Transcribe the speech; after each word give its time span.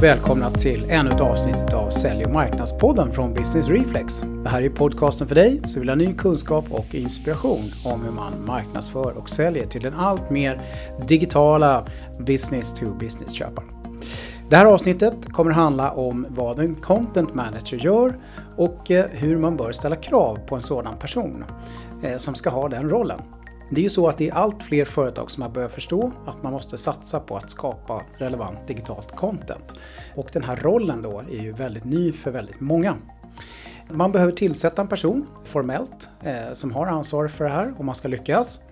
och 0.00 0.04
välkomna 0.04 0.50
till 0.50 0.86
ännu 0.90 1.10
ett 1.10 1.20
avsnitt 1.20 1.74
av 1.74 1.90
Sälj 1.90 2.24
och 2.24 2.30
marknadspodden 2.30 3.12
från 3.12 3.34
Business 3.34 3.68
Reflex. 3.68 4.24
Det 4.42 4.48
här 4.48 4.62
är 4.62 4.68
podcasten 4.68 5.28
för 5.28 5.34
dig 5.34 5.60
som 5.64 5.80
vill 5.80 5.88
ha 5.88 5.96
ny 5.96 6.12
kunskap 6.12 6.64
och 6.70 6.94
inspiration 6.94 7.72
om 7.84 8.02
hur 8.02 8.10
man 8.10 8.44
marknadsför 8.46 9.12
och 9.18 9.30
säljer 9.30 9.66
till 9.66 9.82
den 9.82 9.94
allt 9.94 10.30
mer 10.30 10.60
digitala 11.06 11.84
business-to-business-köparen. 12.18 13.68
Det 14.50 14.56
här 14.56 14.66
avsnittet 14.66 15.32
kommer 15.32 15.50
handla 15.50 15.90
om 15.90 16.26
vad 16.28 16.58
en 16.58 16.74
content 16.74 17.34
manager 17.34 17.76
gör 17.76 18.14
och 18.56 18.90
eh, 18.90 19.04
hur 19.10 19.38
man 19.38 19.56
bör 19.56 19.72
ställa 19.72 19.96
krav 19.96 20.38
på 20.46 20.56
en 20.56 20.62
sådan 20.62 20.96
person 20.98 21.44
eh, 22.02 22.16
som 22.16 22.34
ska 22.34 22.50
ha 22.50 22.68
den 22.68 22.90
rollen. 22.90 23.20
Det 23.72 23.80
är 23.80 23.82
ju 23.82 23.90
så 23.90 24.08
att 24.08 24.18
det 24.18 24.28
är 24.28 24.32
allt 24.32 24.62
fler 24.62 24.84
företag 24.84 25.30
som 25.30 25.42
har 25.42 25.50
börjat 25.50 25.72
förstå 25.72 26.12
att 26.26 26.42
man 26.42 26.52
måste 26.52 26.78
satsa 26.78 27.20
på 27.20 27.36
att 27.36 27.50
skapa 27.50 28.02
relevant 28.18 28.66
digitalt 28.66 29.16
content. 29.16 29.72
Och 30.16 30.28
den 30.32 30.42
här 30.42 30.56
rollen 30.56 31.02
då 31.02 31.18
är 31.18 31.42
ju 31.42 31.52
väldigt 31.52 31.84
ny 31.84 32.12
för 32.12 32.30
väldigt 32.30 32.60
många. 32.60 32.96
Man 33.90 34.12
behöver 34.12 34.32
tillsätta 34.32 34.82
en 34.82 34.88
person 34.88 35.26
formellt 35.44 36.08
eh, 36.22 36.52
som 36.52 36.72
har 36.72 36.86
ansvar 36.86 37.28
för 37.28 37.44
det 37.44 37.50
här 37.50 37.74
om 37.78 37.86
man 37.86 37.94
ska 37.94 38.08
lyckas. 38.08 38.64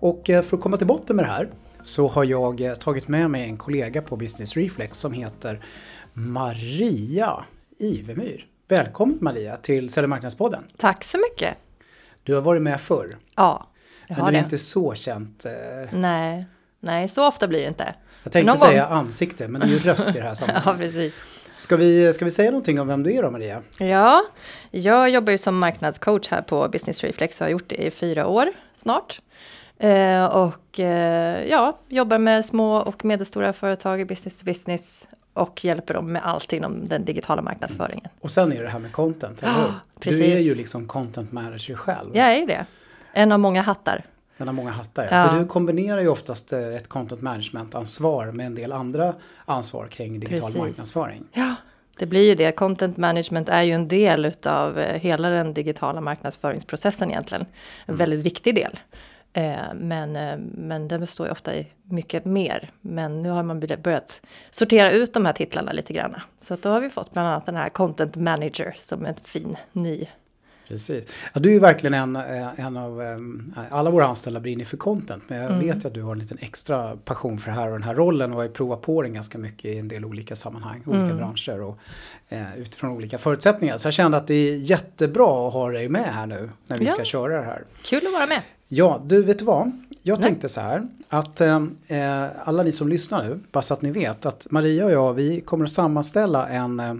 Och 0.00 0.30
eh, 0.30 0.42
för 0.42 0.56
att 0.56 0.62
komma 0.62 0.76
till 0.76 0.86
botten 0.86 1.16
med 1.16 1.24
det 1.24 1.30
här 1.30 1.48
så 1.82 2.08
har 2.08 2.24
jag 2.24 2.60
eh, 2.60 2.74
tagit 2.74 3.08
med 3.08 3.30
mig 3.30 3.44
en 3.44 3.56
kollega 3.56 4.02
på 4.02 4.16
Business 4.16 4.56
Reflex 4.56 4.98
som 4.98 5.12
heter 5.12 5.64
Maria 6.12 7.44
Ivemyr. 7.78 8.46
Välkommen 8.68 9.18
Maria 9.20 9.56
till 9.56 9.90
Sälj 9.90 10.06
marknadspodden. 10.06 10.64
Tack 10.76 11.04
så 11.04 11.18
mycket. 11.18 11.54
Du 12.22 12.34
har 12.34 12.42
varit 12.42 12.62
med 12.62 12.80
förr. 12.80 13.16
Ja, 13.36 13.66
Men 14.08 14.32
du 14.32 14.38
är 14.38 14.42
inte 14.42 14.58
så 14.58 14.94
känt. 14.94 15.44
Eh... 15.44 15.52
Nej, 15.98 16.46
nej, 16.80 17.08
så 17.08 17.26
ofta 17.26 17.48
blir 17.48 17.60
det 17.60 17.68
inte. 17.68 17.94
Jag 18.22 18.32
tänkte 18.32 18.56
säga 18.56 18.88
gång... 18.88 18.98
ansikte, 18.98 19.48
men 19.48 19.60
det 19.60 19.66
är 19.66 19.70
ju 19.70 19.78
röst 19.78 20.16
i 20.16 20.18
det 20.18 20.24
här 20.24 20.34
sammanhanget. 20.34 20.80
ja, 20.80 20.86
precis. 20.86 21.14
Ska 21.56 21.76
vi, 21.76 22.12
ska 22.12 22.24
vi 22.24 22.30
säga 22.30 22.50
någonting 22.50 22.80
om 22.80 22.88
vem 22.88 23.02
du 23.02 23.12
är 23.12 23.22
då 23.22 23.30
Maria? 23.30 23.62
Ja, 23.78 24.24
jag 24.70 25.10
jobbar 25.10 25.30
ju 25.30 25.38
som 25.38 25.58
marknadscoach 25.58 26.28
här 26.28 26.42
på 26.42 26.68
Business 26.68 27.04
Reflex 27.04 27.40
och 27.40 27.44
har 27.44 27.50
gjort 27.50 27.68
det 27.68 27.86
i 27.86 27.90
fyra 27.90 28.26
år 28.26 28.52
snart. 28.74 29.20
Eh, 29.78 30.24
och 30.24 30.80
eh, 30.80 31.46
ja, 31.46 31.78
jobbar 31.88 32.18
med 32.18 32.44
små 32.44 32.76
och 32.76 33.04
medelstora 33.04 33.52
företag 33.52 34.00
i 34.00 34.04
business 34.04 34.38
to 34.38 34.44
business 34.44 35.08
och 35.32 35.64
hjälper 35.64 35.94
dem 35.94 36.12
med 36.12 36.26
allt 36.26 36.52
inom 36.52 36.88
den 36.88 37.04
digitala 37.04 37.42
marknadsföringen. 37.42 38.08
Och 38.20 38.30
sen 38.30 38.52
är 38.52 38.56
det 38.56 38.62
det 38.62 38.68
här 38.68 38.78
med 38.78 38.92
content, 38.92 39.42
eller 39.42 39.52
hur? 39.54 39.72
Precis. 40.00 40.20
Du 40.20 40.32
är 40.32 40.38
ju 40.38 40.54
liksom 40.54 40.86
content 40.86 41.32
manager 41.32 41.74
själv. 41.74 42.16
Jag 42.16 42.36
är 42.36 42.46
det. 42.46 42.66
En 43.12 43.32
av 43.32 43.40
många 43.40 43.62
hattar. 43.62 44.04
En 44.40 44.48
av 44.48 44.54
många 44.54 44.70
hattar, 44.70 45.08
ja. 45.10 45.28
För 45.28 45.38
du 45.38 45.46
kombinerar 45.46 46.00
ju 46.00 46.08
oftast 46.08 46.52
eh, 46.52 46.76
ett 46.76 46.88
content 46.88 47.22
management-ansvar 47.22 48.32
med 48.32 48.46
en 48.46 48.54
del 48.54 48.72
andra 48.72 49.14
ansvar 49.44 49.86
kring 49.86 50.20
digital 50.20 50.40
Precis. 50.40 50.58
marknadsföring. 50.58 51.24
Ja, 51.32 51.54
det 51.98 52.06
blir 52.06 52.28
ju 52.28 52.34
det. 52.34 52.52
Content 52.52 52.96
management 52.96 53.48
är 53.48 53.62
ju 53.62 53.72
en 53.72 53.88
del 53.88 54.24
utav 54.24 54.78
eh, 54.78 55.00
hela 55.00 55.28
den 55.28 55.54
digitala 55.54 56.00
marknadsföringsprocessen 56.00 57.10
egentligen. 57.10 57.42
En 57.42 57.94
mm. 57.94 57.98
väldigt 57.98 58.20
viktig 58.20 58.54
del. 58.54 58.78
Eh, 59.32 59.74
men, 59.74 60.12
men 60.54 60.88
den 60.88 61.00
består 61.00 61.26
ju 61.26 61.32
ofta 61.32 61.54
i 61.54 61.72
mycket 61.82 62.24
mer. 62.24 62.70
Men 62.80 63.22
nu 63.22 63.30
har 63.30 63.42
man 63.42 63.60
börjat 63.60 64.20
sortera 64.50 64.90
ut 64.90 65.14
de 65.14 65.26
här 65.26 65.32
titlarna 65.32 65.72
lite 65.72 65.92
grann. 65.92 66.16
Så 66.38 66.56
då 66.60 66.68
har 66.68 66.80
vi 66.80 66.90
fått 66.90 67.12
bland 67.12 67.28
annat 67.28 67.46
den 67.46 67.56
här 67.56 67.68
Content 67.68 68.16
Manager 68.16 68.76
som 68.78 69.06
en 69.06 69.14
fin 69.24 69.56
ny 69.72 70.08
Precis. 70.68 71.04
Ja, 71.34 71.40
du 71.40 71.48
är 71.48 71.52
ju 71.52 71.58
verkligen 71.58 71.94
en, 71.94 72.16
eh, 72.16 72.60
en 72.60 72.76
av, 72.76 73.02
eh, 73.02 73.18
alla 73.70 73.90
våra 73.90 74.06
anställda 74.06 74.40
brinner 74.40 74.64
för 74.64 74.76
content. 74.76 75.22
Men 75.28 75.38
jag 75.38 75.46
mm. 75.46 75.66
vet 75.66 75.84
ju 75.84 75.88
att 75.88 75.94
du 75.94 76.02
har 76.02 76.12
en 76.12 76.18
liten 76.18 76.38
extra 76.40 76.96
passion 76.96 77.38
för 77.38 77.50
det 77.50 77.56
här 77.56 77.66
och 77.66 77.72
den 77.72 77.82
här 77.82 77.94
rollen 77.94 78.30
och 78.30 78.36
har 78.36 78.42
ju 78.42 78.48
provat 78.48 78.82
på 78.82 79.02
den 79.02 79.14
ganska 79.14 79.38
mycket 79.38 79.64
i 79.64 79.78
en 79.78 79.88
del 79.88 80.04
olika 80.04 80.36
sammanhang, 80.36 80.82
olika 80.86 81.02
mm. 81.02 81.16
branscher 81.16 81.60
och 81.62 81.78
eh, 82.28 82.58
utifrån 82.58 82.90
olika 82.90 83.18
förutsättningar. 83.18 83.78
Så 83.78 83.86
jag 83.86 83.94
kände 83.94 84.16
att 84.16 84.26
det 84.26 84.34
är 84.34 84.56
jättebra 84.56 85.48
att 85.48 85.52
ha 85.52 85.70
dig 85.70 85.88
med 85.88 86.14
här 86.14 86.26
nu 86.26 86.50
när 86.66 86.78
vi 86.78 86.84
ja. 86.84 86.92
ska 86.92 87.04
köra 87.04 87.36
det 87.36 87.46
här. 87.46 87.64
Kul 87.82 88.06
att 88.06 88.12
vara 88.12 88.26
med. 88.26 88.42
Ja, 88.68 89.02
du 89.06 89.22
vet 89.22 89.38
du 89.38 89.44
vad? 89.44 89.72
Jag 90.02 90.22
tänkte 90.22 90.48
så 90.48 90.60
här 90.60 90.88
att 91.08 91.40
eh, 91.40 91.66
alla 92.44 92.62
ni 92.62 92.72
som 92.72 92.88
lyssnar 92.88 93.22
nu, 93.22 93.40
bara 93.52 93.62
så 93.62 93.74
att 93.74 93.82
ni 93.82 93.90
vet 93.90 94.26
att 94.26 94.46
Maria 94.50 94.84
och 94.84 94.92
jag, 94.92 95.14
vi 95.14 95.40
kommer 95.40 95.64
att 95.64 95.70
sammanställa 95.70 96.48
en 96.48 96.80
eh, 96.80 96.94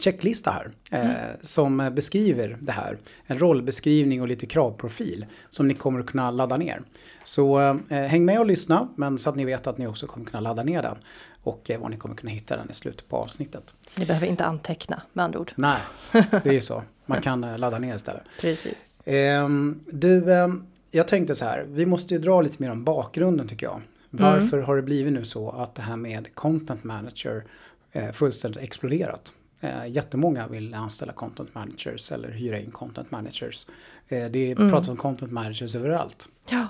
checklista 0.00 0.50
här 0.50 0.70
eh, 0.90 1.10
mm. 1.10 1.36
som 1.42 1.90
beskriver 1.94 2.58
det 2.60 2.72
här. 2.72 2.98
En 3.26 3.38
rollbeskrivning 3.38 4.22
och 4.22 4.28
lite 4.28 4.46
kravprofil 4.46 5.26
som 5.48 5.68
ni 5.68 5.74
kommer 5.74 6.00
att 6.00 6.06
kunna 6.06 6.30
ladda 6.30 6.56
ner. 6.56 6.82
Så 7.24 7.60
eh, 7.88 7.98
häng 7.98 8.24
med 8.24 8.38
och 8.38 8.46
lyssna 8.46 8.88
men 8.94 9.18
så 9.18 9.30
att 9.30 9.36
ni 9.36 9.44
vet 9.44 9.66
att 9.66 9.78
ni 9.78 9.86
också 9.86 10.06
kommer 10.06 10.26
kunna 10.26 10.40
ladda 10.40 10.62
ner 10.62 10.82
den 10.82 10.96
och 11.42 11.70
eh, 11.70 11.80
var 11.80 11.88
ni 11.88 11.96
kommer 11.96 12.14
kunna 12.14 12.32
hitta 12.32 12.56
den 12.56 12.70
i 12.70 12.72
slutet 12.72 13.08
på 13.08 13.16
avsnittet. 13.16 13.74
Så 13.86 14.00
ni 14.00 14.06
behöver 14.06 14.26
inte 14.26 14.44
anteckna 14.44 15.02
med 15.12 15.24
andra 15.24 15.38
ord? 15.38 15.52
Nej, 15.56 15.80
det 16.12 16.46
är 16.46 16.52
ju 16.52 16.60
så. 16.60 16.82
Man 17.06 17.20
kan 17.20 17.44
eh, 17.44 17.58
ladda 17.58 17.78
ner 17.78 17.96
istället. 17.96 18.22
Precis. 18.40 18.74
Ehm, 19.04 19.80
du, 19.86 20.34
ehm, 20.34 20.66
jag 20.90 21.08
tänkte 21.08 21.34
så 21.34 21.44
här, 21.44 21.66
vi 21.68 21.86
måste 21.86 22.14
ju 22.14 22.20
dra 22.20 22.40
lite 22.40 22.62
mer 22.62 22.70
om 22.70 22.84
bakgrunden 22.84 23.48
tycker 23.48 23.66
jag. 23.66 23.80
Varför 24.10 24.56
mm. 24.56 24.66
har 24.66 24.76
det 24.76 24.82
blivit 24.82 25.12
nu 25.12 25.24
så 25.24 25.50
att 25.50 25.74
det 25.74 25.82
här 25.82 25.96
med 25.96 26.34
content 26.34 26.84
manager 26.84 27.44
eh, 27.92 28.12
fullständigt 28.12 28.62
exploderat? 28.62 29.32
Eh, 29.60 29.86
jättemånga 29.88 30.46
vill 30.46 30.74
anställa 30.74 31.12
content 31.12 31.54
managers 31.54 32.12
eller 32.12 32.28
hyra 32.30 32.58
in 32.58 32.70
content 32.70 33.10
managers. 33.10 33.66
Eh, 34.08 34.24
det 34.24 34.52
mm. 34.52 34.70
pratas 34.70 34.88
om 34.88 34.96
content 34.96 35.32
managers 35.32 35.74
överallt. 35.74 36.28
Ja. 36.50 36.66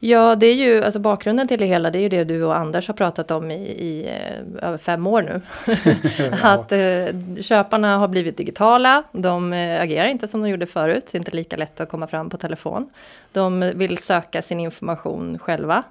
Ja, 0.00 0.36
det 0.36 0.46
är 0.46 0.54
ju 0.54 0.84
alltså 0.84 0.98
bakgrunden 1.00 1.48
till 1.48 1.58
det 1.58 1.66
hela. 1.66 1.90
Det 1.90 1.98
är 1.98 2.00
ju 2.00 2.08
det 2.08 2.24
du 2.24 2.44
och 2.44 2.56
Anders 2.56 2.86
har 2.86 2.94
pratat 2.94 3.30
om 3.30 3.50
i, 3.50 3.54
i 3.62 4.06
eh, 4.08 4.68
över 4.68 4.78
fem 4.78 5.06
år 5.06 5.22
nu. 5.22 5.40
att 6.42 6.72
eh, 6.72 7.42
köparna 7.42 7.96
har 7.96 8.08
blivit 8.08 8.36
digitala. 8.36 9.02
De 9.12 9.52
eh, 9.52 9.80
agerar 9.82 10.06
inte 10.08 10.28
som 10.28 10.42
de 10.42 10.48
gjorde 10.48 10.66
förut. 10.66 11.08
Det 11.12 11.16
är 11.16 11.20
inte 11.20 11.36
lika 11.36 11.56
lätt 11.56 11.80
att 11.80 11.88
komma 11.88 12.06
fram 12.06 12.30
på 12.30 12.36
telefon. 12.36 12.88
De 13.32 13.72
vill 13.74 13.98
söka 13.98 14.42
sin 14.42 14.60
information 14.60 15.38
själva. 15.38 15.82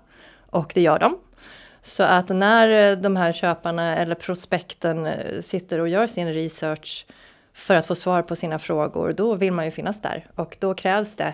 Och 0.49 0.71
det 0.75 0.81
gör 0.81 0.99
de. 0.99 1.17
Så 1.83 2.03
att 2.03 2.29
när 2.29 2.95
de 2.95 3.15
här 3.15 3.33
köparna 3.33 3.97
eller 3.97 4.15
prospekten 4.15 5.05
eh, 5.05 5.41
sitter 5.41 5.79
och 5.79 5.89
gör 5.89 6.07
sin 6.07 6.33
research 6.33 7.05
för 7.53 7.75
att 7.75 7.85
få 7.85 7.95
svar 7.95 8.21
på 8.21 8.35
sina 8.35 8.59
frågor, 8.59 9.13
då 9.17 9.35
vill 9.35 9.51
man 9.51 9.65
ju 9.65 9.71
finnas 9.71 10.01
där. 10.01 10.27
Och 10.35 10.57
då 10.59 10.73
krävs 10.73 11.15
det 11.15 11.33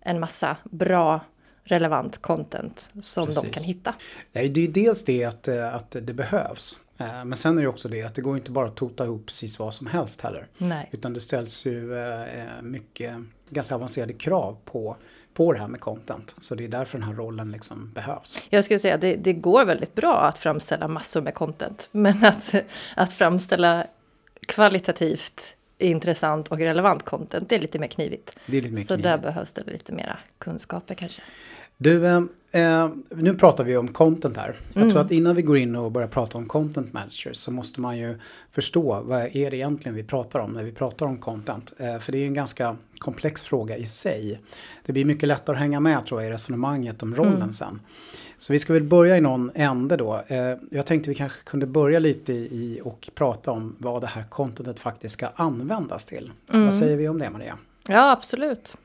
en 0.00 0.20
massa 0.20 0.56
bra 0.64 1.20
relevant 1.64 2.22
content 2.22 2.94
som 3.00 3.26
Precis. 3.26 3.42
de 3.42 3.50
kan 3.50 3.64
hitta. 3.64 3.94
Ja, 4.32 4.48
det 4.48 4.60
är 4.60 4.68
dels 4.68 5.04
det 5.04 5.24
att, 5.24 5.48
eh, 5.48 5.74
att 5.74 5.96
det 6.02 6.14
behövs. 6.14 6.80
Eh, 6.98 7.24
men 7.24 7.36
sen 7.36 7.58
är 7.58 7.62
det 7.62 7.68
också 7.68 7.88
det 7.88 8.02
att 8.02 8.14
det 8.14 8.22
går 8.22 8.36
inte 8.36 8.50
bara 8.50 8.68
att 8.68 8.76
tota 8.76 9.04
ihop 9.04 9.26
precis 9.26 9.58
vad 9.58 9.74
som 9.74 9.86
helst 9.86 10.20
heller. 10.20 10.46
Nej. 10.56 10.88
Utan 10.92 11.12
det 11.12 11.20
ställs 11.20 11.66
ju 11.66 11.90
mycket, 12.62 13.16
ganska 13.50 13.74
avancerade 13.74 14.12
krav 14.12 14.56
på 14.64 14.96
på 15.34 15.52
det 15.52 15.58
här 15.58 15.68
med 15.68 15.80
content. 15.80 16.34
Så 16.38 16.54
det 16.54 16.64
är 16.64 16.68
därför 16.68 16.98
den 16.98 17.08
här 17.08 17.14
rollen 17.14 17.52
liksom 17.52 17.90
behövs. 17.94 18.46
Jag 18.50 18.64
skulle 18.64 18.78
säga 18.78 18.94
att 18.94 19.00
det, 19.00 19.16
det 19.16 19.32
går 19.32 19.64
väldigt 19.64 19.94
bra 19.94 20.20
att 20.20 20.38
framställa 20.38 20.88
massor 20.88 21.22
med 21.22 21.34
content. 21.34 21.88
Men 21.92 22.24
att, 22.24 22.54
att 22.96 23.12
framställa 23.12 23.86
kvalitativt 24.46 25.56
intressant 25.78 26.48
och 26.48 26.58
relevant 26.58 27.02
content, 27.04 27.48
det 27.48 27.54
är 27.54 27.60
lite 27.60 27.78
mer 27.78 27.88
knivigt. 27.88 28.36
Det 28.46 28.56
är 28.58 28.62
lite 28.62 28.74
mer 28.74 28.80
Så 28.82 28.86
knivigt. 28.86 29.02
där 29.04 29.18
behövs 29.18 29.52
det 29.52 29.62
lite 29.66 29.92
mera 29.92 30.18
kunskaper 30.38 30.94
kanske. 30.94 31.22
Du, 31.84 32.06
eh, 32.06 32.22
eh, 32.52 32.88
nu 33.08 33.34
pratar 33.34 33.64
vi 33.64 33.76
om 33.76 33.88
content 33.88 34.36
här. 34.36 34.54
Jag 34.72 34.76
mm. 34.76 34.90
tror 34.90 35.00
att 35.00 35.10
innan 35.10 35.36
vi 35.36 35.42
går 35.42 35.58
in 35.58 35.76
och 35.76 35.92
börjar 35.92 36.08
prata 36.08 36.38
om 36.38 36.46
content 36.46 36.92
managers 36.92 37.36
så 37.36 37.50
måste 37.50 37.80
man 37.80 37.98
ju 37.98 38.18
förstå 38.52 39.00
vad 39.00 39.20
är 39.36 39.50
det 39.50 39.56
egentligen 39.56 39.96
vi 39.96 40.02
pratar 40.02 40.40
om 40.40 40.52
när 40.52 40.64
vi 40.64 40.72
pratar 40.72 41.06
om 41.06 41.18
content. 41.18 41.72
Eh, 41.78 41.98
för 41.98 42.12
det 42.12 42.18
är 42.18 42.26
en 42.26 42.34
ganska 42.34 42.76
komplex 42.98 43.42
fråga 43.42 43.76
i 43.76 43.86
sig. 43.86 44.40
Det 44.86 44.92
blir 44.92 45.04
mycket 45.04 45.28
lättare 45.28 45.56
att 45.56 45.60
hänga 45.60 45.80
med 45.80 46.06
tror 46.06 46.22
jag 46.22 46.30
i 46.30 46.32
resonemanget 46.32 47.02
om 47.02 47.14
rollen 47.14 47.34
mm. 47.34 47.52
sen. 47.52 47.80
Så 48.38 48.52
vi 48.52 48.58
ska 48.58 48.72
väl 48.72 48.82
börja 48.82 49.16
i 49.16 49.20
någon 49.20 49.50
ände 49.54 49.96
då. 49.96 50.22
Eh, 50.26 50.56
jag 50.70 50.86
tänkte 50.86 51.10
vi 51.10 51.14
kanske 51.14 51.42
kunde 51.44 51.66
börja 51.66 51.98
lite 51.98 52.32
i 52.32 52.80
och 52.84 53.10
prata 53.14 53.50
om 53.50 53.76
vad 53.78 54.00
det 54.00 54.06
här 54.06 54.24
contentet 54.30 54.80
faktiskt 54.80 55.12
ska 55.12 55.28
användas 55.34 56.04
till. 56.04 56.32
Mm. 56.52 56.64
Vad 56.64 56.74
säger 56.74 56.96
vi 56.96 57.08
om 57.08 57.18
det 57.18 57.30
Maria? 57.30 57.58
Ja 57.88 58.10
absolut. 58.10 58.76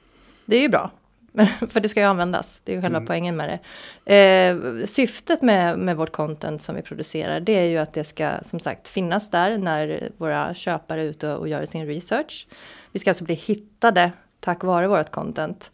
Det 0.46 0.56
är 0.56 0.62
ju 0.62 0.70
bra. 0.70 0.92
För 1.70 1.80
det 1.80 1.90
ska 1.90 2.00
ju 2.00 2.06
användas, 2.06 2.60
det 2.64 2.72
är 2.72 2.76
ju 2.76 2.82
själva 2.82 2.98
mm. 2.98 3.08
poängen 3.08 3.36
med 3.36 3.60
det. 4.06 4.16
Eh, 4.16 4.86
syftet 4.86 5.42
med, 5.42 5.80
med 5.80 5.98
vårt 5.98 6.12
content 6.12 6.62
som 6.62 6.76
vi 6.76 6.82
producerar, 6.82 7.40
det 7.40 7.52
är 7.52 7.64
ju 7.64 7.78
att 7.78 7.94
det 7.94 8.04
ska 8.04 8.32
som 8.42 8.60
sagt 8.60 8.88
finnas 8.88 9.30
där 9.30 9.58
när 9.58 10.10
våra 10.18 10.54
köpare 10.54 11.02
är 11.02 11.06
ute 11.06 11.34
och 11.34 11.48
gör 11.48 11.66
sin 11.66 11.86
research. 11.86 12.48
Vi 12.92 13.00
ska 13.00 13.10
alltså 13.10 13.24
bli 13.24 13.36
hittade 13.36 14.12
tack 14.40 14.64
vare 14.64 14.88
vårt 14.88 15.12
content. 15.12 15.72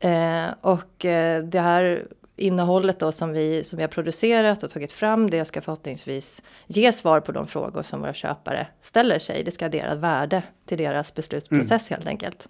Eh, 0.00 0.46
och 0.60 1.04
eh, 1.04 1.44
det 1.44 1.60
här 1.60 2.06
innehållet 2.40 2.98
då 2.98 3.12
som 3.12 3.32
vi, 3.32 3.64
som 3.64 3.76
vi 3.76 3.82
har 3.82 3.88
producerat 3.88 4.62
och 4.62 4.70
tagit 4.70 4.92
fram, 4.92 5.30
det 5.30 5.44
ska 5.44 5.60
förhoppningsvis 5.60 6.42
ge 6.66 6.92
svar 6.92 7.20
på 7.20 7.32
de 7.32 7.46
frågor 7.46 7.82
som 7.82 8.00
våra 8.00 8.14
köpare 8.14 8.66
ställer 8.82 9.18
sig. 9.18 9.44
Det 9.44 9.50
ska 9.50 9.66
addera 9.66 9.94
värde 9.94 10.42
till 10.66 10.78
deras 10.78 11.14
beslutsprocess 11.14 11.90
mm. 11.90 11.96
helt 11.96 12.06
enkelt. 12.06 12.48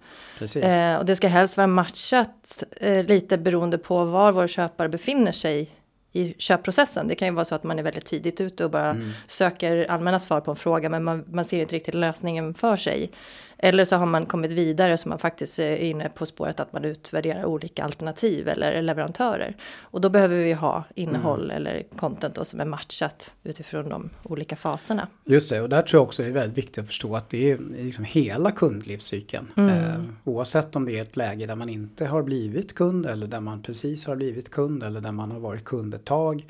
Eh, 0.56 0.96
och 0.96 1.06
det 1.06 1.16
ska 1.16 1.28
helst 1.28 1.56
vara 1.56 1.66
matchat 1.66 2.62
eh, 2.76 3.04
lite 3.04 3.38
beroende 3.38 3.78
på 3.78 4.04
var 4.04 4.32
vår 4.32 4.46
köpare 4.46 4.88
befinner 4.88 5.32
sig 5.32 5.70
i 6.12 6.34
köpprocessen. 6.38 7.08
Det 7.08 7.14
kan 7.14 7.28
ju 7.28 7.34
vara 7.34 7.44
så 7.44 7.54
att 7.54 7.62
man 7.62 7.78
är 7.78 7.82
väldigt 7.82 8.04
tidigt 8.04 8.40
ute 8.40 8.64
och 8.64 8.70
bara 8.70 8.90
mm. 8.90 9.10
söker 9.26 9.90
allmänna 9.90 10.20
svar 10.20 10.40
på 10.40 10.50
en 10.50 10.56
fråga 10.56 10.88
men 10.88 11.04
man, 11.04 11.24
man 11.28 11.44
ser 11.44 11.60
inte 11.60 11.74
riktigt 11.74 11.94
lösningen 11.94 12.54
för 12.54 12.76
sig. 12.76 13.10
Eller 13.62 13.84
så 13.84 13.96
har 13.96 14.06
man 14.06 14.26
kommit 14.26 14.52
vidare 14.52 14.96
så 14.96 15.08
man 15.08 15.18
faktiskt 15.18 15.58
är 15.58 15.76
inne 15.76 16.08
på 16.08 16.26
spåret 16.26 16.60
att 16.60 16.72
man 16.72 16.84
utvärderar 16.84 17.44
olika 17.44 17.84
alternativ 17.84 18.48
eller 18.48 18.82
leverantörer. 18.82 19.56
Och 19.80 20.00
då 20.00 20.08
behöver 20.08 20.36
vi 20.36 20.52
ha 20.52 20.84
innehåll 20.94 21.44
mm. 21.44 21.56
eller 21.56 21.82
content 21.96 22.34
då 22.34 22.44
som 22.44 22.60
är 22.60 22.64
matchat 22.64 23.34
utifrån 23.42 23.88
de 23.88 24.10
olika 24.22 24.56
faserna. 24.56 25.08
Just 25.24 25.50
det, 25.50 25.60
och 25.60 25.68
där 25.68 25.82
tror 25.82 25.98
jag 25.98 26.06
också 26.06 26.22
det 26.22 26.28
är 26.28 26.32
väldigt 26.32 26.58
viktigt 26.58 26.78
att 26.78 26.86
förstå 26.86 27.16
att 27.16 27.30
det 27.30 27.50
är 27.50 27.58
liksom 27.58 28.04
hela 28.04 28.50
kundlivscykeln. 28.50 29.52
Mm. 29.56 29.70
Eh, 29.70 30.00
oavsett 30.24 30.76
om 30.76 30.84
det 30.84 30.98
är 30.98 31.02
ett 31.02 31.16
läge 31.16 31.46
där 31.46 31.56
man 31.56 31.68
inte 31.68 32.06
har 32.06 32.22
blivit 32.22 32.74
kund 32.74 33.06
eller 33.06 33.26
där 33.26 33.40
man 33.40 33.62
precis 33.62 34.06
har 34.06 34.16
blivit 34.16 34.50
kund 34.50 34.82
eller 34.82 35.00
där 35.00 35.12
man 35.12 35.30
har 35.30 35.40
varit 35.40 35.64
kund 35.64 35.94
ett 35.94 36.04
tag 36.04 36.46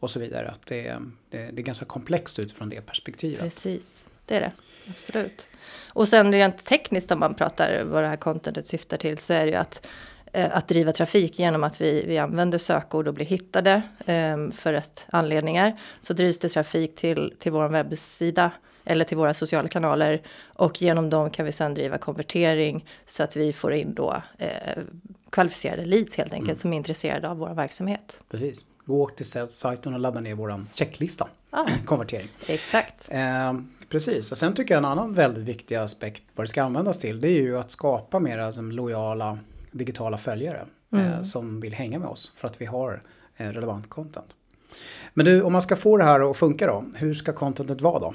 och 0.00 0.10
så 0.10 0.20
vidare. 0.20 0.48
Att 0.48 0.66
det, 0.66 0.98
det, 1.30 1.38
det 1.38 1.60
är 1.60 1.64
ganska 1.64 1.84
komplext 1.84 2.38
utifrån 2.38 2.68
det 2.68 2.80
perspektivet. 2.80 3.40
Precis, 3.40 4.04
det 4.26 4.36
är 4.36 4.40
det. 4.40 4.52
Absolut. 4.90 5.46
Och 5.92 6.08
sen 6.08 6.32
rent 6.32 6.64
tekniskt 6.64 7.10
om 7.10 7.20
man 7.20 7.34
pratar 7.34 7.84
vad 7.84 8.02
det 8.02 8.08
här 8.08 8.16
contentet 8.16 8.66
syftar 8.66 8.96
till 8.96 9.18
så 9.18 9.32
är 9.32 9.44
det 9.44 9.50
ju 9.50 9.56
att 9.56 9.86
eh, 10.32 10.56
att 10.56 10.68
driva 10.68 10.92
trafik 10.92 11.38
genom 11.38 11.64
att 11.64 11.80
vi, 11.80 12.04
vi 12.06 12.18
använder 12.18 12.58
sökord 12.58 13.08
och 13.08 13.14
blir 13.14 13.26
hittade 13.26 13.82
um, 14.06 14.52
för 14.52 14.72
rätt 14.72 15.06
anledningar. 15.10 15.80
Så 16.00 16.12
drivs 16.12 16.38
det 16.38 16.48
trafik 16.48 16.96
till, 16.96 17.34
till 17.38 17.52
vår 17.52 17.68
webbsida 17.68 18.50
eller 18.84 19.04
till 19.04 19.16
våra 19.16 19.34
sociala 19.34 19.68
kanaler 19.68 20.22
och 20.42 20.82
genom 20.82 21.10
dem 21.10 21.30
kan 21.30 21.46
vi 21.46 21.52
sedan 21.52 21.74
driva 21.74 21.98
konvertering 21.98 22.86
så 23.06 23.22
att 23.22 23.36
vi 23.36 23.52
får 23.52 23.72
in 23.72 23.94
då 23.94 24.22
eh, 24.38 24.82
kvalificerade 25.30 25.84
leads 25.84 26.16
helt 26.16 26.32
enkelt 26.32 26.48
mm. 26.48 26.56
som 26.56 26.72
är 26.72 26.76
intresserade 26.76 27.28
av 27.28 27.38
vår 27.38 27.54
verksamhet. 27.54 28.22
Precis. 28.30 28.64
Gå 28.84 29.08
till 29.08 29.26
sajten 29.26 29.94
och 29.94 30.00
ladda 30.00 30.20
ner 30.20 30.34
vår 30.34 30.64
checklista. 30.74 31.28
Ah, 31.50 31.66
konvertering. 31.84 32.28
Exakt. 32.48 32.94
Eh, 33.08 33.52
precis. 33.90 34.32
Och 34.32 34.38
sen 34.38 34.54
tycker 34.54 34.74
jag 34.74 34.78
en 34.78 34.84
annan 34.84 35.14
väldigt 35.14 35.44
viktig 35.44 35.74
aspekt 35.74 36.22
vad 36.34 36.44
det 36.44 36.48
ska 36.48 36.62
användas 36.62 36.98
till 36.98 37.20
det 37.20 37.28
är 37.28 37.42
ju 37.42 37.58
att 37.58 37.70
skapa 37.70 38.18
mera 38.18 38.52
som 38.52 38.72
lojala 38.72 39.38
digitala 39.70 40.18
följare 40.18 40.66
eh, 40.92 41.00
mm. 41.00 41.12
eh, 41.12 41.22
som 41.22 41.60
vill 41.60 41.74
hänga 41.74 41.98
med 41.98 42.08
oss 42.08 42.32
för 42.36 42.48
att 42.48 42.60
vi 42.60 42.66
har 42.66 43.02
eh, 43.36 43.48
relevant 43.48 43.88
content. 43.88 44.36
Men 45.14 45.26
du, 45.26 45.42
om 45.42 45.52
man 45.52 45.62
ska 45.62 45.76
få 45.76 45.96
det 45.96 46.04
här 46.04 46.30
att 46.30 46.36
funka 46.36 46.66
då, 46.66 46.84
hur 46.94 47.14
ska 47.14 47.32
contentet 47.32 47.80
vara 47.80 47.98
då? 47.98 48.14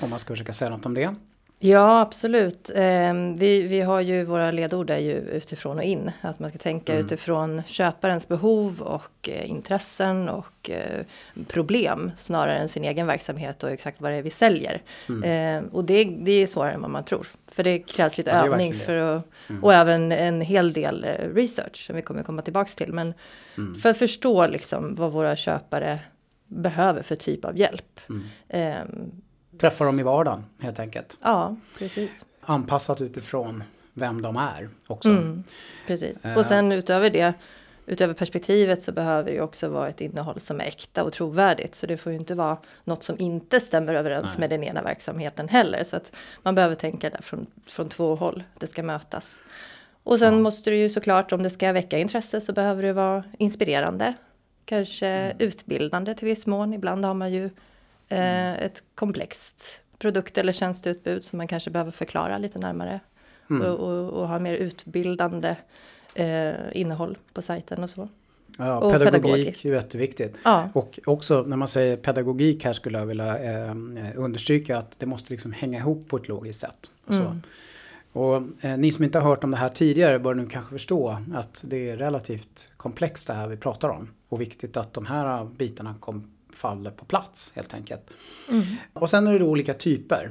Om 0.00 0.10
man 0.10 0.18
ska 0.18 0.32
försöka 0.32 0.52
säga 0.52 0.70
något 0.70 0.86
om 0.86 0.94
det. 0.94 1.14
Ja, 1.62 2.00
absolut. 2.00 2.70
Ehm, 2.74 3.34
vi, 3.34 3.62
vi 3.62 3.80
har 3.80 4.00
ju 4.00 4.24
våra 4.24 4.50
ledord 4.50 4.90
är 4.90 4.98
ju 4.98 5.12
utifrån 5.12 5.78
och 5.78 5.84
in. 5.84 6.10
Att 6.20 6.38
man 6.38 6.50
ska 6.50 6.58
tänka 6.58 6.92
mm. 6.92 7.06
utifrån 7.06 7.62
köparens 7.66 8.28
behov 8.28 8.80
och 8.80 9.28
eh, 9.28 9.50
intressen 9.50 10.28
och 10.28 10.70
eh, 10.70 11.04
problem 11.48 12.10
snarare 12.18 12.58
än 12.58 12.68
sin 12.68 12.84
egen 12.84 13.06
verksamhet 13.06 13.62
och 13.62 13.70
exakt 13.70 14.00
vad 14.00 14.12
det 14.12 14.16
är 14.16 14.22
vi 14.22 14.30
säljer. 14.30 14.82
Mm. 15.08 15.22
Ehm, 15.24 15.68
och 15.72 15.84
det, 15.84 16.04
det 16.04 16.32
är 16.32 16.46
svårare 16.46 16.72
än 16.72 16.82
vad 16.82 16.90
man 16.90 17.04
tror. 17.04 17.26
För 17.52 17.62
det 17.64 17.78
krävs 17.78 18.18
lite 18.18 18.30
ja, 18.30 18.46
övning 18.46 18.74
för 18.74 18.96
att, 18.96 19.24
mm. 19.48 19.64
och 19.64 19.74
även 19.74 20.12
en 20.12 20.40
hel 20.40 20.72
del 20.72 21.04
eh, 21.04 21.34
research 21.34 21.86
som 21.86 21.96
vi 21.96 22.02
kommer 22.02 22.22
komma 22.22 22.42
tillbaks 22.42 22.74
till. 22.74 22.92
Men 22.92 23.14
mm. 23.56 23.74
för 23.74 23.88
att 23.88 23.98
förstå 23.98 24.46
liksom 24.46 24.94
vad 24.94 25.12
våra 25.12 25.36
köpare 25.36 25.98
behöver 26.46 27.02
för 27.02 27.16
typ 27.16 27.44
av 27.44 27.58
hjälp. 27.58 28.00
Mm. 28.08 29.10
Träffa 29.60 29.84
dem 29.84 30.00
i 30.00 30.02
vardagen 30.02 30.44
helt 30.60 30.80
enkelt. 30.80 31.18
Ja, 31.22 31.56
precis. 31.78 32.24
Anpassat 32.40 33.00
utifrån 33.00 33.62
vem 33.94 34.22
de 34.22 34.36
är 34.36 34.68
också. 34.86 35.10
Mm, 35.10 35.44
precis. 35.86 36.24
Eh. 36.24 36.36
Och 36.36 36.46
sen 36.46 36.72
utöver 36.72 37.10
det, 37.10 37.34
utöver 37.86 38.14
perspektivet 38.14 38.82
så 38.82 38.92
behöver 38.92 39.32
det 39.32 39.40
också 39.40 39.68
vara 39.68 39.88
ett 39.88 40.00
innehåll 40.00 40.40
som 40.40 40.60
är 40.60 40.64
äkta 40.64 41.04
och 41.04 41.12
trovärdigt. 41.12 41.74
Så 41.74 41.86
det 41.86 41.96
får 41.96 42.12
ju 42.12 42.18
inte 42.18 42.34
vara 42.34 42.56
något 42.84 43.02
som 43.02 43.16
inte 43.18 43.60
stämmer 43.60 43.94
överens 43.94 44.24
Nej. 44.24 44.40
med 44.40 44.50
den 44.50 44.64
ena 44.64 44.82
verksamheten 44.82 45.48
heller. 45.48 45.84
Så 45.84 45.96
att 45.96 46.12
man 46.42 46.54
behöver 46.54 46.74
tänka 46.74 47.10
där 47.10 47.22
från, 47.22 47.46
från 47.66 47.88
två 47.88 48.14
håll, 48.14 48.42
det 48.58 48.66
ska 48.66 48.82
mötas. 48.82 49.36
Och 50.02 50.18
sen 50.18 50.34
ja. 50.34 50.40
måste 50.40 50.70
det 50.70 50.76
ju 50.76 50.88
såklart, 50.88 51.32
om 51.32 51.42
det 51.42 51.50
ska 51.50 51.72
väcka 51.72 51.98
intresse 51.98 52.40
så 52.40 52.52
behöver 52.52 52.82
det 52.82 52.92
vara 52.92 53.24
inspirerande. 53.38 54.14
Kanske 54.64 55.06
mm. 55.06 55.36
utbildande 55.38 56.14
till 56.14 56.28
viss 56.28 56.46
mån. 56.46 56.72
Ibland 56.72 57.04
har 57.04 57.14
man 57.14 57.32
ju 57.32 57.50
Mm. 58.10 58.66
ett 58.66 58.82
komplext 58.94 59.82
produkt 59.98 60.38
eller 60.38 60.52
tjänsteutbud 60.52 61.24
som 61.24 61.36
man 61.36 61.48
kanske 61.48 61.70
behöver 61.70 61.90
förklara 61.90 62.38
lite 62.38 62.58
närmare. 62.58 63.00
Mm. 63.50 63.66
Och, 63.66 63.78
och, 63.78 64.08
och, 64.08 64.28
ha 64.28 64.38
mer 64.38 64.54
utbildande 64.54 65.56
eh, 66.14 66.52
innehåll 66.72 67.18
på 67.32 67.42
sajten 67.42 67.82
och 67.82 67.90
så. 67.90 68.08
Ja, 68.58 68.78
och 68.78 68.92
pedagogik 68.92 69.64
är 69.64 69.72
jätteviktigt. 69.72 70.36
Ja. 70.44 70.68
Och 70.72 70.98
också 71.06 71.42
när 71.42 71.56
man 71.56 71.68
säger 71.68 71.96
pedagogik 71.96 72.64
här 72.64 72.72
skulle 72.72 72.98
jag 72.98 73.06
vilja 73.06 73.38
eh, 73.38 73.74
understryka 74.16 74.78
att 74.78 74.98
det 74.98 75.06
måste 75.06 75.32
liksom 75.32 75.52
hänga 75.52 75.78
ihop 75.78 76.08
på 76.08 76.16
ett 76.16 76.28
logiskt 76.28 76.60
sätt. 76.60 76.90
Och, 77.06 77.14
så. 77.14 77.20
Mm. 77.20 77.42
och 78.12 78.64
eh, 78.64 78.78
ni 78.78 78.92
som 78.92 79.04
inte 79.04 79.18
har 79.18 79.28
hört 79.28 79.44
om 79.44 79.50
det 79.50 79.56
här 79.56 79.68
tidigare 79.68 80.18
bör 80.18 80.34
nu 80.34 80.46
kanske 80.46 80.72
förstå 80.72 81.18
att 81.34 81.64
det 81.66 81.90
är 81.90 81.96
relativt 81.96 82.70
komplext 82.76 83.26
det 83.26 83.32
här 83.32 83.48
vi 83.48 83.56
pratar 83.56 83.88
om. 83.88 84.08
Och 84.28 84.40
viktigt 84.40 84.76
att 84.76 84.94
de 84.94 85.06
här 85.06 85.44
bitarna 85.44 85.94
kom, 86.00 86.30
faller 86.60 86.90
på 86.90 87.04
plats 87.04 87.52
helt 87.56 87.74
enkelt. 87.74 88.10
Mm. 88.50 88.62
Och 88.92 89.10
sen 89.10 89.26
är 89.26 89.32
det 89.32 89.38
då 89.38 89.46
olika 89.46 89.74
typer. 89.74 90.30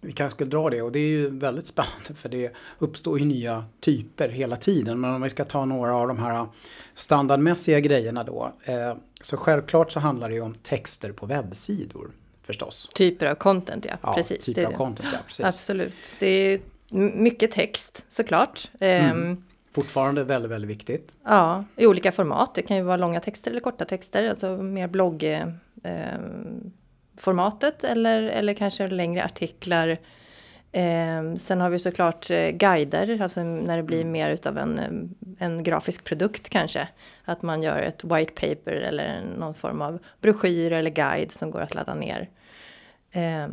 Vi 0.00 0.12
kanske 0.12 0.36
skulle 0.36 0.50
dra 0.50 0.70
det 0.70 0.82
och 0.82 0.92
det 0.92 0.98
är 0.98 1.08
ju 1.08 1.38
väldigt 1.38 1.66
spännande 1.66 2.14
för 2.16 2.28
det 2.28 2.52
uppstår 2.78 3.18
ju 3.18 3.24
nya 3.24 3.64
typer 3.80 4.28
hela 4.28 4.56
tiden. 4.56 5.00
Men 5.00 5.14
om 5.14 5.22
vi 5.22 5.30
ska 5.30 5.44
ta 5.44 5.64
några 5.64 5.96
av 5.96 6.08
de 6.08 6.18
här 6.18 6.46
standardmässiga 6.94 7.80
grejerna 7.80 8.24
då. 8.24 8.52
Eh, 8.64 8.96
så 9.20 9.36
självklart 9.36 9.92
så 9.92 10.00
handlar 10.00 10.28
det 10.28 10.34
ju 10.34 10.40
om 10.40 10.54
texter 10.54 11.12
på 11.12 11.26
webbsidor 11.26 12.10
förstås. 12.42 12.90
Typer 12.94 13.26
av 13.26 13.34
content 13.34 13.84
ja, 13.88 13.96
ja 14.02 14.14
precis. 14.14 14.44
Typer 14.44 14.64
av 14.64 14.72
content 14.72 15.08
ja, 15.12 15.18
precis. 15.26 15.44
Absolut. 15.44 16.16
Det 16.18 16.26
är 16.26 16.60
mycket 17.14 17.50
text 17.50 18.04
såklart. 18.08 18.70
Mm. 18.80 19.44
Fortfarande 19.74 20.24
väldigt, 20.24 20.50
väldigt 20.50 20.70
viktigt. 20.70 21.16
Ja, 21.24 21.64
i 21.76 21.86
olika 21.86 22.12
format. 22.12 22.54
Det 22.54 22.62
kan 22.62 22.76
ju 22.76 22.82
vara 22.82 22.96
långa 22.96 23.20
texter 23.20 23.50
eller 23.50 23.60
korta 23.60 23.84
texter, 23.84 24.28
alltså 24.28 24.56
mer 24.56 24.88
bloggformatet 24.88 27.84
eh, 27.84 27.90
eller, 27.90 28.22
eller 28.22 28.54
kanske 28.54 28.86
längre 28.86 29.24
artiklar. 29.24 29.88
Eh, 30.72 31.34
sen 31.36 31.60
har 31.60 31.70
vi 31.70 31.78
såklart 31.78 32.30
eh, 32.30 32.50
guider, 32.50 33.22
alltså 33.22 33.42
när 33.42 33.76
det 33.76 33.82
blir 33.82 34.00
mm. 34.00 34.12
mer 34.12 34.30
utav 34.30 34.58
en, 34.58 34.80
en 35.38 35.62
grafisk 35.62 36.04
produkt 36.04 36.48
kanske. 36.48 36.88
Att 37.24 37.42
man 37.42 37.62
gör 37.62 37.82
ett 37.82 38.04
white 38.04 38.32
paper 38.32 38.72
eller 38.72 39.22
någon 39.38 39.54
form 39.54 39.82
av 39.82 39.98
broschyr 40.20 40.72
eller 40.72 40.90
guide 40.90 41.32
som 41.32 41.50
går 41.50 41.60
att 41.60 41.74
ladda 41.74 41.94
ner. 41.94 42.28
Eh, 43.10 43.48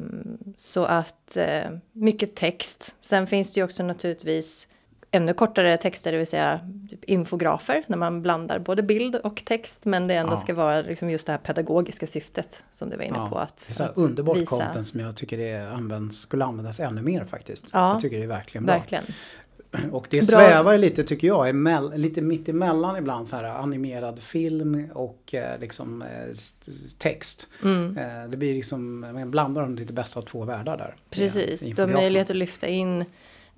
så 0.58 0.84
att 0.84 1.38
eh, 1.38 1.72
mycket 1.92 2.36
text. 2.36 2.96
Sen 3.02 3.28
finns 3.28 3.52
det 3.52 3.60
ju 3.60 3.64
också 3.64 3.84
naturligtvis 3.84 4.68
ännu 5.12 5.34
kortare 5.34 5.78
texter, 5.78 6.12
det 6.12 6.18
vill 6.18 6.28
säga 6.28 6.60
typ 6.90 7.04
infografer, 7.04 7.84
när 7.88 7.98
man 7.98 8.22
blandar 8.22 8.60
både 8.60 8.84
bild 8.84 9.16
och 9.16 9.46
text, 9.46 9.86
men 9.86 10.08
det 10.08 10.14
ändå 10.14 10.34
ja. 10.34 10.38
ska 10.38 10.54
vara 10.54 10.82
liksom 10.82 11.10
just 11.10 11.26
det 11.26 11.32
här 11.32 11.40
pedagogiska 11.40 12.08
syftet 12.08 12.64
som 12.72 12.90
du 12.90 12.98
var 12.98 13.04
inne 13.04 13.18
ja. 13.18 13.30
på. 13.30 13.38
Att, 13.38 13.58
det 13.68 13.72
är 13.72 13.74
så 13.74 13.84
att 13.84 13.98
underbart 13.98 14.38
visa. 14.38 14.50
content 14.50 14.88
som 14.88 15.00
jag 15.00 15.16
tycker 15.16 15.38
det 15.38 15.72
används, 15.72 16.18
skulle 16.18 16.46
användas 16.46 16.80
ännu 16.80 17.02
mer 17.02 17.26
faktiskt. 17.26 17.70
Ja. 17.74 17.92
Jag 17.94 18.02
tycker 18.02 18.18
det 18.18 18.24
är 18.24 18.28
verkligen 18.28 18.66
bra. 18.66 18.76
Verkligen. 18.76 19.04
Och 19.92 20.08
det 20.10 20.24
svävar 20.24 20.78
lite 20.78 21.04
tycker 21.04 21.28
jag, 21.28 21.50
emell, 21.50 21.94
lite 21.96 22.22
mitt 22.22 22.50
emellan 22.50 22.98
ibland 22.98 23.30
så 23.30 23.36
här 23.36 23.44
animerad 23.44 24.20
film 24.20 24.90
och 24.94 25.34
eh, 25.34 25.60
liksom 25.60 26.02
eh, 26.02 26.08
text. 26.98 27.50
Mm. 27.64 27.98
Eh, 27.98 28.30
det 28.30 28.38
blir 28.38 28.54
liksom, 28.54 29.00
man 29.00 29.32
blandar 29.32 29.62
de 29.62 29.76
lite 29.76 29.94
bästa 29.94 30.20
av 30.20 30.24
två 30.24 30.46
världar 30.46 30.78
där. 30.78 30.96
Precis, 31.10 31.62
du 31.76 31.82
har 31.82 31.88
möjlighet 31.88 32.30
att 32.30 32.36
lyfta 32.36 32.68
in 32.68 33.06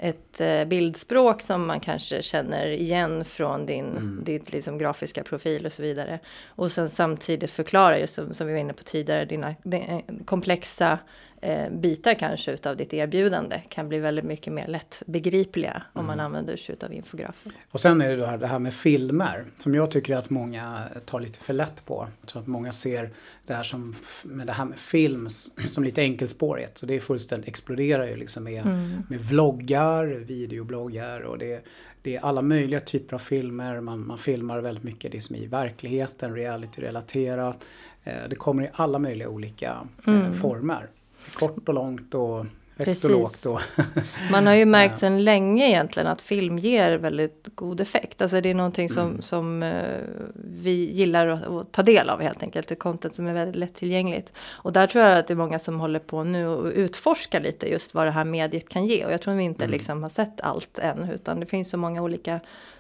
ett 0.04 0.42
eh, 0.42 0.66
bildspråk 0.66 1.42
som 1.42 1.68
man 1.68 1.80
kanske 1.80 2.22
känner 2.22 2.68
igen 2.68 3.26
från 3.26 3.66
din, 3.66 3.90
mm. 3.90 4.22
ditt 4.24 4.52
liksom 4.52 4.78
grafiska 4.78 5.24
profil 5.24 5.66
och 5.66 5.74
så 5.74 5.82
vidare. 5.82 6.20
Och 6.48 6.72
sen 6.72 6.90
samtidigt 6.90 7.52
förklara, 7.52 8.00
just 8.00 8.14
som, 8.14 8.34
som 8.34 8.48
vi 8.48 8.54
var 8.54 8.60
inne 8.60 8.74
på 8.74 8.84
tidigare, 8.84 9.26
dina, 9.26 9.50
eh, 9.50 10.00
komplexa 10.26 11.00
eh, 11.44 11.70
bitar 11.70 12.14
kanske 12.14 12.52
utav 12.52 12.78
ditt 12.78 12.94
erbjudande 12.94 13.62
kan 13.70 13.90
bli 13.90 14.00
väldigt 14.00 14.26
mycket 14.26 14.54
mer 14.54 14.68
lättbegripliga 14.68 15.72
mm. 15.72 15.84
om 15.94 16.06
man 16.06 16.14
mm. 16.14 16.26
använder 16.26 16.58
sig 16.58 16.74
utav 16.74 16.94
infografer. 16.94 17.52
Och 17.72 17.80
sen 17.80 18.02
är 18.02 18.10
det 18.10 18.16
då 18.16 18.38
det 18.38 18.48
här 18.48 18.60
med 18.60 18.74
filmer 18.74 19.46
som 19.58 19.76
jag 19.76 19.92
tycker 19.92 20.16
att 20.16 20.30
många 20.30 20.88
tar 21.06 21.20
lite 21.20 21.40
för 21.40 21.54
lätt 21.54 21.86
på. 21.86 22.08
Jag 22.22 22.30
tror 22.30 22.42
att 22.42 22.48
många 22.48 22.72
ser 22.72 23.10
det 23.46 23.54
här 23.54 23.64
som 23.64 23.96
med 24.24 24.48
det 24.48 24.54
här 24.54 24.66
med 24.66 24.80
film 24.80 25.28
som 25.68 25.84
lite 25.84 26.02
enkelspårigt. 26.02 26.78
Så 26.78 26.86
det 26.86 26.96
är 26.96 27.00
fullständigt 27.00 27.48
exploderar 27.48 28.06
ju 28.06 28.16
liksom 28.16 28.44
med, 28.44 28.66
mm. 28.66 29.04
med 29.10 29.20
vloggar, 29.20 30.06
videobloggar 30.06 31.22
och 31.22 31.38
det, 31.38 31.66
det 32.02 32.16
är 32.16 32.20
alla 32.20 32.42
möjliga 32.42 32.80
typer 32.80 33.16
av 33.16 33.20
filmer. 33.20 33.80
Man, 33.80 34.08
man 34.08 34.18
filmar 34.18 34.60
väldigt 34.60 34.84
mycket 34.84 35.12
det 35.12 35.22
som 35.22 35.36
är 35.36 35.40
i 35.40 35.48
verkligheten, 35.48 36.36
reality-relaterat. 36.36 37.66
Eh, 38.04 38.14
det 38.30 38.36
kommer 38.36 38.64
i 38.64 38.70
alla 38.74 39.00
möjliga 39.00 39.30
olika 39.30 39.88
eh, 40.08 40.14
mm. 40.14 40.34
former 40.34 40.90
kort 41.34 41.68
och 41.70 41.74
långt 41.74 42.14
och 42.14 42.38
högt 42.78 42.86
Precis. 42.86 43.06
och 43.06 43.12
lågt. 43.12 43.46
Och 43.46 43.62
Man 44.32 44.48
har 44.48 44.54
ju 44.54 44.66
märkt 44.66 45.00
sedan 45.00 45.24
länge 45.24 45.68
egentligen 45.68 46.08
att 46.08 46.22
film 46.22 46.60
ger 46.60 46.98
väldigt 46.98 47.50
god 47.56 47.82
effekt. 47.82 48.22
Alltså 48.22 48.42
det 48.42 48.50
är 48.50 48.54
någonting 48.54 48.90
som, 48.90 49.08
Mm. 49.10 49.22
som 49.22 49.64
eh, 49.64 49.98
vi 50.44 50.92
gillar 50.92 51.28
att, 51.28 51.48
att 51.48 51.72
ta 51.72 51.82
del 51.84 52.10
av 52.10 52.22
helt 52.22 52.44
enkelt. 52.44 52.68
Det 52.68 52.74
är 52.74 52.80
content 52.80 53.16
som 53.16 53.28
är 53.28 53.34
väldigt 53.34 53.56
lättillgängligt. 53.56 54.32
Och 54.52 54.74
där 54.74 54.88
tror 54.88 55.04
jag 55.04 55.18
att 55.20 55.28
det 55.28 55.34
är 55.34 55.36
många 55.36 55.60
som 55.60 55.80
håller 55.80 56.00
på 56.00 56.24
nu 56.24 56.48
och 56.48 56.66
utforskar 56.76 57.40
lite 57.40 57.68
just 57.72 57.94
vad 57.94 58.08
det 58.08 58.12
här 58.12 58.26
mediet 58.26 58.70
kan 58.70 58.86
ge. 58.86 59.06
Och 59.06 59.12
jag 59.12 59.22
tror 59.22 59.34
vi 59.34 59.44
inte 59.44 59.64
Mm. 59.64 59.72
liksom 59.74 60.04
har 60.04 60.10
sett 60.10 60.42
allt 60.42 60.80
än. 60.80 61.10
Utan 61.14 61.40
det 61.40 61.46
finns 61.46 61.70
så 61.70 61.78
många 61.78 62.02
olika 62.02 62.40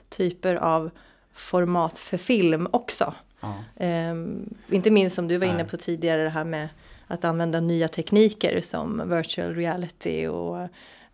typer 0.09 0.55
av 0.55 0.89
format 1.33 1.99
för 1.99 2.17
film 2.17 2.67
också. 2.71 3.13
ja. 3.41 3.53
Ehm, 3.77 4.49
inte 4.69 4.91
minst 4.91 5.15
som 5.15 5.27
du 5.27 5.37
var 5.37 5.47
inne 5.47 5.65
på 5.65 5.77
tidigare 5.77 6.23
det 6.23 6.29
här 6.29 6.43
med 6.43 6.69
att 7.13 7.25
använda 7.25 7.59
nya 7.59 7.87
tekniker 7.87 8.61
som 8.61 9.09
virtual 9.09 9.55
reality 9.55 10.27
och 10.27 10.67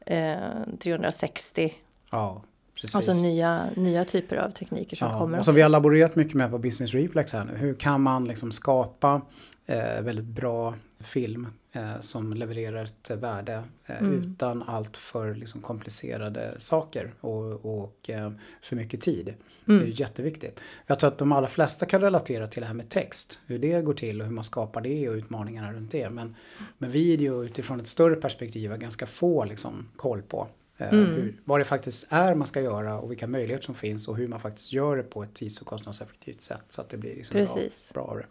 eh, 0.05 0.37
360. 0.83 1.73
ja, 2.11 2.41
precis. 2.75 2.95
Alltså 2.95 3.13
nya, 3.13 3.61
nya 3.75 4.05
typer 4.05 4.37
av 4.37 4.49
tekniker 4.51 4.97
som 4.97 5.07
Ja, 5.11 5.19
kommer. 5.19 5.37
och 5.39 5.45
som 5.45 5.51
också. 5.51 5.55
vi 5.55 5.61
har 5.61 5.69
laborerat 5.69 6.15
mycket 6.15 6.33
med 6.33 6.51
på 6.51 6.57
Business 6.57 6.93
Reflex 6.93 7.33
här 7.33 7.45
nu. 7.45 7.55
Hur 7.57 7.73
kan 7.73 8.01
man 8.01 8.25
liksom 8.27 8.51
skapa 8.51 9.21
eh, 9.65 10.01
väldigt 10.01 10.25
bra 10.25 10.73
film 10.99 11.47
eh, 11.71 11.99
som 11.99 12.33
levererar 12.33 12.83
ett 12.83 13.11
värde 13.11 13.63
eh, 13.85 13.99
Mm. 14.01 14.13
utan 14.33 14.63
allt 14.63 14.97
för 14.97 15.35
liksom, 15.35 15.61
komplicerade 15.61 16.55
saker 16.59 17.13
och, 17.21 17.65
och 17.81 18.09
eh, 18.09 18.31
för 18.61 18.75
mycket 18.75 19.01
tid. 19.01 19.33
Det 19.65 19.73
är 19.73 19.77
Mm. 19.77 19.91
jätteviktigt. 19.91 20.59
Jag 20.87 20.99
tror 20.99 21.07
att 21.07 21.17
de 21.17 21.31
allra 21.31 21.47
flesta 21.47 21.85
kan 21.85 22.01
relatera 22.01 22.47
till 22.47 22.61
det 22.61 22.67
här 22.67 22.73
med 22.73 22.89
text. 22.89 23.39
Hur 23.45 23.59
det 23.59 23.81
går 23.81 23.93
till 23.93 24.21
och 24.21 24.27
hur 24.27 24.33
man 24.33 24.43
skapar 24.43 24.81
det 24.81 25.09
och 25.09 25.13
utmaningarna 25.15 25.73
runt 25.73 25.91
det. 25.91 26.09
Men 26.09 26.35
med 26.77 26.91
video 26.91 27.45
utifrån 27.45 27.79
ett 27.79 27.87
större 27.87 28.15
perspektiv 28.15 28.71
har 28.71 28.77
ganska 28.77 29.05
få 29.05 29.45
liksom, 29.45 29.87
koll 29.95 30.21
på. 30.21 30.47
Mm. 30.77 31.05
Hur, 31.05 31.41
vad 31.45 31.59
det 31.59 31.65
faktiskt 31.65 32.07
är 32.09 32.35
man 32.35 32.47
ska 32.47 32.61
göra 32.61 32.99
och 32.99 33.11
vilka 33.11 33.27
möjligheter 33.27 33.65
som 33.65 33.75
finns 33.75 34.07
och 34.07 34.17
hur 34.17 34.27
man 34.27 34.39
faktiskt 34.39 34.73
gör 34.73 34.97
det 34.97 35.03
på 35.03 35.23
ett 35.23 35.33
tids 35.33 35.61
och 35.61 35.67
kostnadseffektivt 35.67 36.41
sätt 36.41 36.63
så 36.69 36.81
att 36.81 36.89
det 36.89 36.97
blir 36.97 37.15
liksom 37.15 37.33
bra, 37.45 37.55
Precis. 37.55 37.91
bra 37.93 38.03
av 38.03 38.17
det. 38.17 38.25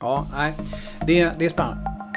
Ja, 0.00 0.28
nej, 0.32 0.54
det, 1.06 1.30
det 1.38 1.44
är 1.44 1.48
spännande. 1.48 2.13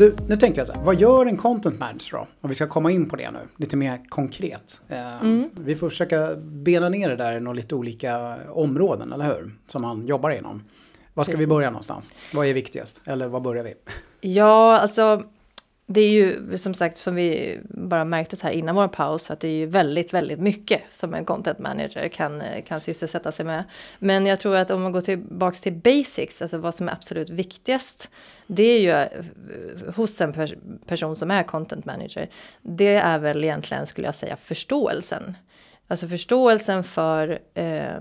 Du, 0.00 0.16
nu 0.28 0.36
tänkte 0.36 0.60
jag 0.60 0.66
så 0.66 0.72
här, 0.72 0.82
vad 0.84 0.94
gör 1.00 1.26
en 1.26 1.36
content 1.36 1.78
manager 1.78 2.12
då? 2.12 2.26
Om 2.40 2.48
vi 2.48 2.54
ska 2.54 2.66
komma 2.66 2.90
in 2.90 3.08
på 3.08 3.16
det 3.16 3.30
nu, 3.30 3.38
lite 3.56 3.76
mer 3.76 4.00
konkret. 4.08 4.80
Eh, 4.88 4.98
Vi 5.64 5.76
får 5.76 5.88
försöka 5.88 6.36
bena 6.36 6.88
ner 6.88 7.08
det 7.08 7.16
där 7.16 7.36
i 7.36 7.40
några 7.40 7.56
lite 7.56 7.74
olika 7.74 8.36
områden, 8.50 9.12
eller 9.12 9.24
hur? 9.24 9.54
Som 9.66 9.82
man 9.82 10.06
jobbar 10.06 10.30
inom. 10.30 10.62
Var 11.14 11.24
ska 11.24 11.32
vi 11.32 11.36
Precis. 11.36 11.48
börja 11.48 11.70
någonstans? 11.70 12.12
Vad 12.34 12.46
är 12.46 12.54
viktigast? 12.54 13.02
Eller 13.04 13.28
var 13.28 13.40
börjar 13.40 13.64
vi? 13.64 13.74
Ja, 14.20 14.78
alltså 14.78 15.22
det 15.92 16.00
är 16.00 16.10
ju 16.10 16.58
som 16.58 16.74
sagt 16.74 16.98
som 16.98 17.14
vi 17.14 17.58
bara 17.64 18.04
märkte 18.04 18.36
så 18.36 18.46
här 18.46 18.54
innan 18.54 18.74
vår 18.74 18.88
paus 18.88 19.30
att 19.30 19.40
det 19.40 19.48
är 19.48 19.52
ju 19.52 19.66
väldigt, 19.66 20.14
väldigt 20.14 20.38
mycket 20.38 20.82
som 20.90 21.14
en 21.14 21.24
content 21.24 21.58
manager 21.58 22.08
kan, 22.08 22.42
kan 22.66 22.80
sysselsätta 22.80 23.32
sig 23.32 23.46
med. 23.46 23.64
Men 23.98 24.26
jag 24.26 24.40
tror 24.40 24.56
att 24.56 24.70
om 24.70 24.82
man 24.82 24.92
går 24.92 25.00
tillbaks 25.00 25.60
till 25.60 25.72
basics, 25.72 26.42
alltså 26.42 26.58
vad 26.58 26.74
som 26.74 26.88
är 26.88 26.92
absolut 26.92 27.30
viktigast, 27.30 28.10
det 28.46 28.62
är 28.62 28.80
ju 28.80 28.90
eh, 28.90 29.94
hos 29.94 30.20
en 30.20 30.32
pers- 30.32 30.56
person 30.86 31.16
som 31.16 31.30
är 31.30 31.42
content 31.42 31.84
manager. 31.84 32.28
Det 32.62 32.94
är 32.94 33.18
väl 33.18 33.44
egentligen, 33.44 33.86
skulle 33.86 34.06
jag 34.06 34.14
säga, 34.14 34.36
förståelsen. 34.36 35.36
Alltså 35.88 36.08
förståelsen 36.08 36.84
för 36.84 37.38
eh, 37.54 38.00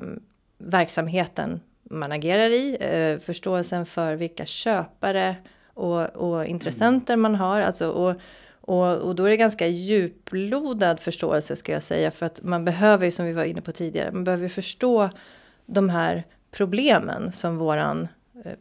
verksamheten 0.58 1.60
man 1.84 2.12
agerar 2.12 2.50
i, 2.50 2.78
eh, 2.80 3.26
förståelsen 3.26 3.86
för 3.86 4.16
vilka 4.16 4.46
köpare 4.46 5.36
och, 5.80 6.16
och 6.16 6.46
intressenter 6.46 7.18
man 7.18 7.36
har. 7.36 7.62
Alltså, 7.62 7.90
och, 7.90 8.16
och, 8.62 8.98
och 8.98 9.16
då 9.16 9.24
är 9.24 9.30
det 9.30 9.38
ganska 9.38 9.68
djuplodad 9.68 11.00
förståelse 11.00 11.56
ska 11.56 11.72
jag 11.72 11.84
säga. 11.84 12.12
För 12.12 12.26
att 12.26 12.44
man 12.44 12.66
behöver 12.66 13.06
ju, 13.06 13.12
som 13.12 13.26
vi 13.26 13.34
var 13.34 13.44
inne 13.44 13.62
på 13.62 13.72
tidigare, 13.72 14.12
man 14.12 14.24
behöver 14.24 14.44
ju 14.44 14.50
förstå 14.50 15.10
de 15.66 15.90
här 15.90 16.24
problemen 16.52 17.32
som 17.32 17.58
våran 17.58 18.08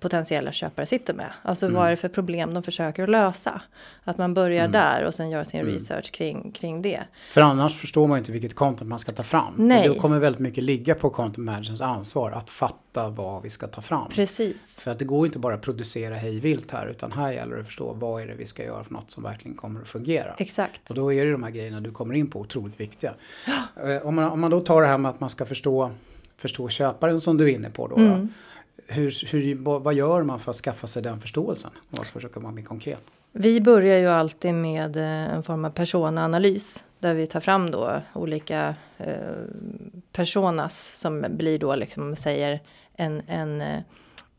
potentiella 0.00 0.52
köpare 0.52 0.87
sitter 0.87 1.14
med. 1.14 1.32
Alltså 1.42 1.68
vad 1.68 1.87
är 1.87 1.90
det 1.90 1.97
för 1.97 2.08
problem 2.08 2.54
de 2.54 2.62
försöker 2.62 3.02
att 3.02 3.08
lösa? 3.08 3.62
Att 4.04 4.18
man 4.18 4.35
börjar 4.35 4.68
där 4.68 5.04
och 5.04 5.14
sen 5.14 5.30
gör 5.30 5.44
sin 5.44 5.62
research 5.62 6.12
kring, 6.12 6.52
kring 6.52 6.82
det. 6.82 7.02
För 7.32 7.40
annars 7.40 7.80
förstår 7.80 8.06
man 8.06 8.16
ju 8.16 8.18
inte 8.18 8.32
vilket 8.32 8.54
content 8.54 8.88
man 8.88 8.99
ska 8.99 9.12
ta 9.12 9.23
fram. 9.23 9.54
Nej. 9.56 9.88
Då 9.88 9.94
kommer 9.94 10.18
väldigt 10.18 10.40
mycket 10.40 10.64
ligga 10.64 10.94
på 10.94 11.11
content 11.11 11.47
managers 11.47 11.80
ansvar 11.80 12.30
att 12.30 12.50
fatta 12.50 13.08
vad 13.08 13.42
vi 13.42 13.50
ska 13.50 13.66
ta 13.66 13.82
fram. 13.82 14.08
Precis. 14.08 14.80
För 14.80 14.90
att 14.90 14.99
det 14.99 15.04
går 15.04 15.26
inte 15.26 15.38
bara 15.38 15.54
att 15.54 15.62
producera 15.62 16.14
hej 16.14 16.40
vilt 16.40 16.70
här 16.70 16.87
utan 16.87 17.12
här 17.12 17.32
gäller 17.32 17.54
det 17.54 17.61
att 17.61 17.66
förstå 17.66 17.92
vad 17.92 18.23
är 18.23 18.26
det 18.26 18.35
vi 18.35 18.47
ska 18.47 18.64
göra 18.64 18.85
för 18.85 18.92
något 18.94 19.11
som 19.11 19.23
verkligen 19.23 19.56
kommer 19.56 19.80
att 19.80 19.88
fungera. 19.88 20.35
Exakt. 20.38 20.90
Och 20.90 20.97
då 20.97 21.12
är 21.12 21.26
det 21.26 21.32
de 21.32 21.42
här 21.42 21.50
grejerna 21.50 21.80
du 21.80 21.90
kommer 21.90 22.14
in 22.14 22.30
på 22.30 22.40
otroligt 22.40 22.80
viktiga. 22.80 23.14
Eh, 23.85 24.06
Om 24.06 24.14
man, 24.14 24.30
om 24.30 24.40
man 24.40 24.50
då 24.50 24.61
tar 24.61 24.82
det 24.82 24.88
här 24.88 24.99
med 24.99 25.08
att 25.08 25.20
man 25.20 25.28
ska 25.28 25.47
förstå, 25.47 25.90
förstå 26.37 26.68
köparen 26.68 27.20
som 27.20 27.37
du 27.37 27.44
är 27.44 27.54
inne 27.54 27.70
på 27.70 27.88
då. 27.88 27.97
Mm. 27.97 28.20
då 28.20 28.28
hur, 28.88 29.33
hur, 29.33 29.54
vad 29.78 29.95
gör 29.95 30.23
man 30.23 30.40
för 30.40 30.50
att 30.50 30.57
skaffa 30.57 30.87
sig 30.87 31.02
den 31.02 31.21
förståelsen? 31.21 31.71
Om 31.75 31.97
man 31.97 32.04
ska 32.04 32.12
försöka 32.12 32.40
vara 32.40 32.52
mer 32.52 32.62
konkret. 32.62 33.02
Vi 33.33 33.61
börjar 33.61 33.99
ju 33.99 34.07
alltid 34.07 34.54
med 34.54 34.97
eh, 34.97 35.35
en 35.35 35.42
form 35.42 35.64
av 35.64 35.71
personanalys 35.71 36.85
där 36.99 37.14
vi 37.14 37.26
tar 37.26 37.40
fram 37.40 37.71
då 37.71 38.00
olika 38.14 38.75
eh, 38.99 39.14
personas 40.12 40.90
som 40.95 41.26
blir 41.28 41.59
då 41.59 41.75
liksom, 41.75 42.16
säger 42.16 42.61
en, 42.95 43.23
en, 43.26 43.61
eh, 43.61 43.78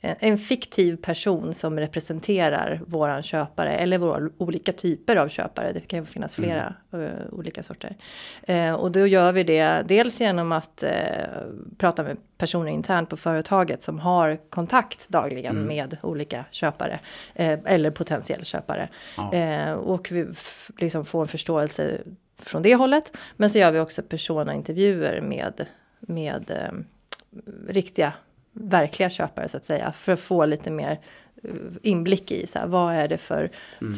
en 0.01 0.15
en 0.19 0.37
fiktiv 0.37 0.95
person 0.95 1.53
som 1.53 1.79
representerar 1.79 2.81
våran 2.87 3.23
köpare 3.23 3.71
eller 3.71 3.97
våra 3.97 4.29
olika 4.37 4.73
typer 4.73 5.15
av 5.15 5.27
köpare. 5.27 5.73
Det 5.73 5.79
kan 5.79 5.99
ju 5.99 6.05
finnas 6.05 6.35
flera 6.35 6.73
eh, 6.93 6.99
olika 7.31 7.63
sorter. 7.63 7.95
Eh, 8.43 8.73
och 8.73 8.91
då 8.91 9.07
gör 9.07 9.31
vi 9.31 9.43
det 9.43 9.83
dels 9.87 10.21
genom 10.21 10.51
att 10.51 10.83
eh, 10.83 10.91
prata 11.77 12.03
med 12.03 12.17
personer 12.37 12.71
internt 12.71 13.09
på 13.09 13.17
företaget 13.17 13.83
som 13.83 13.99
har 13.99 14.49
kontakt 14.49 15.09
dagligen 15.09 15.55
med 15.61 15.97
olika 16.03 16.45
köpare 16.51 16.99
eh, 17.35 17.59
eller 17.65 17.91
potentiell 17.91 18.45
köpare. 18.45 18.89
Ja. 19.17 19.33
Eh, 19.33 19.71
och 19.71 20.11
vi 20.11 20.27
liksom 20.77 21.05
får 21.05 21.21
en 21.21 21.27
förståelse 21.27 21.97
från 22.37 22.61
det 22.61 22.75
hållet. 22.75 23.17
Men 23.35 23.49
så 23.49 23.57
gör 23.57 23.71
vi 23.71 23.79
också 23.79 24.01
personaintervjuer 24.01 25.21
med, 25.21 25.65
med 25.99 26.51
eh, 26.51 26.79
riktiga, 27.67 28.13
verkliga 28.59 29.09
köpare 29.09 29.47
så 29.47 29.57
att 29.57 29.65
säga. 29.65 29.91
För 29.91 30.11
att 30.11 30.19
få 30.19 30.45
lite 30.45 30.71
mer 30.71 30.99
eh, 31.43 31.51
inblick 31.81 32.31
i 32.31 32.47
så 32.47 32.59
här, 32.59 32.67
vad 32.67 32.95
är 32.95 33.07
det 33.07 33.17
för, 33.17 33.49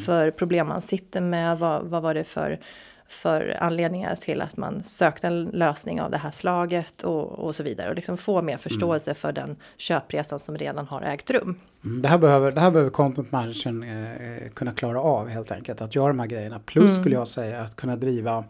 för 0.05 0.31
problem 0.31 0.67
man 0.67 0.81
sitter 0.81 1.21
med. 1.21 1.59
Vad, 1.59 1.83
vad 1.83 2.03
var 2.03 2.13
det 2.13 2.23
för, 2.23 2.59
för 3.07 3.57
anledningar 3.59 4.15
till 4.15 4.41
att 4.41 4.57
man 4.57 4.83
sökte 4.83 5.27
en 5.27 5.43
lösning 5.43 6.01
av 6.01 6.11
det 6.11 6.17
här 6.17 6.31
slaget 6.31 7.03
och, 7.03 7.39
och 7.39 7.55
så 7.55 7.63
vidare. 7.63 7.89
Och 7.89 7.95
liksom 7.95 8.17
få 8.17 8.41
mer 8.41 8.57
förståelse 8.57 9.13
för 9.13 9.31
den 9.31 9.55
köpresan 9.77 10.39
som 10.39 10.57
redan 10.57 10.87
har 10.87 11.01
ägt 11.01 11.29
rum. 11.29 11.59
Mm, 11.85 12.01
Det 12.01 12.07
här 12.09 12.17
behöver, 12.17 12.51
det 12.51 12.61
här 12.61 12.71
behöver 12.71 12.91
content 12.91 13.31
managern 13.31 13.83
eh, 13.83 14.49
kunna 14.49 14.71
klara 14.71 15.01
av 15.01 15.27
helt 15.27 15.51
enkelt. 15.51 15.81
Att 15.81 15.95
göra 15.95 16.07
de 16.07 16.19
här 16.19 16.27
grejerna. 16.27 16.59
Plus 16.65 16.95
skulle 16.95 17.15
jag 17.15 17.27
säga 17.27 17.61
att 17.61 17.75
kunna 17.75 17.95
driva 17.95 18.43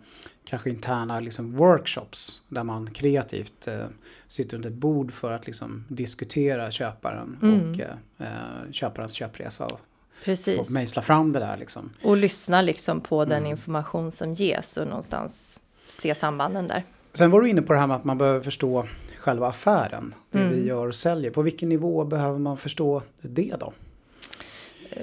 kanske 0.52 0.70
interna 0.70 1.20
liksom, 1.20 1.56
workshops. 1.56 2.42
Där 2.50 2.64
man 2.64 2.90
kreativt 2.92 3.68
eh, 3.68 3.86
sitter 4.28 4.56
under 4.58 4.70
ett 4.70 4.76
bord 4.76 5.12
för 5.14 5.32
att 5.32 5.46
liksom, 5.48 5.86
diskutera 5.88 6.72
köparen 6.72 7.38
och 7.42 7.80
eh, 7.80 7.88
eh, 8.18 8.72
köparens 8.72 9.14
köpresa. 9.14 9.66
Och 9.66 9.80
Precis. 10.24 10.68
få 10.68 10.74
mejsla 10.74 11.02
fram 11.02 11.34
det 11.34 11.40
där 11.40 11.58
liksom. 11.58 11.90
Och 12.04 12.18
lyssna 12.18 12.62
liksom 12.62 13.02
på 13.02 13.26
den 13.26 13.46
information 13.46 14.12
som 14.12 14.34
ges 14.34 14.78
och 14.78 14.88
någonstans 14.88 15.60
se 15.88 16.16
sambanden 16.16 16.68
där. 16.68 16.84
Sen 17.14 17.32
var 17.32 17.42
du 17.42 17.50
inne 17.50 17.62
på 17.62 17.74
det 17.74 17.80
här 17.80 17.88
med 17.88 17.96
att 17.98 18.04
man 18.04 18.18
behöver 18.18 18.42
förstå 18.42 18.88
själva 19.18 19.48
affären. 19.48 20.14
Det 20.32 20.40
Mm. 20.40 20.54
vi 20.54 20.68
gör 20.68 20.88
och 20.88 20.96
säljer. 20.96 21.32
På 21.32 21.42
vilken 21.42 21.70
nivå 21.70 22.06
behöver 22.06 22.40
man 22.40 22.58
förstå 22.58 23.02
det 23.22 23.56
då? 23.60 23.74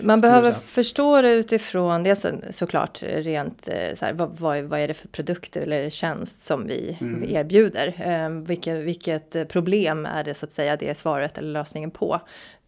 Man 0.02 0.20
behöver 0.20 0.52
förstå 0.52 1.22
det 1.22 1.32
utifrån, 1.32 2.02
dels 2.02 2.20
så- 2.20 2.40
såklart 2.50 3.02
rent 3.02 3.68
eh, 3.68 3.94
så 3.94 4.04
här, 4.04 4.12
vad, 4.12 4.38
vad, 4.38 4.56
är- 4.58 4.62
vad 4.62 4.80
är 4.80 4.88
det 4.88 4.94
för 4.94 5.08
produkt 5.08 5.56
eller 5.56 5.90
tjänst 5.90 6.40
som 6.42 6.66
vi, 6.66 6.96
Mm. 7.00 7.20
vi 7.20 7.34
erbjuder? 7.34 7.94
Eh, 7.98 8.30
vilket, 8.30 8.76
vilket 8.76 9.48
problem 9.48 10.06
är 10.06 10.24
det 10.24 10.34
så 10.34 10.46
att 10.46 10.52
säga, 10.52 10.76
det 10.76 10.88
är 10.88 10.94
svaret 10.94 11.38
eller 11.38 11.52
lösningen 11.52 11.90
på? 11.90 12.20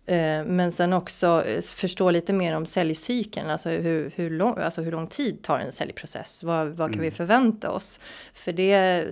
Eh, 0.07 0.45
men 0.45 0.73
sen 0.73 0.93
också 0.93 1.45
eh, 1.47 1.61
förstå 1.63 2.11
lite 2.11 2.33
mer 2.33 2.57
om 2.57 2.67
säljcykeln, 2.67 3.51
alltså 3.51 3.69
hur, 3.71 4.13
hur, 4.17 4.31
lång, 4.31 4.59
alltså 4.59 4.83
hur 4.83 4.93
lång 4.93 5.07
tid 5.07 5.43
tar 5.43 5.59
en 5.59 5.73
säljprocess? 5.73 6.43
Vad, 6.45 6.69
vad 6.69 6.93
kan 6.93 7.03
vi 7.03 7.11
förvänta 7.11 7.71
oss? 7.71 8.01
För 8.35 8.53
det 8.53 9.05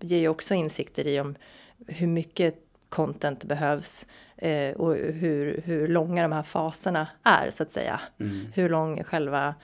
ger 0.00 0.18
ju 0.18 0.28
också 0.28 0.54
insikter 0.54 1.06
i 1.06 1.20
om 1.20 1.34
hur 1.86 2.06
mycket 2.06 2.54
content 2.94 3.44
behövs 3.44 4.06
eh, 4.36 4.70
och 4.76 4.94
hur, 4.94 5.62
hur 5.64 5.88
långa 5.88 6.22
de 6.22 6.32
här 6.32 6.42
faserna 6.42 7.08
är 7.22 7.50
så 7.50 7.62
att 7.62 7.70
säga. 7.70 8.00
Hur 8.54 8.68
lång 8.68 9.04
själva 9.04 9.54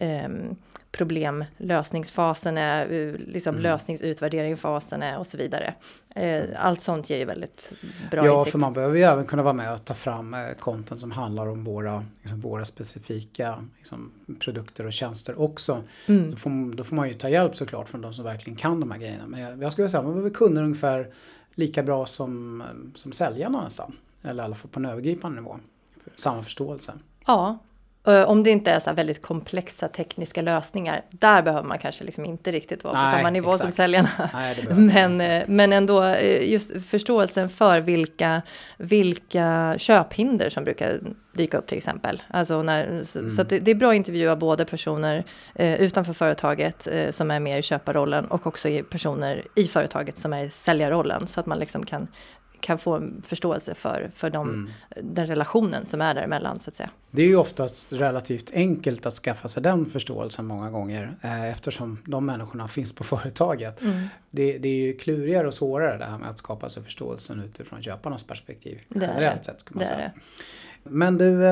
um, 0.00 0.56
problemlösningsfasen 0.96 2.58
är, 2.58 2.88
liksom 3.18 3.54
mm. 3.54 3.62
lösningsutvärderingsfasen 3.62 5.02
är 5.02 5.18
och 5.18 5.26
så 5.26 5.38
vidare. 5.38 5.74
Eh, 6.14 6.42
allt 6.56 6.82
sånt 6.82 7.10
ger 7.10 7.18
ju 7.18 7.24
väldigt 7.24 7.72
bra 8.10 8.26
Ja, 8.26 8.38
insikt. 8.38 8.52
för 8.52 8.58
man 8.58 8.72
behöver 8.72 8.96
ju 8.96 9.02
även 9.02 9.26
kunna 9.26 9.42
vara 9.42 9.52
med 9.52 9.74
och 9.74 9.84
ta 9.84 9.94
fram 9.94 10.34
eh, 10.34 10.40
content 10.58 11.00
som 11.00 11.10
handlar 11.10 11.46
om 11.46 11.64
våra, 11.64 12.04
liksom 12.20 12.40
våra 12.40 12.64
specifika 12.64 13.64
liksom, 13.76 14.12
produkter 14.40 14.86
och 14.86 14.92
tjänster 14.92 15.40
också. 15.40 15.82
Mm. 16.06 16.30
Då, 16.30 16.36
får, 16.36 16.76
då 16.76 16.84
får 16.84 16.96
man 16.96 17.08
ju 17.08 17.14
ta 17.14 17.28
hjälp 17.28 17.56
såklart 17.56 17.88
från 17.88 18.00
de 18.00 18.12
som 18.12 18.24
verkligen 18.24 18.56
kan 18.56 18.80
de 18.80 18.90
här 18.90 18.98
grejerna. 18.98 19.26
Men 19.26 19.40
jag, 19.40 19.62
jag 19.62 19.72
skulle 19.72 19.88
säga 19.88 19.98
att 19.98 20.06
man 20.06 20.14
behöver 20.14 20.34
kunna 20.34 20.62
ungefär 20.62 21.08
lika 21.56 21.82
bra 21.82 22.06
som, 22.06 22.60
eh, 22.60 22.66
som 22.94 23.12
säljarna 23.12 23.64
nästan. 23.64 23.92
Eller 24.22 24.42
i 24.42 24.46
alla 24.46 24.54
fall 24.54 24.70
på 24.70 24.80
en 24.80 24.86
övergripande 24.86 25.40
nivå. 25.40 25.58
Samma 26.16 26.42
förståelse. 26.42 26.92
Ja, 27.26 27.58
om 28.06 28.42
det 28.42 28.50
inte 28.50 28.70
är 28.70 28.80
så 28.80 28.92
väldigt 28.92 29.22
komplexa 29.22 29.88
tekniska 29.88 30.42
lösningar, 30.42 31.02
där 31.10 31.42
behöver 31.42 31.68
man 31.68 31.78
kanske 31.78 32.04
liksom 32.04 32.24
inte 32.24 32.52
riktigt 32.52 32.84
vara 32.84 32.94
Nej, 32.94 33.12
på 33.12 33.16
samma 33.18 33.30
nivå 33.30 33.50
exakt. 33.50 33.62
som 33.62 33.70
säljarna. 33.72 34.08
Nej, 34.32 34.66
men, 34.70 35.20
eh, 35.20 35.44
men 35.46 35.72
ändå 35.72 36.02
eh, 36.02 36.50
just 36.50 36.86
förståelsen 36.86 37.48
för 37.48 37.80
vilka, 37.80 38.42
vilka 38.76 39.74
köphinder 39.78 40.48
som 40.48 40.64
brukar 40.64 41.00
dyka 41.32 41.58
upp 41.58 41.66
till 41.66 41.76
exempel. 41.76 42.22
Alltså 42.28 42.62
när, 42.62 42.84
mm. 42.84 43.04
Så 43.04 43.42
det, 43.42 43.58
det, 43.58 43.70
är 43.70 43.74
bra 43.74 43.90
att 43.90 43.96
intervjua 43.96 44.36
både 44.36 44.64
personer 44.64 45.24
eh, 45.54 45.80
utanför 45.80 46.12
företaget 46.12 46.88
eh, 46.92 47.10
som 47.10 47.30
är 47.30 47.40
mer 47.40 47.58
i 47.58 47.62
köparrollen 47.62 48.24
och 48.24 48.46
också 48.46 48.68
personer 48.90 49.46
i 49.54 49.64
företaget 49.64 50.18
som 50.18 50.32
är 50.32 50.44
i 50.44 50.50
säljarrollen 50.50 51.26
så 51.26 51.40
att 51.40 51.46
man 51.46 51.58
liksom 51.58 51.86
kan 51.86 52.08
kan 52.60 52.78
få 52.78 52.96
en 52.96 53.22
förståelse 53.22 53.74
för, 53.74 54.10
för 54.14 54.30
de, 54.30 54.48
mm. 54.48 54.70
den 55.14 55.26
relationen 55.26 55.86
som 55.86 56.00
är 56.00 56.14
däremellan 56.14 56.60
så 56.60 56.70
att 56.70 56.76
säga. 56.76 56.90
Det 57.10 57.22
är 57.22 57.26
ju 57.26 57.36
oftast 57.36 57.92
relativt 57.92 58.50
enkelt 58.54 59.06
att 59.06 59.14
skaffa 59.14 59.48
sig 59.48 59.62
den 59.62 59.86
förståelsen 59.86 60.46
många 60.46 60.70
gånger 60.70 61.16
eh, 61.22 61.50
eftersom 61.50 61.98
de 62.04 62.26
människorna 62.26 62.68
finns 62.68 62.94
på 62.94 63.04
företaget. 63.16 63.82
Mm. 63.82 64.08
Det, 64.30 64.58
det, 64.58 64.68
är 64.68 64.86
ju 64.86 64.96
klurigare 64.96 65.46
och 65.46 65.54
svårare 65.54 65.98
det 65.98 66.04
här 66.04 66.18
med 66.18 66.30
att 66.30 66.38
skapa 66.38 66.68
sig 66.68 66.82
förståelsen 66.82 67.42
utifrån 67.42 67.82
köparnas 67.82 68.24
perspektiv. 68.24 68.80
Det 68.88 69.00
generellt 69.00 69.44
sett 69.44 69.60
skulle 69.60 69.74
man 69.74 69.80
det 69.80 69.86
säga. 69.86 70.12
Men 70.82 71.18
du, 71.18 71.42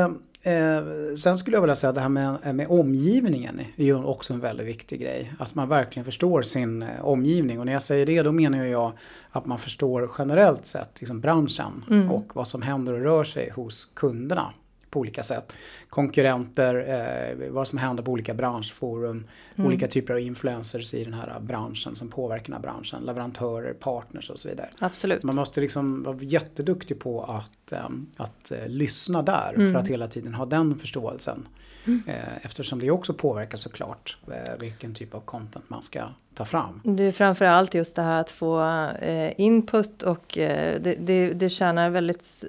eh, 0.44 0.54
Eh, 0.54 1.14
sen 1.16 1.38
skulle 1.38 1.56
jag 1.56 1.60
vilja 1.60 1.74
säga 1.74 1.88
att 1.88 1.94
det 1.94 2.00
här 2.00 2.08
med, 2.08 2.54
med 2.54 2.66
omgivningen 2.68 3.60
är 3.76 3.84
ju 3.84 4.04
också 4.04 4.34
en 4.34 4.40
väldigt 4.40 4.66
viktig 4.66 5.00
grej. 5.00 5.32
Att 5.38 5.54
man 5.54 5.68
verkligen 5.68 6.04
förstår 6.04 6.42
sin 6.42 6.82
eh, 6.82 6.88
omgivning. 7.04 7.60
Och 7.60 7.66
när 7.66 7.72
jag 7.72 7.82
säger 7.82 8.06
det 8.06 8.22
då 8.22 8.32
menar 8.32 8.64
jag 8.64 8.92
att 9.30 9.46
man 9.46 9.58
förstår 9.58 10.10
generellt 10.18 10.66
sett 10.66 11.00
liksom 11.00 11.20
branschen 11.20 11.84
mm. 11.90 12.10
och 12.10 12.36
vad 12.36 12.48
som 12.48 12.62
händer 12.62 12.92
och 12.92 13.00
rör 13.00 13.24
sig 13.24 13.50
hos 13.50 13.84
kunderna 13.94 14.52
på 14.94 15.00
olika 15.00 15.22
sätt. 15.22 15.52
Konkurrenter, 15.88 16.74
eh, 16.74 17.50
vad 17.50 17.68
som 17.68 17.78
händer 17.78 18.02
på 18.02 18.12
olika 18.12 18.34
branschforum, 18.34 19.24
mm. 19.56 19.66
olika 19.66 19.86
typer 19.88 20.14
av 20.14 20.20
influencers 20.20 20.94
i 20.94 21.04
den 21.04 21.14
här 21.14 21.40
branschen 21.40 21.96
som 21.96 22.08
påverkar 22.08 22.44
den 22.44 22.54
här 22.54 22.60
branschen, 22.60 23.02
leverantörer, 23.02 23.72
partners 23.72 24.30
och 24.30 24.38
så 24.38 24.48
vidare. 24.48 24.68
Absolut. 24.78 25.22
Man 25.22 25.34
måste 25.34 25.60
liksom 25.60 26.02
vara 26.02 26.16
jätteduktig 26.20 26.98
på 26.98 27.22
att, 27.22 27.72
eh, 27.72 27.88
att 28.16 28.52
eh, 28.52 28.68
lyssna 28.68 29.22
där 29.22 29.52
mm. 29.56 29.72
för 29.72 29.78
att 29.78 29.88
hela 29.88 30.08
tiden 30.08 30.34
ha 30.34 30.46
den 30.46 30.78
förståelsen. 30.78 31.48
Mm. 31.86 32.02
Eh, 32.06 32.36
eftersom 32.42 32.78
det 32.78 32.90
också 32.90 33.14
påverkar 33.14 33.56
såklart 33.56 34.18
eh, 34.28 34.58
vilken 34.60 34.94
typ 34.94 35.14
av 35.14 35.20
content 35.20 35.70
man 35.70 35.82
ska 35.82 36.00
ta 36.34 36.44
fram. 36.44 36.80
Det 36.84 37.04
är 37.04 37.12
framförallt 37.12 37.74
just 37.74 37.96
det 37.96 38.02
här 38.02 38.20
att 38.20 38.30
få 38.30 38.62
eh, 39.00 39.40
input 39.40 40.02
och 40.02 40.24
det, 40.34 40.96
det, 41.00 41.32
det 41.32 41.50
tjänar 41.50 41.90
väldigt 41.90 42.44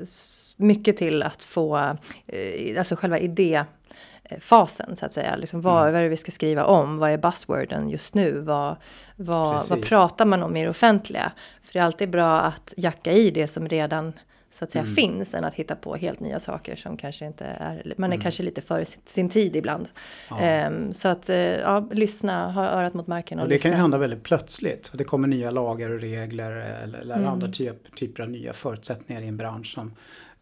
mycket 0.56 0.98
till 0.98 1.24
att 1.24 1.44
få, 1.44 1.98
eh, 2.28 2.78
alltså 2.78 2.96
själva 2.96 3.20
idéfasen 3.20 4.96
så 4.96 5.06
att 5.06 5.14
säga. 5.14 5.36
Liksom 5.36 5.62
vad, 5.62 5.82
mm. 5.82 5.94
vad 5.94 6.00
är 6.00 6.04
det 6.04 6.10
vi 6.10 6.18
ska 6.18 6.32
skriva 6.32 6.66
om? 6.66 6.98
Vad 6.98 7.12
är 7.12 7.18
buzzworden 7.18 7.90
just 7.90 8.14
nu? 8.14 8.40
Vad, 8.40 8.76
vad, 9.16 9.62
vad 9.70 9.82
pratar 9.82 10.26
man 10.26 10.44
om 10.44 10.56
i 10.56 10.64
det 10.64 10.70
offentliga? 10.70 11.32
För 11.64 11.74
det 11.74 11.80
är 11.80 11.84
alltid 11.84 12.10
bra 12.10 12.42
att 12.42 12.74
jacka 12.78 13.12
i 13.12 13.32
det 13.32 13.48
som 13.48 13.68
redan 13.68 14.14
så 14.56 14.64
att 14.64 14.72
säga 14.72 14.82
mm. 14.82 14.96
finns 14.96 15.34
än 15.34 15.44
att 15.44 15.54
hitta 15.54 15.76
på 15.76 15.96
helt 15.96 16.20
nya 16.20 16.40
saker 16.40 16.76
som 16.76 16.98
kanske 16.98 17.26
inte 17.26 17.46
är, 17.46 17.94
man 17.98 18.10
är 18.10 18.16
mm. 18.16 18.24
kanske 18.24 18.44
lite 18.44 18.62
före 18.62 18.86
sin 19.06 19.30
tid 19.30 19.56
ibland. 19.56 19.90
Ja. 20.30 20.68
Um, 20.68 20.94
så 20.94 21.08
att 21.08 21.30
uh, 21.30 21.36
ja, 21.36 21.90
lyssna, 21.92 22.52
ha 22.52 22.70
örat 22.70 22.94
mot 22.94 23.08
marken 23.08 23.40
och, 23.40 23.44
och 23.44 23.50
det 23.50 23.56
lyssna. 23.56 23.70
kan 23.70 23.78
ju 23.78 23.82
hända 23.82 23.98
väldigt 23.98 24.24
plötsligt. 24.24 24.92
Det 24.94 25.04
kommer 25.04 25.28
nya 25.28 25.52
lagar 25.52 25.90
och 25.90 26.00
regler 26.00 26.52
eller, 26.52 27.00
eller 27.00 27.16
mm. 27.16 27.28
andra 27.28 27.48
typ, 27.48 27.96
typer 27.96 28.24
av 28.24 28.30
nya 28.30 28.54
förutsättningar 28.54 29.22
i 29.22 29.28
en 29.28 29.38
bransch 29.38 29.74
som 29.74 29.96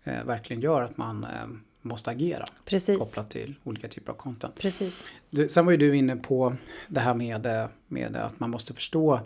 eh, 0.04 0.26
verkligen 0.26 0.62
gör 0.62 0.84
att 0.84 0.98
man 0.98 1.24
eh, 1.24 1.48
måste 1.82 2.12
agera. 2.12 2.46
Precis. 2.66 3.00
Kopplat 3.00 3.30
till 3.30 3.56
olika 3.64 3.88
typer 3.88 4.12
av 4.12 4.16
content. 4.16 4.56
Precis. 4.56 5.04
Du, 5.30 5.50
sen 5.50 5.66
var 5.66 5.72
ju 5.72 5.78
du 5.78 5.96
inne 5.96 6.16
på 6.16 6.56
det 6.88 7.00
här 7.00 7.14
med, 7.14 7.46
eh, 7.46 7.66
med 7.88 8.16
att 8.16 8.40
man 8.40 8.50
måste 8.50 8.74
förstå 8.74 9.20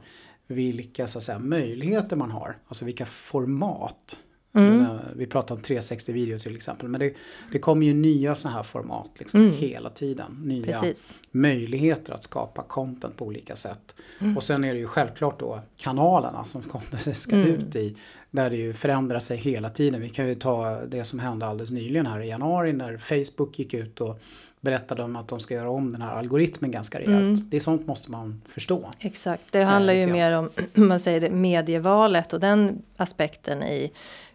vilka 0.47 1.07
så 1.07 1.17
att 1.17 1.23
säga, 1.23 1.39
möjligheter 1.39 2.15
man 2.15 2.31
har. 2.31 2.57
Alltså 2.67 2.85
vilka 2.85 3.05
format 3.05 4.19
Mm. 4.57 4.97
Vi 5.15 5.25
pratar 5.25 5.55
om 5.55 5.61
360 5.61 6.13
video 6.13 6.39
till 6.39 6.55
exempel. 6.55 6.87
Men 6.87 6.99
det, 6.99 7.13
det 7.51 7.59
kommer 7.59 7.85
ju 7.85 7.93
nya 7.93 8.35
sådana 8.35 8.57
här 8.57 8.63
format 8.63 9.09
liksom 9.17 9.41
mm. 9.41 9.53
hela 9.53 9.89
tiden. 9.89 10.41
Nya 10.43 10.81
Precis. 10.81 11.13
möjligheter 11.31 12.13
att 12.13 12.23
skapa 12.23 12.63
content 12.63 13.17
på 13.17 13.25
olika 13.25 13.55
sätt. 13.55 13.95
Mm. 14.19 14.37
Och 14.37 14.43
sen 14.43 14.63
är 14.63 14.73
det 14.73 14.79
ju 14.79 14.87
självklart 14.87 15.39
då 15.39 15.61
kanalerna 15.77 16.45
som 16.45 16.61
content 16.61 17.17
ska 17.17 17.35
mm. 17.35 17.47
ut 17.47 17.75
i. 17.75 17.95
Där 18.31 18.49
det 18.49 18.55
ju 18.55 18.73
förändrar 18.73 19.19
sig 19.19 19.37
hela 19.37 19.69
tiden. 19.69 20.01
Vi 20.01 20.09
kan 20.09 20.27
ju 20.27 20.35
ta 20.35 20.81
det 20.81 21.05
som 21.05 21.19
hände 21.19 21.45
alldeles 21.45 21.71
nyligen 21.71 22.05
här 22.05 22.19
i 22.19 22.27
januari 22.27 22.73
när 22.73 22.97
Facebook 22.97 23.59
gick 23.59 23.73
ut 23.73 24.01
och 24.01 24.19
berättade 24.67 25.03
om 25.03 25.15
att 25.15 25.27
de 25.27 25.39
ska 25.39 25.53
göra 25.53 25.69
om 25.69 25.91
den 25.91 26.01
här 26.01 26.15
algoritmen 26.15 26.71
ganska 26.71 26.99
rejält. 26.99 27.27
Mm. 27.27 27.49
Det 27.49 27.57
är 27.57 27.61
sånt 27.61 27.87
måste 27.87 28.11
man 28.11 28.41
förstå. 28.49 28.89
Exakt, 28.99 29.53
det 29.53 29.63
handlar 29.63 29.93
ju 29.93 30.07
mer 30.07 30.33
om 30.33 30.49
man 30.73 30.99
säger 30.99 31.21
det, 31.21 31.29
medievalet 31.29 32.33
och 32.33 32.39
den 32.39 32.81
aspekten 32.97 33.63
i 33.63 33.91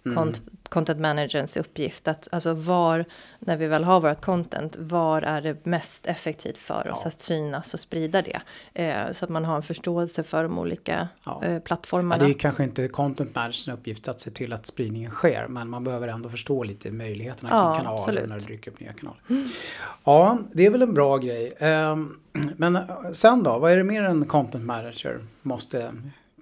mm. 0.07 0.33
content 0.69 1.01
managerns 1.01 1.57
uppgift. 1.57 2.09
Att, 2.09 2.29
alltså 2.33 2.53
var, 2.53 3.05
när 3.39 3.57
vi 3.57 3.67
väl 3.67 3.85
har 3.85 4.01
vårt 4.01 4.21
content, 4.21 4.77
var 4.79 5.23
är 5.23 5.41
det 5.41 5.67
mest 5.67 6.07
effektivt 6.07 6.59
för 6.59 6.91
oss 6.91 7.01
ja. 7.03 7.09
att 7.09 7.21
synas 7.21 7.75
och 7.75 7.81
sprida 7.81 8.23
det? 8.23 8.41
Eh, 8.75 9.13
så 9.13 9.25
att 9.25 9.31
man 9.31 9.45
har 9.45 9.57
en 9.57 9.63
förståelse 9.63 10.23
för 10.23 10.43
de 10.43 10.59
olika 10.59 11.09
ja. 11.25 11.43
eh, 11.45 11.59
plattformarna. 11.59 12.23
Ja, 12.23 12.27
det 12.27 12.33
är 12.33 12.39
kanske 12.39 12.65
inte 12.65 12.89
content 12.89 13.35
managers 13.35 13.69
uppgift 13.69 14.09
att 14.09 14.21
se 14.21 14.31
till 14.31 14.53
att 14.53 14.67
spridningen 14.67 15.11
sker, 15.11 15.47
men 15.49 15.69
man 15.69 15.85
behöver 15.85 16.09
ändå 16.09 16.29
förstå 16.29 16.63
lite 16.63 16.91
möjligheterna 16.91 17.51
kring 17.51 17.85
kanaler 17.85 18.01
absolut. 18.01 18.29
när 18.29 18.39
det 18.39 18.47
dyker 18.47 18.71
upp 18.71 18.81
nya 18.81 18.93
kanaler. 18.93 19.21
Mm. 19.31 19.49
Ja, 20.05 20.22
det 20.53 20.67
är 20.67 20.71
väl 20.71 20.83
en 20.83 20.95
bra 20.95 21.19
grej. 21.19 21.55
Eh, 21.59 21.97
men 22.57 22.79
sen 23.13 23.43
då, 23.43 23.59
vad 23.59 23.73
är 23.73 23.77
det 23.77 23.85
mer 23.85 24.03
en 24.03 24.25
content 24.25 24.65
manager 24.65 25.21
måste 25.43 25.93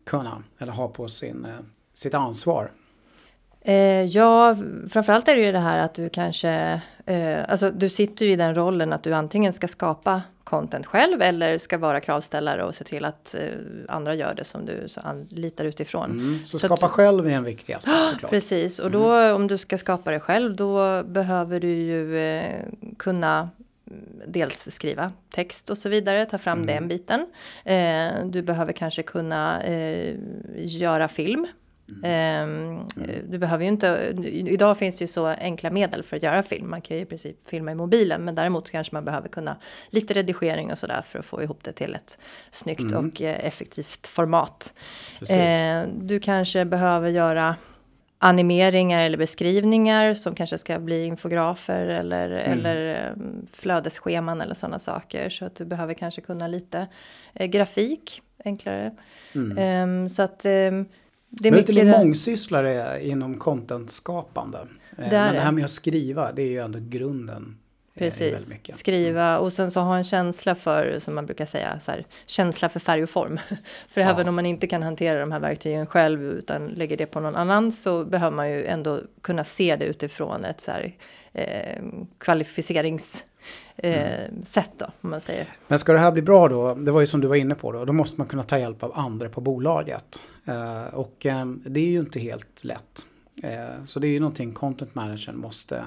kunna 0.06 0.42
eller 0.58 0.72
ha 0.72 0.88
på 0.88 1.08
sin, 1.08 1.44
eh, 1.44 1.64
sitt 1.94 2.14
ansvar? 2.14 2.70
Eh, 3.62 4.04
ja, 4.04 4.56
framförallt 4.90 5.28
är 5.28 5.36
det 5.36 5.42
ju 5.46 5.52
det 5.52 5.58
här 5.58 5.78
att 5.78 5.94
du 5.94 6.08
kanske, 6.08 6.80
eh, 7.06 7.38
alltså 7.48 7.70
du 7.70 7.88
sitter 7.88 8.26
ju 8.26 8.32
i 8.32 8.36
den 8.36 8.54
rollen 8.54 8.92
att 8.92 9.02
du 9.02 9.12
antingen 9.12 9.52
ska 9.52 9.68
skapa 9.68 10.22
content 10.44 10.86
själv 10.86 11.22
eller 11.22 11.58
ska 11.58 11.78
vara 11.78 12.00
kravställare 12.00 12.64
och 12.64 12.74
se 12.74 12.84
till 12.84 13.04
att 13.04 13.34
andra 13.88 14.14
gör 14.14 14.34
det 14.34 14.44
som 14.44 14.66
du 14.66 14.88
litar 15.28 15.64
utifrån. 15.64 16.10
Mm, 16.10 16.42
så, 16.42 16.58
så 16.58 16.66
skapa 16.66 16.86
att, 16.86 16.92
själv 16.92 17.26
är 17.26 17.30
en 17.30 17.44
viktig 17.44 17.72
aspekt 17.72 18.06
såklart. 18.08 18.30
Precis, 18.30 18.78
och 18.78 18.90
då 18.90 19.12
mm. 19.12 19.36
om 19.36 19.46
du 19.46 19.58
ska 19.58 19.78
skapa 19.78 20.10
det 20.10 20.20
själv 20.20 20.56
då 20.56 21.02
behöver 21.02 21.60
du 21.60 21.68
ju 21.68 22.18
kunna 22.98 23.48
dels 24.26 24.68
skriva 24.70 25.12
text 25.30 25.70
och 25.70 25.78
så 25.78 25.88
vidare, 25.88 26.24
ta 26.24 26.38
fram 26.38 26.58
mm. 26.58 26.66
den 26.66 26.88
biten. 26.88 27.26
Eh, 27.64 28.26
du 28.26 28.42
behöver 28.42 28.72
kanske 28.72 29.02
kunna 29.02 29.62
eh, 29.62 30.16
göra 30.56 31.08
film 31.08 31.46
Mm. 32.02 32.86
Du 33.28 33.38
behöver 33.38 33.64
ju 33.64 33.70
inte, 33.70 34.14
idag 34.32 34.78
finns 34.78 34.98
det 34.98 35.02
ju 35.02 35.08
så 35.08 35.26
enkla 35.26 35.70
medel 35.70 36.02
för 36.02 36.16
att 36.16 36.22
göra 36.22 36.42
film. 36.42 36.70
Man 36.70 36.80
kan 36.80 36.96
ju 36.96 37.02
i 37.02 37.06
princip 37.06 37.48
filma 37.48 37.72
i 37.72 37.74
mobilen, 37.74 38.24
men 38.24 38.34
däremot 38.34 38.70
kanske 38.70 38.94
man 38.94 39.04
behöver 39.04 39.28
kunna 39.28 39.56
lite 39.90 40.14
redigering 40.14 40.70
och 40.70 40.78
sådär 40.78 41.02
för 41.02 41.18
att 41.18 41.24
få 41.24 41.42
ihop 41.42 41.64
det 41.64 41.72
till 41.72 41.94
ett 41.94 42.18
snyggt 42.50 42.80
mm. 42.80 43.08
och 43.08 43.22
eh, 43.22 43.46
effektivt 43.46 44.06
format. 44.06 44.72
Precis. 45.18 45.36
Ehm, 45.36 46.06
du 46.06 46.20
kanske 46.20 46.64
behöver 46.64 47.08
göra 47.08 47.56
animeringar 48.22 49.02
eller 49.02 49.18
beskrivningar 49.18 50.14
som 50.14 50.34
kanske 50.34 50.58
ska 50.58 50.78
bli 50.78 51.04
infografer 51.04 51.86
eller, 51.86 52.30
mm. 52.30 52.58
eller 52.58 52.94
ehm, 52.94 53.46
flödesscheman 53.52 54.40
eller 54.40 54.54
sådana 54.54 54.78
saker. 54.78 55.30
Så 55.30 55.44
att 55.44 55.54
du 55.54 55.64
behöver 55.64 55.94
kanske 55.94 56.20
kunna 56.20 56.46
lite 56.46 56.86
eh, 57.34 57.46
grafik, 57.46 58.22
enklare. 58.44 58.90
Mm. 59.34 60.08
så 60.08 60.22
att 60.22 60.38
det 60.38 61.48
är 61.48 61.52
mycket... 61.52 61.74
lite 61.74 61.86
mångsysslare 61.86 63.06
inom 63.06 63.34
contentskapande. 63.34 64.58
Eh, 64.58 64.66
det 64.96 65.10
Men 65.10 65.34
det 65.34 65.40
här 65.40 65.52
med 65.52 65.64
att 65.64 65.70
skriva, 65.70 66.32
det 66.32 66.42
är 66.42 66.48
ju 66.48 66.58
ändå 66.58 66.78
grunden 66.82 67.56
Precis, 68.00 68.56
skriva 68.74 69.38
och 69.38 69.52
sen 69.52 69.70
så 69.70 69.80
ha 69.80 69.96
en 69.96 70.04
känsla 70.04 70.54
för, 70.54 70.98
som 70.98 71.14
man 71.14 71.26
brukar 71.26 71.46
säga, 71.46 71.80
så 71.80 71.90
här, 71.90 72.06
känsla 72.26 72.68
för 72.68 72.80
färg 72.80 73.02
och 73.02 73.10
form. 73.10 73.38
för 73.88 74.00
ja. 74.00 74.10
även 74.10 74.28
om 74.28 74.34
man 74.34 74.46
inte 74.46 74.66
kan 74.66 74.82
hantera 74.82 75.20
de 75.20 75.32
här 75.32 75.40
verktygen 75.40 75.86
själv 75.86 76.22
utan 76.22 76.66
lägger 76.66 76.96
det 76.96 77.06
på 77.06 77.20
någon 77.20 77.36
annan 77.36 77.72
så 77.72 78.04
behöver 78.04 78.36
man 78.36 78.50
ju 78.50 78.66
ändå 78.66 79.00
kunna 79.22 79.44
se 79.44 79.76
det 79.76 79.84
utifrån 79.84 80.44
ett 80.44 80.60
så 80.60 80.70
här, 80.70 80.94
eh, 81.32 81.82
kvalificerings 82.18 83.24
eh, 83.76 84.24
mm. 84.24 84.44
sätt 84.46 84.70
då, 84.76 84.86
om 85.00 85.10
man 85.10 85.20
säger. 85.20 85.46
Men 85.68 85.78
ska 85.78 85.92
det 85.92 85.98
här 85.98 86.12
bli 86.12 86.22
bra 86.22 86.48
då, 86.48 86.74
det 86.74 86.92
var 86.92 87.00
ju 87.00 87.06
som 87.06 87.20
du 87.20 87.28
var 87.28 87.36
inne 87.36 87.54
på 87.54 87.72
då, 87.72 87.84
då 87.84 87.92
måste 87.92 88.20
man 88.20 88.26
kunna 88.26 88.42
ta 88.42 88.58
hjälp 88.58 88.82
av 88.82 88.98
andra 88.98 89.28
på 89.28 89.40
bolaget. 89.40 90.22
Eh, 90.44 90.94
och 90.94 91.26
eh, 91.26 91.46
det 91.46 91.80
är 91.80 91.90
ju 91.90 91.98
inte 91.98 92.20
helt 92.20 92.64
lätt. 92.64 93.06
Så 93.84 94.00
det 94.00 94.06
är 94.06 94.10
ju 94.10 94.20
någonting 94.20 94.52
content 94.52 94.94
managern 94.94 95.36
måste 95.36 95.84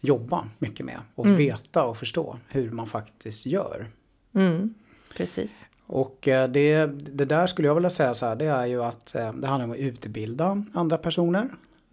jobba 0.00 0.48
mycket 0.58 0.86
med 0.86 1.00
och 1.14 1.26
mm. 1.26 1.36
veta 1.36 1.84
och 1.84 1.96
förstå 1.96 2.38
hur 2.48 2.70
man 2.70 2.86
faktiskt 2.86 3.46
gör. 3.46 3.86
Mm. 4.34 4.74
Precis. 5.16 5.66
Och 5.86 6.28
eh, 6.28 6.48
det, 6.48 6.86
det 6.86 7.24
där 7.24 7.46
skulle 7.46 7.68
jag 7.68 7.74
vilja 7.74 7.90
säga 7.90 8.14
så 8.14 8.26
här, 8.26 8.36
det 8.36 8.44
är 8.44 8.66
ju 8.66 8.82
att 8.84 9.14
eh, 9.14 9.32
det 9.32 9.46
handlar 9.46 9.64
om 9.64 9.72
att 9.72 9.78
utbilda 9.78 10.64
andra 10.74 10.98
personer. 10.98 11.48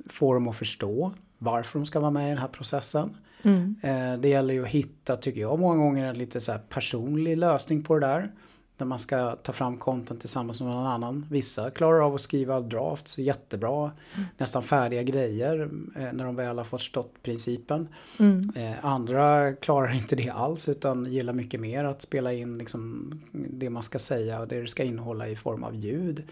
Få 0.10 0.34
dem 0.34 0.48
att 0.48 0.58
förstå 0.58 1.14
varför 1.38 1.80
de 1.80 1.86
ska 1.86 2.00
vara 2.00 2.12
med 2.12 2.26
i 2.26 2.30
den 2.30 2.38
här 2.38 2.48
processen. 2.48 3.18
Mm. 3.42 3.76
Eh, 3.84 4.20
det 4.20 4.30
gäller 4.30 4.54
ju 4.54 4.64
att 4.64 4.70
hitta, 4.70 5.16
tycker 5.16 5.42
jag, 5.42 5.60
många 5.60 5.78
gånger 5.78 6.06
en 6.06 6.18
lite 6.18 6.40
så 6.40 6.54
personlig 6.70 7.38
lösning 7.38 7.84
på 7.84 8.00
det 8.00 8.08
där. 8.08 8.32
Där 8.78 8.86
man 8.86 9.00
ska 9.00 9.36
ta 9.36 9.54
fram 9.54 9.78
content 9.78 10.20
tillsammans 10.20 10.62
med 10.62 10.70
någon 10.70 10.86
annan. 10.86 11.26
Vissa 11.30 11.72
klarar 11.72 12.06
av 12.06 12.16
att 12.16 12.22
skriva 12.22 12.60
drafts 12.60 13.18
jättebra. 13.18 13.92
Mm. 14.16 14.28
Nästan 14.38 14.64
färdiga 14.64 15.04
grejer 15.04 15.70
eh, 15.96 16.14
när 16.14 16.26
de 16.26 16.36
väl 16.36 16.58
har 16.58 16.66
förstått 16.66 17.14
principen. 17.24 17.88
Mm. 18.20 18.52
Eh, 18.56 18.86
andra 18.86 19.54
klarar 19.54 19.94
inte 19.94 20.16
det 20.16 20.30
alls 20.30 20.70
utan 20.70 21.06
gillar 21.06 21.34
mycket 21.34 21.60
mer 21.60 21.84
att 21.84 22.02
spela 22.02 22.34
in 22.34 22.58
liksom 22.58 23.12
det 23.32 23.70
man 23.70 23.84
ska 23.84 24.00
säga 24.00 24.40
och 24.40 24.48
det 24.48 24.62
det 24.62 24.68
ska 24.68 24.84
innehålla 24.84 25.28
i 25.28 25.36
form 25.36 25.64
av 25.64 25.76
ljud. 25.76 26.24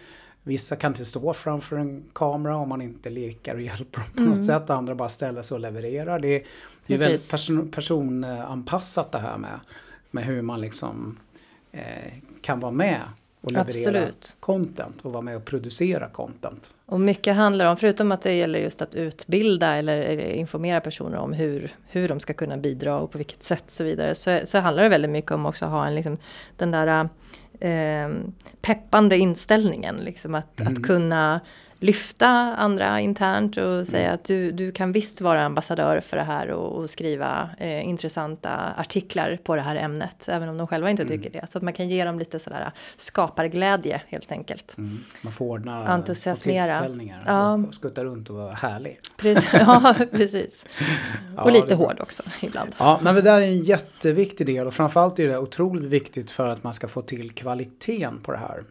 Vissa 0.42 0.76
kan 0.76 0.92
inte 0.92 1.04
stå 1.04 1.32
framför 1.32 1.76
en 1.76 2.04
kamera 2.12 2.56
om 2.56 2.68
man 2.68 2.82
inte 2.82 3.10
lekar 3.10 3.54
och 3.54 3.60
hjälper 3.60 4.00
dem 4.00 4.10
på 4.14 4.20
mm. 4.20 4.34
något 4.34 4.44
sätt. 4.44 4.70
Andra 4.70 4.94
bara 4.94 5.08
ställer 5.08 5.42
sig 5.42 5.54
och 5.54 5.60
levererar. 5.60 6.18
Det 6.18 6.28
är, 6.28 6.42
det 6.86 6.94
är 6.94 6.98
väldigt 6.98 7.30
person, 7.30 7.70
personanpassat 7.70 9.12
det 9.12 9.18
här 9.18 9.38
med, 9.38 9.60
med 10.10 10.24
hur 10.24 10.42
man 10.42 10.60
liksom 10.60 11.18
eh, 11.72 12.12
kan 12.44 12.60
vara 12.60 12.72
med 12.72 13.00
och 13.40 13.52
leverera 13.52 13.98
Absolut. 13.98 14.36
content 14.40 15.00
och 15.00 15.12
vara 15.12 15.22
med 15.22 15.36
och 15.36 15.44
producera 15.44 16.08
content. 16.08 16.76
Och 16.86 17.00
mycket 17.00 17.34
handlar 17.34 17.66
om, 17.66 17.76
förutom 17.76 18.12
att 18.12 18.22
det 18.22 18.32
gäller 18.32 18.58
just 18.58 18.82
att 18.82 18.94
utbilda 18.94 19.76
eller 19.76 20.18
informera 20.18 20.80
personer 20.80 21.18
om 21.18 21.32
hur, 21.32 21.72
hur 21.88 22.08
de 22.08 22.20
ska 22.20 22.34
kunna 22.34 22.56
bidra 22.56 22.98
och 22.98 23.10
på 23.10 23.18
vilket 23.18 23.42
sätt 23.42 23.64
så 23.66 23.84
vidare, 23.84 24.14
så, 24.14 24.40
så 24.44 24.58
handlar 24.58 24.82
det 24.82 24.88
väldigt 24.88 25.10
mycket 25.10 25.30
om 25.30 25.46
också 25.46 25.64
att 25.64 25.70
ha 25.70 25.86
en, 25.86 25.94
liksom, 25.94 26.16
den 26.56 26.70
där 26.70 27.08
eh, 27.60 28.08
peppande 28.60 29.16
inställningen. 29.16 29.96
Liksom 29.96 30.34
att, 30.34 30.60
mm. 30.60 30.72
att 30.72 30.82
kunna 30.82 31.40
lyfta 31.78 32.28
andra 32.56 33.00
internt 33.00 33.56
och 33.56 33.86
säga 33.86 34.04
mm. 34.04 34.14
att 34.14 34.24
du, 34.24 34.52
du 34.52 34.72
kan 34.72 34.92
visst 34.92 35.20
vara 35.20 35.44
ambassadör 35.44 36.00
för 36.00 36.16
det 36.16 36.22
här 36.22 36.50
och, 36.50 36.78
och 36.78 36.90
skriva 36.90 37.50
eh, 37.58 37.88
intressanta 37.88 38.74
artiklar 38.76 39.38
på 39.44 39.56
det 39.56 39.62
här 39.62 39.76
ämnet. 39.76 40.28
Även 40.28 40.48
om 40.48 40.58
de 40.58 40.66
själva 40.66 40.90
inte 40.90 41.02
mm. 41.02 41.16
tycker 41.18 41.40
det. 41.40 41.46
Så 41.50 41.58
att 41.58 41.64
man 41.64 41.72
kan 41.72 41.88
ge 41.88 42.04
dem 42.04 42.18
lite 42.18 42.38
sådär 42.38 42.72
skaparglädje 42.96 44.02
helt 44.08 44.32
enkelt. 44.32 44.78
Mm. 44.78 44.98
Man 45.22 45.32
får 45.32 45.44
ordna 45.44 45.86
Entusiasmera. 45.86 46.88
ja. 47.26 47.54
och 47.54 47.74
skutta 47.74 48.04
runt 48.04 48.30
och 48.30 48.36
vara 48.36 48.54
härlig. 48.54 48.98
Precis. 49.16 49.50
Ja, 49.66 49.94
precis. 50.10 50.66
Och 51.36 51.50
ja, 51.50 51.50
lite 51.50 51.74
hård 51.74 52.00
också 52.00 52.22
ibland. 52.42 52.74
Ja, 52.78 53.00
men 53.02 53.14
det 53.14 53.22
där 53.22 53.40
är 53.40 53.46
en 53.46 53.64
jätteviktig 53.64 54.46
del 54.46 54.66
och 54.66 54.74
framförallt 54.74 55.18
är 55.18 55.28
det 55.28 55.38
otroligt 55.38 55.84
viktigt 55.84 56.30
för 56.30 56.48
att 56.48 56.64
man 56.64 56.72
ska 56.72 56.88
få 56.88 57.02
till 57.02 57.30
kvaliteten 57.30 58.20
på 58.22 58.32
det 58.32 58.38
här. 58.38 58.62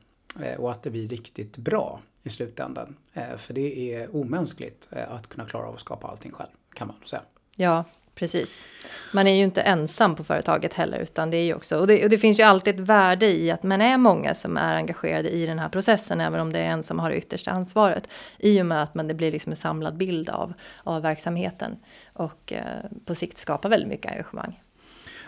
Eh, 0.41 0.59
och 0.59 0.71
att 0.71 0.83
det 0.83 0.89
blir 0.89 1.07
riktigt 1.07 1.57
bra 1.57 1.99
i 2.23 2.29
slutändan. 2.29 2.95
Eh, 3.13 3.37
för 3.37 3.53
det 3.53 3.93
är 3.93 4.15
omänskligt 4.15 4.89
eh, 4.91 5.11
att 5.11 5.29
kunna 5.29 5.45
klara 5.45 5.67
av 5.67 5.73
att 5.73 5.81
skapa 5.81 6.07
allting 6.07 6.31
själv, 6.31 6.49
kan 6.73 6.87
man 6.87 6.95
säga. 7.05 7.21
Ja, 7.55 7.83
precis. 8.15 8.67
Man 9.13 9.27
är 9.27 9.35
ju 9.35 9.43
inte 9.43 9.61
ensam 9.61 10.15
på 10.15 10.23
företaget 10.23 10.73
heller, 10.73 10.97
utan 10.97 11.31
det 11.31 11.37
är 11.37 11.43
ju 11.43 11.53
också, 11.53 11.77
och 11.77 11.87
det, 11.87 12.03
och 12.03 12.09
det, 12.09 12.17
finns 12.17 12.39
ju 12.39 12.43
alltid 12.43 12.75
ett 12.75 12.87
värde 12.87 13.31
i 13.31 13.51
att 13.51 13.63
man 13.63 13.81
är 13.81 13.97
många 13.97 14.33
som 14.33 14.57
är 14.57 14.75
engagerade 14.75 15.29
i 15.29 15.45
den 15.45 15.59
här 15.59 15.69
processen, 15.69 16.21
även 16.21 16.39
om 16.39 16.53
det 16.53 16.59
är 16.59 16.65
en 16.65 16.83
som 16.83 16.99
har 16.99 17.09
det 17.09 17.17
yttersta 17.17 17.51
ansvaret, 17.51 18.09
i 18.37 18.61
och 18.61 18.65
med 18.65 18.83
att 18.83 18.95
man, 18.95 19.07
det 19.07 19.13
blir 19.13 19.31
liksom 19.31 19.51
en 19.51 19.57
samlad 19.57 19.97
bild 19.97 20.29
av, 20.29 20.53
av 20.83 21.01
verksamheten 21.01 21.77
och 22.13 22.53
eh, 22.53 22.89
på 23.05 23.15
sikt 23.15 23.37
skapar 23.37 23.69
väldigt 23.69 23.89
mycket 23.89 24.11
engagemang. 24.11 24.62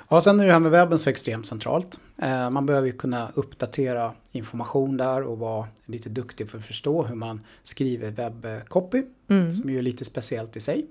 Ja, 0.09 0.21
sen 0.21 0.39
är 0.39 0.45
det 0.45 0.51
här 0.51 0.59
med 0.59 0.71
webben 0.71 0.99
så 0.99 1.09
extremt 1.09 1.45
centralt. 1.45 1.99
Eh, 2.17 2.49
man 2.49 2.65
behöver 2.65 2.87
ju 2.87 2.93
kunna 2.93 3.31
uppdatera 3.33 4.13
information 4.31 4.97
där 4.97 5.23
och 5.23 5.39
vara 5.39 5.67
lite 5.85 6.09
duktig 6.09 6.49
för 6.49 6.57
att 6.57 6.65
förstå 6.65 7.03
hur 7.03 7.15
man 7.15 7.41
skriver 7.63 8.11
webbcopy, 8.11 9.03
mm. 9.27 9.53
som 9.53 9.69
ju 9.69 9.77
är 9.77 9.81
lite 9.81 10.05
speciellt 10.05 10.55
i 10.55 10.59
sig. 10.59 10.85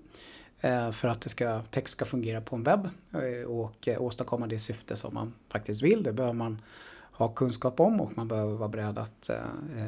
Eh, 0.60 0.90
för 0.90 1.08
att 1.08 1.20
det 1.20 1.28
ska, 1.28 1.62
text 1.70 1.92
ska 1.92 2.04
fungera 2.04 2.40
på 2.40 2.56
en 2.56 2.62
webb 2.62 2.88
eh, 3.12 3.48
och 3.48 3.88
åstadkomma 3.98 4.46
det 4.46 4.58
syfte 4.58 4.96
som 4.96 5.14
man 5.14 5.32
faktiskt 5.48 5.82
vill. 5.82 6.02
Det 6.02 6.12
behöver 6.12 6.34
man 6.34 6.60
ha 7.12 7.28
kunskap 7.28 7.80
om 7.80 8.00
och 8.00 8.16
man 8.16 8.28
behöver 8.28 8.54
vara 8.54 8.68
beredd 8.68 8.98
att 8.98 9.30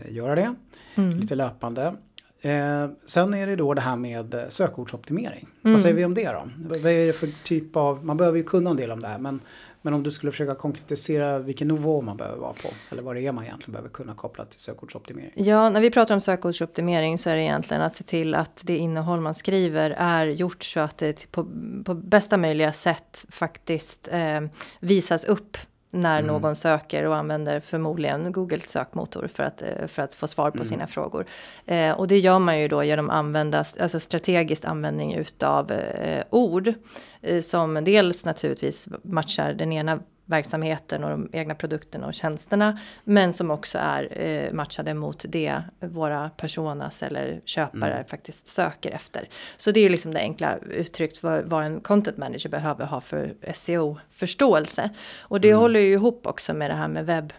göra 0.09 0.35
det 0.35 0.55
mm. 0.95 1.19
lite 1.19 1.35
löpande. 1.35 1.95
Eh, 2.41 2.89
sen 3.07 3.35
är 3.35 3.47
det 3.47 3.57
då 3.57 3.75
det 3.75 3.81
här 3.81 3.97
med 3.97 4.47
sökordsoptimering. 4.49 5.49
Mm. 5.65 5.73
Vad 5.73 5.81
säger 5.81 5.97
vi 5.97 6.05
om 6.05 6.15
det 6.15 6.33
då? 6.33 6.51
Vad 6.57 6.87
är 6.87 7.07
det 7.07 7.13
för 7.13 7.29
typ 7.45 7.77
av, 7.77 8.05
man 8.05 8.17
behöver 8.17 8.39
ju 8.39 8.45
kunna 8.45 8.71
en 8.71 8.77
del 8.77 8.91
om 8.91 9.01
det 9.01 9.09
här 9.09 9.19
men, 9.19 9.41
men 9.83 9.95
om 9.95 10.03
du 10.03 10.11
skulle 10.11 10.33
försöka 10.33 10.55
konkretisera 10.55 11.39
vilken 11.39 11.69
nivå 11.69 12.01
man 12.03 12.17
behöver 12.17 12.39
vara 12.39 12.53
på 12.53 12.69
eller 12.91 13.03
vad 13.03 13.17
det 13.17 13.27
är 13.27 13.33
man 13.33 13.45
egentligen 13.45 13.73
behöver 13.73 13.89
kunna 13.89 14.15
koppla 14.15 14.45
till 14.45 14.61
sökordsoptimering. 14.61 15.33
Ja, 15.35 15.71
när 15.71 15.81
vi 15.81 15.91
pratar 15.91 16.15
om 16.15 16.21
sökordsoptimering 16.21 17.19
så 17.19 17.31
är 17.31 17.37
det 17.37 17.43
egentligen 17.43 17.83
att 17.83 17.97
se 17.97 18.05
till 18.05 18.35
att 18.35 18.63
det 18.65 18.77
innehåll 18.77 19.21
man 19.21 19.35
skriver 19.35 19.91
är 19.91 20.27
gjort 20.27 20.65
så 20.65 20.81
att 20.81 20.99
det 20.99 21.31
på, 21.31 21.47
på 21.85 21.95
bästa 21.95 22.37
möjliga 22.37 22.73
sätt 22.73 23.25
faktiskt 23.29 24.09
eh, 24.13 24.41
visas 24.81 25.25
upp 25.25 25.57
när 25.97 26.19
mm. 26.19 26.27
någon 26.27 26.57
söker 26.57 27.05
och 27.05 27.17
använder 27.17 27.61
förmodligen 27.61 28.33
Googles 28.33 28.71
sökmotor 28.71 29.27
för 29.27 29.43
att, 29.43 29.63
eh, 29.63 29.87
för 29.87 30.03
att 30.03 30.15
få 30.15 30.29
svar 30.29 30.51
på 30.51 30.57
mm. 30.57 30.67
sina 30.67 30.87
frågor. 30.87 31.27
Eh, 31.67 31.93
och 31.93 32.09
det 32.09 32.19
gör 32.19 32.39
man 32.39 32.61
ju 32.61 32.69
då 32.69 32.85
genom 32.85 33.11
att 33.11 33.17
använda, 33.17 33.65
alltså 33.81 34.01
strategisk 34.01 34.65
användning 34.65 35.15
utav 35.15 35.73
eh, 35.73 36.25
ord 36.31 36.73
eh, 37.23 37.43
som 37.43 37.85
dels 37.85 38.25
naturligtvis 38.25 38.89
matchar 39.03 39.53
den 39.53 39.73
ena 39.73 39.99
verksamheten 40.27 41.05
och 41.05 41.11
de 41.11 41.29
egna 41.33 41.55
produkterna 41.55 42.07
och 42.07 42.15
tjänsterna. 42.15 42.79
Men 43.05 43.33
som 43.33 43.51
också 43.51 43.79
är 43.79 44.21
eh, 44.21 44.53
matchade 44.53 44.95
mot 44.95 45.25
det 45.29 45.63
våra 45.81 46.31
personas 46.31 47.03
eller 47.03 47.41
köpare 47.45 47.95
mm. 47.95 48.07
faktiskt 48.07 48.49
söker 48.49 48.91
efter. 48.91 49.29
Så 49.57 49.71
det 49.71 49.81
är 49.81 49.91
liksom 49.91 50.15
det 50.15 50.21
enkla 50.21 50.59
uttryckt 50.59 51.23
vad, 51.23 51.45
vad 51.45 51.65
en 51.65 51.81
content 51.81 52.17
manager 52.17 52.49
behöver 52.49 52.87
ha 52.87 53.01
för 53.01 53.35
SEO-förståelse. 53.55 54.91
Och 55.21 55.41
det 55.41 55.51
mm. 55.51 55.61
håller 55.61 55.81
ju 55.81 55.93
ihop 55.93 56.27
också 56.27 56.55
med 56.55 56.71
det 56.71 56.75
här 56.75 56.89
med 56.89 57.07
webb 57.07 57.33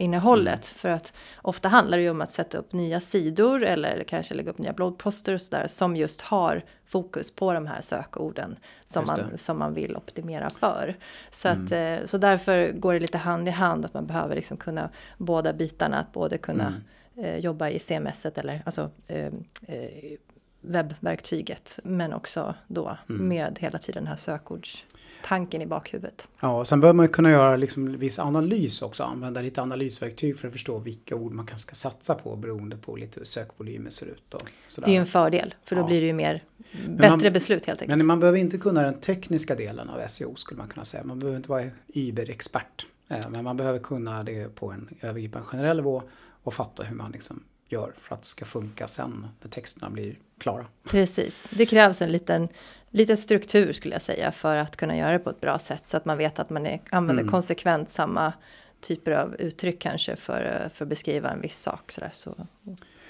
innehållet. 0.00 0.48
Mm. 0.48 0.62
För 0.62 0.90
att 0.90 1.12
ofta 1.42 1.68
handlar 1.68 1.98
det 1.98 2.04
ju 2.04 2.10
om 2.10 2.20
att 2.20 2.32
sätta 2.32 2.58
upp 2.58 2.72
nya 2.72 3.00
sidor 3.00 3.64
eller 3.64 4.04
kanske 4.04 4.34
lägga 4.34 4.50
upp 4.50 4.58
nya 4.58 4.72
bloggposter 4.72 5.34
och 5.34 5.40
sådär 5.40 5.66
som 5.66 5.96
just 5.96 6.20
har 6.20 6.64
fokus 6.86 7.30
på 7.30 7.52
de 7.52 7.66
här 7.66 7.80
sökorden 7.80 8.56
som, 8.84 9.04
man, 9.06 9.38
som 9.38 9.58
man 9.58 9.74
vill 9.74 9.96
optimera 9.96 10.50
för. 10.50 10.96
Så, 11.30 11.48
mm. 11.48 11.64
att, 11.64 11.72
eh, 11.72 12.06
så 12.06 12.18
därför 12.18 12.72
går 12.72 12.94
det 12.94 13.00
lite 13.00 13.18
hand 13.18 13.48
i 13.48 13.50
hand 13.50 13.84
att 13.84 13.94
man 13.94 14.06
behöver 14.06 14.34
liksom 14.34 14.56
kunna 14.56 14.90
båda 15.18 15.52
bitarna, 15.52 15.98
att 15.98 16.12
både 16.12 16.38
kunna 16.38 16.66
mm. 17.14 17.24
eh, 17.24 17.38
jobba 17.38 17.68
i 17.68 17.78
CMS 17.78 18.26
eller 18.26 18.62
alltså 18.66 18.90
eh, 19.06 19.32
eh, 19.66 20.18
webbverktyget 20.60 21.78
men 21.84 22.12
också 22.12 22.54
då 22.66 22.96
mm. 23.08 23.28
med 23.28 23.58
hela 23.60 23.78
tiden 23.78 24.02
den 24.02 24.10
här 24.10 24.16
sökords 24.16 24.84
tanken 25.22 25.62
i 25.62 25.66
bakhuvudet. 25.66 26.28
Ja, 26.40 26.64
sen 26.64 26.80
behöver 26.80 26.96
man 26.96 27.06
ju 27.06 27.12
kunna 27.12 27.30
göra 27.30 27.56
liksom 27.56 27.98
viss 27.98 28.18
analys 28.18 28.82
också, 28.82 29.02
använda 29.04 29.40
lite 29.40 29.62
analysverktyg 29.62 30.38
för 30.38 30.48
att 30.48 30.52
förstå 30.52 30.78
vilka 30.78 31.16
ord 31.16 31.32
man 31.32 31.46
kanske 31.46 31.66
ska 31.66 31.74
satsa 31.74 32.14
på 32.14 32.36
beroende 32.36 32.76
på 32.76 32.96
lite 32.96 33.20
hur 33.20 33.24
sökvolymer 33.24 33.90
ser 33.90 34.06
ut. 34.06 34.34
Och 34.34 34.42
sådär. 34.66 34.86
Det 34.86 34.90
är 34.90 34.94
ju 34.94 35.00
en 35.00 35.06
fördel, 35.06 35.54
för 35.64 35.76
då 35.76 35.82
ja. 35.82 35.86
blir 35.86 36.00
det 36.00 36.06
ju 36.06 36.12
mer 36.12 36.40
bättre 36.88 37.10
man, 37.10 37.32
beslut 37.32 37.64
helt 37.64 37.82
enkelt. 37.82 37.98
Men 37.98 38.06
man 38.06 38.20
behöver 38.20 38.38
inte 38.38 38.58
kunna 38.58 38.82
den 38.82 39.00
tekniska 39.00 39.54
delen 39.54 39.88
av 39.88 40.08
SEO 40.08 40.34
skulle 40.34 40.58
man 40.58 40.68
kunna 40.68 40.84
säga. 40.84 41.04
Man 41.04 41.18
behöver 41.18 41.36
inte 41.36 41.50
vara 41.50 41.64
überexpert. 41.86 42.86
Eh, 43.08 43.28
men 43.28 43.44
man 43.44 43.56
behöver 43.56 43.78
kunna 43.78 44.22
det 44.22 44.54
på 44.54 44.70
en 44.70 44.88
övergripande 45.00 45.46
generell 45.46 45.76
nivå 45.76 46.02
och 46.42 46.54
fatta 46.54 46.82
hur 46.82 46.96
man 46.96 47.12
liksom 47.12 47.42
gör 47.68 47.92
för 47.98 48.14
att 48.14 48.22
det 48.22 48.28
ska 48.28 48.44
funka 48.44 48.86
sen 48.86 49.26
när 49.40 49.50
texterna 49.50 49.90
blir 49.90 50.18
klara. 50.38 50.66
Precis, 50.84 51.46
det 51.50 51.66
krävs 51.66 52.02
en 52.02 52.12
liten 52.12 52.48
lite 52.90 53.16
struktur 53.16 53.72
skulle 53.72 53.94
jag 53.94 54.02
säga 54.02 54.32
för 54.32 54.56
att 54.56 54.76
kunna 54.76 54.96
göra 54.96 55.12
det 55.12 55.18
på 55.18 55.30
ett 55.30 55.40
bra 55.40 55.58
sätt 55.58 55.86
så 55.86 55.96
att 55.96 56.04
man 56.04 56.18
vet 56.18 56.38
att 56.38 56.50
man 56.50 56.66
är, 56.66 56.80
använder 56.90 57.22
mm. 57.22 57.32
konsekvent 57.32 57.90
samma 57.90 58.32
typer 58.80 59.12
av 59.12 59.36
uttryck 59.38 59.80
kanske 59.80 60.16
för, 60.16 60.68
för 60.74 60.84
att 60.84 60.88
beskriva 60.88 61.30
en 61.30 61.40
viss 61.40 61.58
sak. 61.58 61.92
Så, 61.92 62.00
där, 62.00 62.10
så 62.12 62.34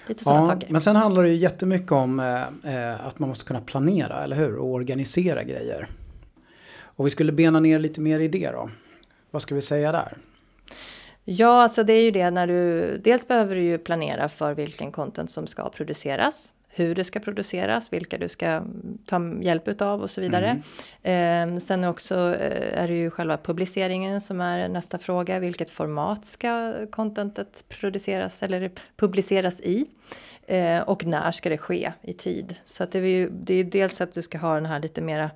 lite 0.06 0.22
ja, 0.26 0.42
saker. 0.42 0.68
Men 0.70 0.80
sen 0.80 0.96
handlar 0.96 1.22
det 1.22 1.28
ju 1.28 1.36
jättemycket 1.36 1.92
om 1.92 2.20
eh, 2.20 2.42
eh, 2.74 3.06
att 3.06 3.18
man 3.18 3.28
måste 3.28 3.44
kunna 3.44 3.60
planera, 3.60 4.24
eller 4.24 4.36
hur? 4.36 4.56
Och 4.56 4.68
organisera 4.68 5.42
grejer. 5.42 5.86
Och 6.80 7.06
vi 7.06 7.10
skulle 7.10 7.32
bena 7.32 7.60
ner 7.60 7.78
lite 7.78 8.00
mer 8.00 8.20
i 8.20 8.28
det 8.28 8.50
då. 8.50 8.70
Vad 9.30 9.42
ska 9.42 9.54
vi 9.54 9.62
säga 9.62 9.92
där? 9.92 10.16
Ja, 11.24 11.62
alltså 11.62 11.84
det 11.84 11.92
är 11.92 12.02
ju 12.02 12.10
det 12.10 12.30
när 12.30 12.46
du 12.46 12.96
dels 13.04 13.28
behöver 13.28 13.54
du 13.54 13.62
ju 13.62 13.78
planera 13.78 14.28
för 14.28 14.54
vilken 14.54 14.92
content 14.92 15.30
som 15.30 15.46
ska 15.46 15.70
produceras 15.70 16.54
hur 16.72 16.94
det 16.94 17.04
ska 17.04 17.20
produceras, 17.20 17.92
vilka 17.92 18.18
du 18.18 18.28
ska 18.28 18.62
ta 19.06 19.20
hjälp 19.40 19.68
utav 19.68 20.00
och 20.00 20.10
så 20.10 20.20
vidare. 20.20 20.62
Mm. 21.02 21.54
Eh, 21.54 21.60
sen 21.60 21.84
också 21.84 22.14
eh, 22.14 22.82
är 22.82 22.88
det 22.88 22.94
ju 22.94 23.10
själva 23.10 23.36
publiceringen 23.36 24.20
som 24.20 24.40
är 24.40 24.68
nästa 24.68 24.98
fråga. 24.98 25.38
Vilket 25.38 25.70
format 25.70 26.24
ska 26.24 26.74
contentet 26.90 27.64
produceras 27.68 28.42
eller 28.42 28.70
publiceras 28.96 29.60
i? 29.60 29.86
Eh, 30.46 30.80
och 30.80 31.06
när 31.06 31.32
ska 31.32 31.48
det 31.48 31.58
ske 31.58 31.92
i 32.02 32.12
tid? 32.12 32.54
Så 32.64 32.84
att 32.84 32.92
det 32.92 32.98
är 32.98 33.02
ju 33.02 33.30
det 33.30 33.54
är 33.54 33.64
dels 33.64 34.00
att 34.00 34.12
du 34.12 34.22
ska 34.22 34.38
ha 34.38 34.54
den 34.54 34.66
här 34.66 34.80
lite 34.80 35.00
mera 35.00 35.30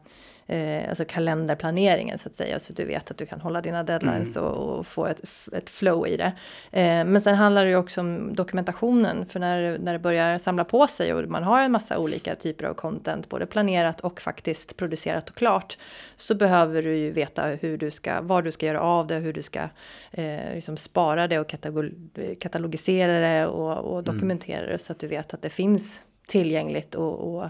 eh, 0.47 0.89
alltså 0.89 1.05
kalenderplaneringen 1.05 2.19
så 2.19 2.29
att 2.29 2.35
säga. 2.35 2.59
Så 2.59 2.73
att 2.73 2.77
du 2.77 2.85
vet 2.85 3.11
att 3.11 3.19
du 3.19 3.27
kan 3.27 3.41
hålla 3.41 3.61
dina 3.61 3.83
deadlines 3.83 4.37
mm. 4.37 4.49
och, 4.49 4.79
och, 4.79 4.87
få 4.87 5.07
ett, 5.07 5.21
ett 5.53 5.71
flow 5.71 6.09
i 6.09 6.17
det. 6.17 6.33
Eh, 6.73 7.05
men 7.05 7.21
sen 7.21 7.35
handlar 7.35 7.65
det 7.65 7.71
ju 7.71 7.77
också 7.77 8.01
om 8.01 8.35
dokumentationen. 8.35 9.27
För 9.27 9.41
när, 9.41 9.79
när 9.79 9.93
det 9.93 9.99
börjar 9.99 10.39
samla 10.39 10.65
på 10.65 10.87
sig 10.87 11.15
och 11.15 11.29
man 11.29 11.43
har 11.43 11.63
en 11.63 11.73
massa 11.73 11.99
olika 11.99 12.35
typer 12.35 12.65
av 12.65 12.75
content, 12.75 13.29
både 13.29 13.47
planerat 13.47 14.01
och 14.01 14.21
faktiskt 14.21 14.77
producerat 14.77 15.31
och 15.31 15.37
klart. 15.37 15.79
Så 16.17 16.35
behöver 16.35 16.83
du 16.83 16.97
ju 16.97 17.11
veta 17.11 17.47
hur 17.47 17.79
du 17.79 17.91
ska, 17.91 18.21
vad 18.21 18.45
du 18.45 18.53
ska 18.53 18.67
göra 18.67 18.81
av 18.81 19.07
det, 19.07 19.15
hur 19.15 19.33
du 19.33 19.43
ska 19.43 19.61
eh, 20.11 20.55
liksom 20.55 20.77
spara 20.77 21.29
det 21.29 21.39
och 21.39 21.55
katalogisera 22.41 23.21
det 23.21 23.47
och, 23.47 23.79
och 23.79 23.99
mm. 23.99 24.05
dokumentera 24.05 24.59
mm. 24.59 24.71
det 24.71 24.79
så 24.79 24.93
att 24.93 24.99
du 24.99 25.07
vet 25.07 25.35
att 25.35 25.43
det 25.43 25.51
finns 25.51 26.01
tillgängligt 26.27 26.95
och, 26.95 27.37
och 27.37 27.49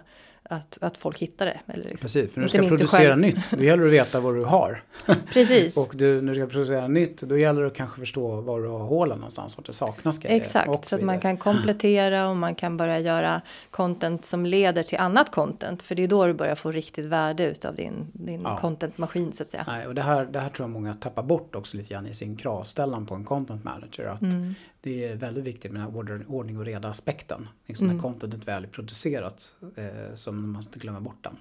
att, 0.50 0.78
att 0.80 0.98
folk 0.98 1.18
hittar 1.18 1.46
det. 1.46 1.60
Eller 1.66 1.84
liksom. 1.84 1.98
Precis, 1.98 2.32
för 2.32 2.40
när 2.40 2.48
du 2.48 2.48
ska 2.48 2.68
producera 2.68 3.16
nytt, 3.16 3.50
då 3.50 3.64
gäller 3.64 3.82
det 3.82 3.88
att 3.88 4.06
veta 4.06 4.20
vad 4.20 4.34
du 4.34 4.44
har. 4.44 4.82
Precis. 5.32 5.76
och 5.76 5.92
du, 5.96 6.22
när 6.22 6.34
du 6.34 6.40
ska 6.40 6.46
producera 6.46 6.88
nytt, 6.88 7.22
då 7.22 7.38
gäller 7.38 7.60
det 7.60 7.66
att 7.66 7.74
kanske 7.74 8.00
förstå 8.00 8.40
var 8.40 8.60
du 8.60 8.68
har 8.68 8.78
hålen 8.78 9.18
någonstans, 9.18 9.56
vart 9.56 9.66
det 9.66 9.72
saknas 9.72 10.18
grejer. 10.18 10.36
Exakt, 10.36 10.84
så 10.84 10.96
att 10.96 11.02
man 11.02 11.20
kan 11.20 11.36
komplettera 11.36 12.28
och 12.28 12.36
man 12.36 12.54
kan 12.54 12.76
börja 12.76 13.00
göra 13.00 13.42
content 13.70 14.24
som 14.24 14.46
leder 14.46 14.82
till 14.82 14.98
annat 14.98 15.30
content. 15.30 15.82
För 15.82 15.94
det 15.94 16.02
är 16.02 16.08
då 16.08 16.26
du 16.26 16.34
börjar 16.34 16.54
få 16.54 16.70
riktigt 16.70 17.04
värde 17.04 17.46
utav 17.46 17.74
din, 17.74 18.06
din 18.12 18.42
ja. 18.42 18.58
contentmaskin 18.60 19.32
så 19.32 19.42
att 19.42 19.50
säga. 19.50 19.64
Nej, 19.66 19.86
och 19.86 19.94
det 19.94 20.02
här, 20.02 20.24
det 20.24 20.38
här 20.38 20.48
tror 20.48 20.64
jag 20.64 20.70
många 20.70 20.94
tappar 20.94 21.22
bort 21.22 21.54
också 21.54 21.76
lite 21.76 21.94
grann 21.94 22.06
i 22.06 22.14
sin 22.14 22.36
kravställan 22.36 23.06
på 23.06 23.14
en 23.14 23.24
content 23.24 23.64
manager. 23.64 24.06
Att 24.06 24.22
mm. 24.22 24.54
Det 24.84 25.04
är 25.04 25.16
väldigt 25.16 25.44
viktigt 25.44 25.72
med 25.72 25.80
den 25.80 25.92
här 25.92 26.24
ordning 26.28 26.58
och 26.58 26.64
reda 26.64 26.88
aspekten. 26.88 27.48
Liksom 27.66 27.86
mm. 27.86 27.96
när 27.96 28.02
contentet 28.02 28.48
väl 28.48 28.64
är 28.64 28.68
producerat. 28.68 29.56
Eh, 29.76 30.14
så 30.14 30.32
man 30.40 30.50
måste 30.50 30.68
inte 30.68 30.78
glömma 30.78 31.00
bort 31.00 31.24
den. 31.24 31.36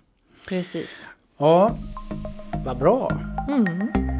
Precis. 0.47 0.89
Ja, 1.37 1.75
vad 2.65 2.77
bra. 2.77 3.11
Mm. 3.47 4.13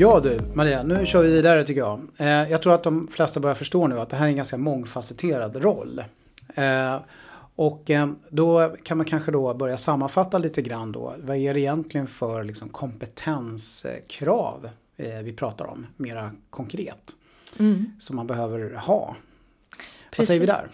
Ja 0.00 0.20
du, 0.20 0.38
Maria, 0.54 0.82
nu 0.82 1.06
kör 1.06 1.22
vi 1.22 1.32
vidare 1.32 1.64
tycker 1.64 1.80
jag. 1.80 2.00
Eh, 2.16 2.50
jag 2.50 2.62
tror 2.62 2.74
att 2.74 2.82
de 2.82 3.08
flesta 3.08 3.40
börjar 3.40 3.54
förstå 3.54 3.86
nu 3.86 4.00
att 4.00 4.10
det 4.10 4.16
här 4.16 4.24
är 4.24 4.30
en 4.30 4.36
ganska 4.36 4.58
mångfacetterad 4.58 5.56
roll. 5.56 6.04
Eh, 6.54 6.96
och 7.56 7.90
eh, 7.90 8.08
då 8.30 8.76
kan 8.82 8.96
man 8.96 9.06
kanske 9.06 9.32
då 9.32 9.54
börja 9.54 9.76
sammanfatta 9.76 10.38
lite 10.38 10.62
grann 10.62 10.92
då. 10.92 11.14
Vad 11.18 11.36
är 11.36 11.54
det 11.54 11.60
egentligen 11.60 12.06
för 12.06 12.44
liksom 12.44 12.68
kompetenskrav 12.68 14.68
vi 15.22 15.32
pratar 15.32 15.64
om 15.64 15.86
mera 15.96 16.32
konkret? 16.50 17.16
Mm. 17.58 17.92
Som 17.98 18.16
man 18.16 18.26
behöver 18.26 18.74
ha. 18.74 19.16
Precis. 20.10 20.18
Vad 20.18 20.26
säger 20.26 20.40
vi 20.40 20.46
där? 20.46 20.68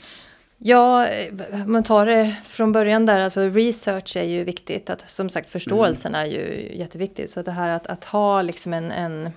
Ja, 0.58 1.08
om 1.52 1.72
man 1.72 1.82
tar 1.82 2.06
det 2.06 2.36
från 2.44 2.72
början 2.72 3.06
där, 3.06 3.20
alltså 3.20 3.40
research 3.40 4.16
är 4.16 4.24
ju 4.24 4.44
viktigt. 4.44 4.90
Att, 4.90 5.10
som 5.10 5.28
sagt, 5.28 5.50
förståelsen 5.50 6.14
mm. 6.14 6.26
är 6.26 6.32
ju 6.32 6.76
jätteviktigt. 6.76 7.30
Så 7.30 7.42
det 7.42 7.50
här 7.50 7.68
att, 7.68 7.86
att 7.86 8.04
ha 8.04 8.42
liksom 8.42 8.72
en, 8.72 8.90
en 8.90 9.30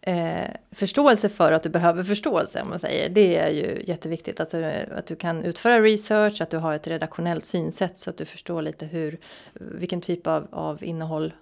eh, 0.00 0.50
förståelse 0.72 1.28
för 1.28 1.52
att 1.52 1.62
du 1.62 1.68
behöver 1.68 2.02
förståelse, 2.02 2.62
om 2.62 2.68
man 2.68 2.78
säger. 2.78 3.08
Det 3.08 3.36
är 3.36 3.50
ju 3.50 3.82
jätteviktigt. 3.86 4.40
Alltså, 4.40 4.72
att 4.96 5.06
du 5.06 5.16
kan 5.16 5.44
utföra 5.44 5.80
research, 5.80 6.40
att 6.40 6.50
du 6.50 6.56
har 6.56 6.74
ett 6.74 6.86
redaktionellt 6.86 7.46
synsätt 7.46 7.98
så 7.98 8.10
att 8.10 8.18
du 8.18 8.24
förstår 8.24 8.62
lite 8.62 8.86
hur, 8.86 9.18
vilken 9.54 10.00
typ 10.00 10.26
av, 10.26 10.46
av 10.50 10.84
innehåll 10.84 11.32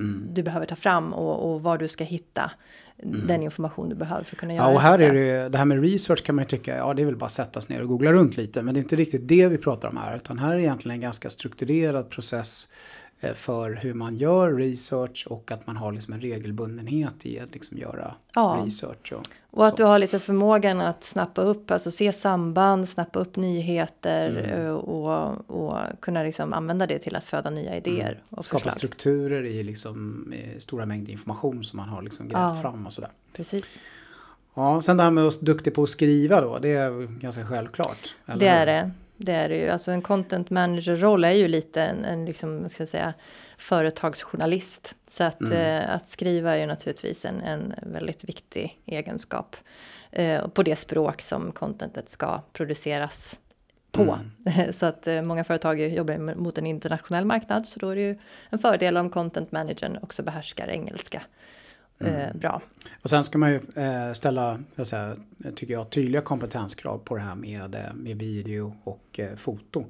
mm. 0.00 0.28
du 0.32 0.42
behöver 0.42 0.66
ta 0.66 0.76
fram 0.76 1.12
och, 1.12 1.50
och 1.52 1.62
var 1.62 1.78
du 1.78 1.88
ska 1.88 2.04
hitta 2.04 2.50
mm. 3.02 3.26
den 3.26 3.42
information 3.42 3.88
du 3.88 3.94
behöver 3.94 4.24
för 4.24 4.36
att 4.36 4.40
kunna 4.40 4.54
göra 4.54 4.66
ja, 4.66 4.74
och 4.74 4.80
här 4.80 4.98
är 4.98 5.14
det, 5.14 5.48
det 5.48 5.58
här 5.58 5.64
med 5.64 5.82
research 5.82 6.24
kan 6.24 6.34
man 6.34 6.42
ju 6.42 6.46
tycka, 6.46 6.76
ja 6.76 6.94
det 6.94 7.02
är 7.02 7.06
väl 7.06 7.16
bara 7.16 7.26
att 7.26 7.32
sätta 7.32 7.60
sig 7.60 7.76
ner 7.76 7.82
och 7.82 7.88
googla 7.88 8.12
runt 8.12 8.36
lite. 8.36 8.62
Men 8.62 8.74
det 8.74 8.80
är 8.80 8.82
inte 8.82 8.96
riktigt 8.96 9.28
det 9.28 9.48
vi 9.48 9.58
pratar 9.58 9.88
om 9.88 9.96
här, 9.96 10.16
utan 10.16 10.38
här 10.38 10.52
är 10.52 10.56
det 10.56 10.62
egentligen 10.62 10.94
en 10.94 11.00
ganska 11.00 11.30
strukturerad 11.30 12.10
process 12.10 12.68
för 13.34 13.72
hur 13.72 13.94
man 13.94 14.16
gör 14.16 14.52
research 14.52 15.26
och 15.30 15.50
att 15.50 15.66
man 15.66 15.76
har 15.76 15.92
liksom 15.92 16.14
en 16.14 16.20
regelbundenhet 16.20 17.26
i 17.26 17.40
att 17.40 17.54
liksom 17.54 17.78
göra 17.78 18.14
ja. 18.34 18.62
research. 18.64 19.12
Och, 19.12 19.26
och 19.50 19.66
att 19.66 19.70
så. 19.70 19.76
du 19.76 19.84
har 19.84 19.98
lite 19.98 20.18
förmågan 20.18 20.80
att 20.80 21.04
snappa 21.04 21.42
upp, 21.42 21.70
alltså 21.70 21.90
se 21.90 22.12
samband, 22.12 22.88
snappa 22.88 23.18
upp 23.18 23.36
nyheter 23.36 24.28
mm. 24.30 24.66
Eh, 24.66 24.70
och, 24.70 25.50
och 25.50 25.78
kunna 26.00 26.22
liksom 26.22 26.52
använda 26.52 26.86
det 26.86 26.98
till 26.98 27.16
att 27.16 27.24
föda 27.24 27.50
nya 27.50 27.76
idéer. 27.76 28.12
Mm. 28.12 28.22
Och 28.30 28.44
Skapa 28.44 28.58
förslag. 28.58 28.72
strukturer 28.72 29.44
i 29.44 29.62
liksom 29.62 30.32
i 30.56 30.60
stora 30.60 30.86
mängder 30.86 31.12
information 31.12 31.64
som 31.64 31.76
man 31.76 31.88
har 31.88 32.02
liksom 32.02 32.28
grävt 32.28 32.56
ja. 32.56 32.62
fram 32.62 32.86
och 32.86 32.92
sådär. 32.92 33.10
Precis. 33.32 33.80
Ja, 34.54 34.82
sen 34.82 34.96
det 34.96 35.02
här 35.02 35.10
med 35.10 35.26
att 35.26 35.34
vara 35.34 35.44
duktig 35.44 35.74
på 35.74 35.82
att 35.82 35.88
skriva 35.88 36.40
då, 36.40 36.58
det 36.58 36.72
är 36.72 37.06
ganska 37.20 37.46
självklart. 37.46 38.14
det 38.24 38.46
är 38.46 38.66
det. 38.66 38.90
Det 39.16 39.32
är 39.32 39.48
det 39.48 39.56
ju. 39.56 39.68
Alltså 39.68 39.90
en 39.90 40.02
content 40.02 40.50
manager-roll 40.50 41.24
är 41.24 41.30
ju 41.30 41.48
lite 41.48 41.82
en, 41.82 42.04
en 42.04 42.24
liksom, 42.24 42.68
ska 42.68 42.86
säga, 42.86 43.14
företagsjournalist. 43.58 44.96
Så 45.06 45.24
att, 45.24 45.40
mm. 45.40 45.52
eh, 45.52 45.94
att 45.94 46.08
skriva 46.08 46.54
är 46.54 46.60
ju 46.60 46.66
naturligtvis 46.66 47.24
en, 47.24 47.40
en 47.40 47.74
väldigt 47.82 48.24
viktig 48.24 48.80
egenskap. 48.86 49.56
Eh, 50.10 50.48
på 50.48 50.62
det 50.62 50.76
språk 50.76 51.20
som 51.20 51.52
contentet 51.52 52.08
ska 52.08 52.42
produceras 52.52 53.40
på. 53.92 54.18
Mm. 54.46 54.72
så 54.72 54.86
att 54.86 55.06
eh, 55.06 55.22
många 55.22 55.44
företag 55.44 55.80
jobbar 55.80 56.34
mot 56.34 56.58
en 56.58 56.66
internationell 56.66 57.24
marknad. 57.24 57.66
Så 57.66 57.80
då 57.80 57.88
är 57.88 57.96
det 57.96 58.02
ju 58.02 58.18
en 58.50 58.58
fördel 58.58 58.96
om 58.96 59.10
content 59.10 59.52
managern 59.52 59.98
också 60.02 60.22
behärskar 60.22 60.68
engelska. 60.68 61.22
Mm. 61.98 62.14
Eh, 62.14 62.34
bra. 62.34 62.62
Och 63.02 63.10
sen 63.10 63.24
ska 63.24 63.38
man 63.38 63.50
ju 63.50 63.60
eh, 63.76 64.12
ställa, 64.12 64.60
jag 64.74 64.86
säga, 64.86 65.16
tycker 65.54 65.74
jag, 65.74 65.90
tydliga 65.90 66.22
kompetenskrav 66.22 66.98
på 66.98 67.16
det 67.16 67.22
här 67.22 67.34
med, 67.34 67.74
eh, 67.74 67.94
med 67.94 68.18
video 68.18 68.76
och 68.84 69.20
foto. 69.36 69.84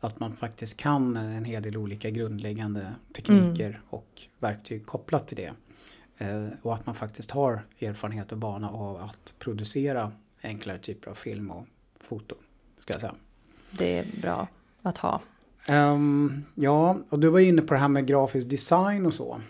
Att 0.00 0.20
man 0.20 0.36
faktiskt 0.36 0.76
kan 0.76 1.16
en 1.16 1.44
hel 1.44 1.62
del 1.62 1.76
olika 1.76 2.10
grundläggande 2.10 2.94
tekniker 3.12 3.68
mm. 3.68 3.80
och 3.90 4.22
verktyg 4.38 4.86
kopplat 4.86 5.28
till 5.28 5.36
det. 5.36 5.52
och 6.62 6.74
att 6.74 6.86
man 6.86 6.94
faktiskt 6.94 7.30
har 7.30 7.62
erfarenhet 7.80 8.32
och 8.32 8.38
bana 8.38 8.70
av 8.70 8.96
att 8.96 9.34
producera 9.38 10.12
enklare 10.42 10.78
typer 10.78 11.10
av 11.10 11.14
film 11.14 11.50
och 11.50 11.66
foto. 12.00 12.34
Ska 12.78 12.94
jag 12.94 13.00
säga. 13.00 13.14
Det 13.70 13.98
är 13.98 14.06
bra 14.22 14.48
att 14.82 14.98
ha. 14.98 15.20
Um, 15.68 16.44
ja, 16.54 16.98
och 17.08 17.18
du 17.18 17.28
var 17.28 17.40
inne 17.40 17.62
på 17.62 17.74
det 17.74 17.80
här 17.80 17.88
med 17.88 18.06
grafisk 18.06 18.48
design 18.50 19.06
och 19.06 19.14
så 19.14 19.40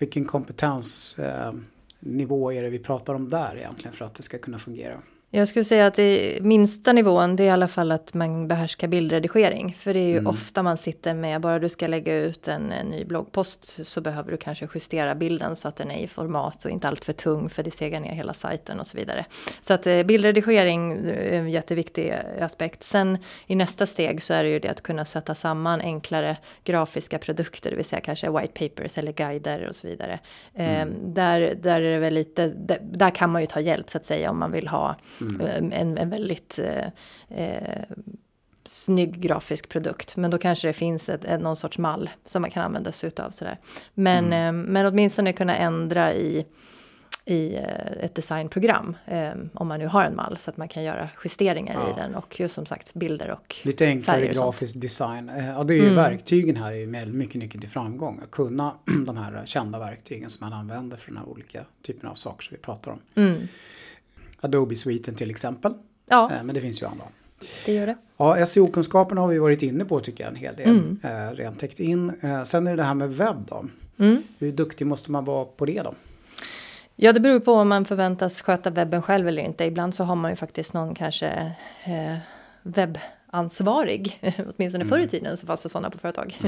vilken 0.00 0.24
kompetensnivå 0.24 2.52
är 2.52 2.62
det 2.62 2.70
vi 2.70 2.78
pratar 2.78 3.14
om 3.14 3.30
där 3.30 3.56
egentligen 3.56 3.96
för 3.96 4.04
att 4.04 4.14
det 4.14 4.22
ska 4.22 4.38
kunna 4.38 4.58
fungera? 4.58 5.00
Jag 5.32 5.48
skulle 5.48 5.64
säga 5.64 5.86
att 5.86 5.94
det 5.94 6.38
minsta 6.42 6.92
nivån 6.92 7.36
det 7.36 7.42
är 7.42 7.46
i 7.46 7.50
alla 7.50 7.68
fall 7.68 7.92
att 7.92 8.14
man 8.14 8.48
behärskar 8.48 8.88
bildredigering. 8.88 9.74
För 9.74 9.94
det 9.94 10.00
är 10.00 10.08
ju 10.08 10.18
mm. 10.18 10.26
ofta 10.26 10.62
man 10.62 10.78
sitter 10.78 11.14
med, 11.14 11.40
bara 11.40 11.58
du 11.58 11.68
ska 11.68 11.86
lägga 11.86 12.14
ut 12.14 12.48
en, 12.48 12.62
ny 12.62 13.04
bloggpost 13.04 13.86
så 13.86 14.00
behöver 14.00 14.30
du 14.30 14.36
kanske 14.36 14.68
justera 14.74 15.14
bilden 15.14 15.56
så 15.56 15.68
att 15.68 15.76
den 15.76 15.90
är 15.90 16.04
i 16.04 16.06
format 16.06 16.64
och 16.64 16.70
inte 16.70 16.88
allt 16.88 17.04
för 17.04 17.12
tung 17.12 17.50
för 17.50 17.62
det 17.62 17.70
segar 17.70 18.00
ner 18.00 18.12
hela 18.12 18.32
sajten 18.32 18.80
och 18.80 18.86
så 18.86 18.96
vidare. 18.96 19.24
Så 19.60 19.74
att 19.74 19.86
eh, 19.86 20.02
bildredigering 20.02 20.92
är 20.92 21.32
en 21.32 21.50
jätteviktig 21.50 22.14
aspekt. 22.40 22.82
Sen 22.82 23.18
i 23.46 23.54
nästa 23.54 23.86
steg 23.86 24.22
så 24.22 24.34
är 24.34 24.42
det 24.42 24.50
ju 24.50 24.58
det 24.58 24.68
att 24.68 24.82
kunna 24.82 25.04
sätta 25.04 25.34
samman 25.34 25.80
enklare 25.80 26.36
grafiska 26.64 27.18
produkter, 27.18 27.70
det 27.70 27.76
vill 27.76 27.84
säga 27.84 28.00
kanske 28.00 28.30
white 28.30 28.68
papers 28.68 28.98
eller 28.98 29.12
guider 29.12 29.68
och 29.68 29.74
så 29.74 29.86
vidare. 29.86 30.20
Eh, 30.54 30.82
mm. 30.82 30.88
Eh, 30.88 31.08
där, 31.08 31.54
där 31.62 31.80
är 31.80 31.92
det 31.92 31.98
väl 31.98 32.14
lite, 32.14 32.46
där, 32.46 32.78
där 32.82 33.10
kan 33.10 33.30
man 33.30 33.42
ju 33.42 33.46
ta 33.46 33.60
hjälp 33.60 33.90
så 33.90 33.98
att 33.98 34.06
säga 34.06 34.30
om 34.30 34.38
man 34.38 34.52
vill 34.52 34.68
ha 34.68 34.96
Mm. 35.20 35.40
Eh, 35.40 35.80
en, 35.80 35.98
en 35.98 36.10
väldigt 36.10 36.58
eh, 36.58 36.86
eh, 37.28 37.84
snygg 38.64 39.20
grafisk 39.20 39.68
produkt. 39.68 40.16
Men 40.16 40.30
då 40.30 40.38
kanske 40.38 40.68
det 40.68 40.72
finns 40.72 41.08
ett, 41.08 41.24
ett, 41.24 41.40
någon 41.40 41.56
sorts 41.56 41.78
mall 41.78 42.10
som 42.24 42.42
man 42.42 42.50
kan 42.50 42.62
använda 42.62 42.92
sig 42.92 43.06
utav. 43.06 43.30
Sådär. 43.30 43.58
Men, 43.94 44.24
mm. 44.24 44.60
eh, 44.64 44.72
men 44.72 44.86
åtminstone 44.86 45.32
kunna 45.32 45.56
ändra 45.56 46.14
i, 46.14 46.46
i 47.24 47.54
eh, 47.54 48.04
ett 48.04 48.14
designprogram. 48.14 48.96
Eh, 49.06 49.30
om 49.54 49.68
man 49.68 49.78
nu 49.78 49.86
har 49.86 50.04
en 50.04 50.16
mall 50.16 50.38
så 50.40 50.50
att 50.50 50.56
man 50.56 50.68
kan 50.68 50.82
göra 50.82 51.08
justeringar 51.24 51.74
ja. 51.74 51.90
i 51.90 52.00
den 52.00 52.14
och 52.14 52.40
just 52.40 52.54
som 52.54 52.66
sagt 52.66 52.94
bilder 52.94 53.30
och 53.30 53.56
Lite 53.62 53.86
enklare 53.86 54.26
grafisk 54.26 54.80
design. 54.80 55.30
Ja, 55.56 55.64
det 55.64 55.74
är 55.74 55.76
ju 55.76 55.82
mm. 55.82 55.94
verktygen 55.94 56.56
här 56.56 56.72
är 56.72 56.86
med 56.86 57.14
mycket 57.14 57.34
nyckeln 57.34 57.60
till 57.60 57.70
framgång. 57.70 58.20
Att 58.24 58.30
kunna 58.30 58.74
de 59.06 59.16
här 59.16 59.42
kända 59.44 59.78
verktygen 59.78 60.30
som 60.30 60.48
man 60.50 60.58
använder 60.58 60.96
för 60.96 61.10
de 61.10 61.16
här 61.16 61.28
olika 61.28 61.64
typerna 61.82 62.10
av 62.10 62.14
saker 62.14 62.44
som 62.44 62.56
vi 62.56 62.62
pratar 62.62 62.90
om. 62.90 62.98
Mm. 63.14 63.48
Adobe-sviten 64.40 65.14
till 65.14 65.30
exempel. 65.30 65.74
Ja. 66.08 66.30
Eh, 66.32 66.42
men 66.42 66.54
det 66.54 66.60
finns 66.60 66.82
ju 66.82 66.86
andra. 66.86 67.04
Det 67.66 67.72
gör 67.72 67.86
det. 67.86 67.96
Ja, 68.16 68.46
SEO-kunskapen 68.46 69.18
har 69.18 69.28
vi 69.28 69.38
varit 69.38 69.62
inne 69.62 69.84
på 69.84 70.00
tycker 70.00 70.24
jag 70.24 70.30
en 70.30 70.36
hel 70.36 70.56
del. 70.56 70.68
Mm. 70.68 70.98
Eh, 71.02 71.34
rent 71.34 71.58
täckt 71.58 71.80
in. 71.80 72.12
Eh, 72.20 72.42
sen 72.42 72.66
är 72.66 72.70
det 72.70 72.76
det 72.76 72.82
här 72.82 72.94
med 72.94 73.16
webb 73.16 73.46
då. 73.48 73.64
Mm. 73.98 74.22
Hur 74.38 74.52
duktig 74.52 74.86
måste 74.86 75.12
man 75.12 75.24
vara 75.24 75.44
på 75.44 75.66
det 75.66 75.82
då? 75.82 75.94
Ja, 76.96 77.12
det 77.12 77.20
beror 77.20 77.40
på 77.40 77.52
om 77.52 77.68
man 77.68 77.84
förväntas 77.84 78.42
sköta 78.42 78.70
webben 78.70 79.02
själv 79.02 79.28
eller 79.28 79.42
inte. 79.42 79.64
Ibland 79.64 79.94
så 79.94 80.04
har 80.04 80.16
man 80.16 80.30
ju 80.30 80.36
faktiskt 80.36 80.72
någon 80.72 80.94
kanske 80.94 81.28
eh, 81.84 82.16
webbansvarig. 83.30 84.20
Åtminstone 84.56 84.84
förr 84.84 84.98
i 84.98 85.08
tiden 85.08 85.36
så 85.36 85.46
fanns 85.46 85.62
det 85.62 85.68
sådana 85.68 85.90
på 85.90 85.98
företag. 85.98 86.38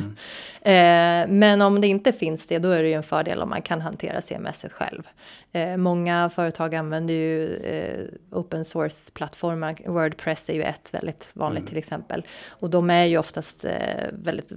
eh, 0.63 1.29
men 1.29 1.63
om 1.63 1.81
det 1.81 1.87
inte 1.87 2.13
finns 2.13 2.47
det, 2.47 2.59
då 2.59 2.71
är 2.71 2.83
det 2.83 2.89
ju 2.89 2.95
en 2.95 3.03
fördel 3.03 3.43
om 3.43 3.49
man 3.51 3.63
kan 3.63 3.81
hantera 3.81 4.21
CMS 4.21 4.65
själv. 4.71 5.09
Eh, 5.53 5.77
många 5.77 6.29
företag 6.29 6.75
använder 6.75 7.15
ju 7.15 7.57
eh, 7.57 8.05
open 8.31 8.65
source-plattformar. 8.65 9.77
Wordpress 9.87 10.51
är 10.51 10.55
ju 10.55 10.63
ett 10.63 10.95
väldigt 10.95 11.31
vanligt 11.33 11.67
till 11.67 11.79
exempel. 11.79 12.25
Och 12.49 12.71
de 12.71 12.91
är 12.91 13.05
ju 13.05 13.19
oftast 13.19 13.65
väldigt 14.13 14.53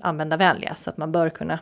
användarvänliga 0.00 0.74
så 0.74 0.90
att 0.90 0.96
man 0.96 1.12
bör 1.12 1.30
kunna 1.30 1.58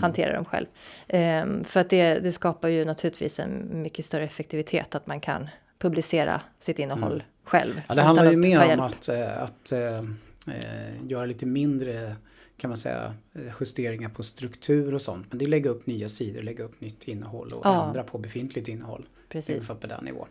hantera 0.00 0.34
dem 0.34 0.44
själv. 0.44 0.66
Ehm, 1.08 1.64
för 1.64 1.80
att 1.80 1.90
det, 1.90 2.14
det 2.14 2.32
skapar 2.32 2.68
ju 2.68 2.84
naturligtvis 2.84 3.38
en 3.38 3.82
mycket 3.82 4.04
större 4.04 4.24
effektivitet 4.24 4.94
att 4.94 5.06
man 5.06 5.20
kan 5.20 5.48
publicera 5.78 6.40
sitt 6.58 6.78
innehåll 6.78 7.22
själv. 7.44 7.82
Ja, 7.88 7.94
det 7.94 8.02
handlar 8.02 8.30
ju 8.30 8.36
mer 8.36 8.74
om 8.74 8.80
att, 8.80 9.08
eh, 9.08 9.42
att 9.42 9.72
eh, 9.72 9.98
eh, 9.98 11.06
göra 11.08 11.24
lite 11.24 11.46
mindre 11.46 12.16
kan 12.56 12.70
man 12.70 12.76
säga 12.78 13.14
eh, 13.34 13.40
justeringar 13.60 14.08
på 14.08 14.22
struktur 14.22 14.94
och 14.94 15.02
sånt. 15.02 15.26
Men 15.30 15.38
det 15.38 15.44
är 15.44 15.46
lägga 15.48 15.70
upp 15.70 15.86
nya 15.86 16.08
sidor, 16.08 16.42
lägga 16.42 16.64
upp 16.64 16.80
nytt 16.80 17.08
innehåll 17.08 17.52
och 17.52 17.66
Ja. 17.66 17.86
ändra 17.86 18.02
på 18.02 18.18
befintligt 18.18 18.68
innehåll. 18.68 19.06
Precis. 19.28 19.68
På 19.68 19.86
den 19.86 20.04
nivån. 20.04 20.28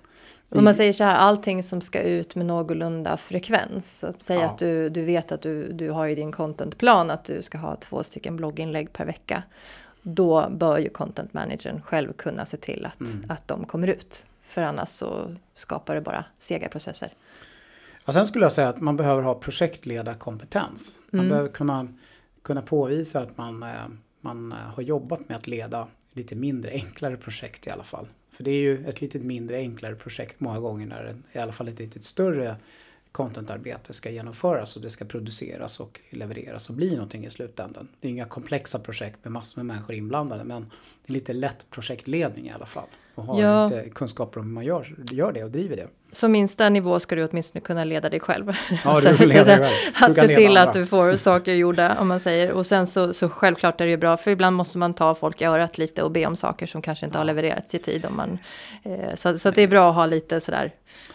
Om 0.49 0.63
man 0.63 0.75
säger 0.75 0.93
så 0.93 1.03
här, 1.03 1.15
allting 1.15 1.63
som 1.63 1.81
ska 1.81 2.01
ut 2.01 2.35
med 2.35 2.45
någorlunda 2.45 3.17
frekvens. 3.17 4.05
Säga 4.19 4.39
Ja. 4.41 4.47
att 4.47 4.57
du, 4.57 4.89
du 4.89 5.03
vet 5.03 5.31
att 5.31 5.41
du, 5.41 5.71
du 5.73 5.89
har 5.89 6.07
i 6.07 6.15
din 6.15 6.31
contentplan 6.31 7.09
att 7.09 7.25
du 7.25 7.41
ska 7.41 7.57
ha 7.57 7.75
två 7.75 8.03
stycken 8.03 8.35
blogginlägg 8.37 8.93
per 8.93 9.05
vecka. 9.05 9.43
Då 10.01 10.49
bör 10.51 10.77
ju 10.79 10.89
content 10.89 11.33
managern 11.33 11.81
själv 11.81 12.13
kunna 12.13 12.45
se 12.45 12.57
till 12.57 12.85
att, 12.85 12.99
Mm. 12.99 13.25
att 13.31 13.47
de 13.47 13.65
kommer 13.65 13.87
ut. 13.87 14.25
För 14.51 14.61
annars 14.61 14.89
så 14.89 15.35
skapar 15.55 15.95
det 15.95 16.01
bara 16.01 16.25
sega 16.37 16.69
processer. 16.69 17.13
Ja, 18.05 18.13
sen 18.13 18.25
skulle 18.25 18.45
jag 18.45 18.51
säga 18.51 18.69
att 18.69 18.81
man 18.81 18.97
behöver 18.97 19.21
ha 19.21 19.33
projektledarkompetens. 19.35 20.99
Man 21.09 21.19
Mm. 21.19 21.29
behöver 21.29 21.49
kunna, 21.49 21.87
kunna 22.41 22.61
påvisa 22.61 23.21
att 23.21 23.37
man, 23.37 23.63
eh, 23.63 23.69
man 24.21 24.51
eh, 24.51 24.57
har 24.57 24.83
jobbat 24.83 25.29
med 25.29 25.37
att 25.37 25.47
leda 25.47 25.87
lite 26.13 26.35
mindre 26.35 26.71
enklare 26.71 27.17
projekt 27.17 27.67
i 27.67 27.69
alla 27.69 27.83
fall. 27.83 28.07
För 28.31 28.43
det 28.43 28.51
är 28.51 28.61
ju 28.61 28.85
ett 28.87 29.01
lite 29.01 29.19
mindre 29.19 29.57
enklare 29.57 29.95
projekt 29.95 30.39
många 30.39 30.59
gånger 30.59 30.87
när 30.87 31.03
det, 31.03 31.39
i 31.39 31.41
alla 31.41 31.51
fall 31.51 31.67
ett 31.67 31.79
lite 31.79 32.01
större 32.01 32.55
contentarbete 33.11 33.93
ska 33.93 34.09
genomföras 34.09 34.75
och 34.75 34.81
det 34.81 34.89
ska 34.89 35.05
produceras 35.05 35.79
och 35.79 35.99
levereras 36.09 36.69
och 36.69 36.75
bli 36.75 36.91
någonting 36.95 37.25
i 37.25 37.29
slutändan. 37.29 37.87
Det 37.99 38.07
är 38.07 38.11
inga 38.11 38.25
komplexa 38.25 38.79
projekt 38.79 39.19
med 39.23 39.31
massor 39.31 39.59
med 39.63 39.65
människor 39.75 39.95
inblandade 39.95 40.43
men 40.43 40.61
det 41.05 41.11
är 41.11 41.13
lite 41.13 41.33
lätt 41.33 41.65
projektledning 41.69 42.47
i 42.47 42.51
alla 42.51 42.65
fall. 42.65 42.87
Och 43.15 43.23
ha 43.23 43.41
Ja. 43.41 43.67
lite 43.67 43.89
kunskaper 43.89 44.39
om 44.39 44.45
hur 44.45 44.53
man 44.53 44.65
gör, 44.65 44.95
gör 45.11 45.31
det 45.31 45.43
och 45.43 45.51
driver 45.51 45.75
det. 45.75 45.87
Som 46.13 46.31
minsta 46.31 46.69
nivå 46.69 46.99
ska 46.99 47.15
du 47.15 47.27
åtminstone 47.27 47.61
kunna 47.61 47.83
leda 47.83 48.09
dig 48.09 48.19
själv. 48.19 48.51
Ja, 48.85 48.99
du 49.01 49.01
Så- 49.17 49.25
leder 49.25 49.43
så- 49.43 49.49
dig 49.49 49.57
själv. 49.59 49.93
Du 49.99 50.05
Att 50.05 50.15
se 50.15 50.27
leda 50.27 50.35
till 50.39 50.57
att 50.57 50.73
du 50.73 50.85
får 50.85 51.15
saker 51.15 51.53
gjorda 51.53 51.97
om 51.99 52.07
man 52.07 52.19
säger. 52.19 52.51
Och 52.51 52.65
sen 52.65 52.87
så, 52.87 53.13
så 53.13 53.29
självklart 53.29 53.81
är 53.81 53.85
det 53.85 53.91
ju 53.91 53.97
bra 53.97 54.17
för 54.17 54.31
ibland 54.31 54.55
måste 54.55 54.77
man 54.77 54.93
ta 54.93 55.15
folk 55.15 55.41
i 55.41 55.45
örat 55.45 55.77
lite 55.77 56.03
och 56.03 56.11
be 56.11 56.25
om 56.25 56.35
saker 56.35 56.65
som 56.65 56.81
kanske 56.81 57.05
inte 57.05 57.17
har 57.17 57.25
levererats 57.25 57.75
i 57.75 57.79
tid. 57.79 58.05
Om 58.05 58.15
man, 58.17 58.39
eh, 58.83 59.15
så, 59.15 59.37
så 59.39 59.51
det 59.51 59.61
är 59.61 59.67
bra 59.67 59.89
att 59.89 59.95
ha 59.95 60.05
lite 60.05 60.39
sådär, 60.41 60.71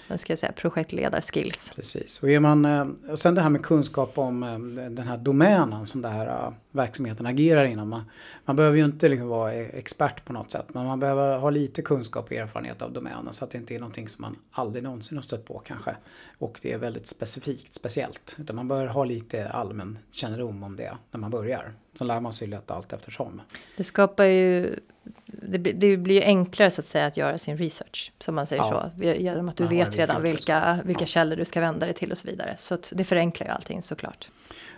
vad 0.09 0.21
ska 0.21 0.33
jag 0.33 0.39
säga, 0.39 0.53
projektledarskills. 0.53 1.73
Precis, 1.77 2.23
och 2.23 2.31
är 2.31 2.41
man, 2.41 2.65
eh, 2.65 2.87
och 3.11 3.19
sen 3.19 3.35
det 3.35 3.41
här 3.41 3.51
med 3.51 3.63
kunskap 3.63 4.19
om 4.19 4.43
eh, 4.43 4.59
den 4.91 5.09
här 5.09 5.17
domänen 5.17 5.87
som 5.87 6.03
den 6.03 6.13
här 6.13 6.27
eh, 6.27 6.53
verksamheten 6.71 7.27
agerar 7.27 7.65
inom. 7.65 7.89
Man, 7.89 8.05
man 8.45 8.57
behöver 8.57 8.77
ju 8.79 8.85
inte 8.85 9.09
liksom 9.09 9.29
vara 9.29 9.55
e- 9.55 9.71
expert 9.75 10.25
på 10.25 10.33
något 10.33 10.51
sätt 10.51 10.67
men 10.69 10.87
man 10.87 11.01
behöver 11.01 11.39
ha 11.39 11.51
lite 11.51 11.83
kunskap 11.83 12.25
och 12.25 12.33
erfarenhet 12.33 12.83
av 12.83 12.93
domänen 12.93 13.33
så 13.33 13.45
att 13.45 13.51
det 13.51 13.59
inte 13.59 13.75
är 13.75 13.79
någonting 13.79 14.09
som 14.09 14.23
man 14.23 14.37
aldrig 14.53 14.83
någonsin 14.87 15.19
har 15.19 15.23
stött 15.23 15.45
på 15.45 15.59
kanske. 15.67 15.97
Och 16.39 16.59
det 16.63 16.73
är 16.73 16.79
väldigt 16.79 17.07
specifikt, 17.07 17.75
speciellt. 17.75 18.37
Utan 18.39 18.57
man 18.57 18.69
bör 18.69 18.87
ha 18.87 19.05
lite 19.05 19.49
allmän 19.49 19.99
kännedom 20.11 20.63
om 20.63 20.77
det 20.77 20.97
när 21.11 21.21
man 21.21 21.31
börjar. 21.31 21.73
Så 21.99 22.05
lär 22.05 22.21
man 22.21 22.33
sig 22.33 22.49
lätt 22.49 22.71
allt 22.71 22.93
eftersom. 22.93 23.41
Det 23.77 23.85
skapar 23.85 24.25
ju, 24.25 24.79
det, 25.27 25.59
blir- 25.59 25.73
det 25.75 25.97
blir 25.97 26.15
ju 26.15 26.23
enklare 26.23 26.71
så 26.71 26.81
att 26.81 26.87
säga 26.87 27.07
att 27.07 27.17
göra 27.17 27.39
sin 27.39 27.59
research. 27.59 28.13
Som 28.19 28.35
man 28.35 28.47
säger 28.47 28.63
Ja. 28.63 28.91
så. 28.97 29.05
Genom 29.05 29.49
att 29.49 29.57
du 29.57 29.65
Man 29.65 29.71
vet 29.73 29.97
redan 29.97 30.23
vilka, 30.23 30.79
vilka 30.85 31.03
Ja. 31.03 31.07
källor 31.07 31.37
du 31.37 31.45
ska 31.45 31.61
vända 31.61 31.87
dig 31.87 31.95
till 31.95 32.13
och 32.13 32.19
så 32.19 32.29
vidare. 32.29 32.55
Så 32.59 32.75
att 32.75 32.93
det 32.97 33.05
förenklar 33.05 33.47
ju 33.47 33.53
allting 33.53 33.83
såklart. 33.83 34.29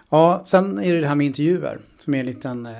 Ja, 0.09 0.43
sen 0.45 0.79
är 0.79 0.95
det 0.95 1.01
det 1.01 1.07
här 1.09 1.15
med 1.15 1.27
intervjuer 1.27 1.79
som 1.99 2.15
är 2.15 2.21
en 2.21 2.27
liten 2.27 2.67
eh, 2.67 2.73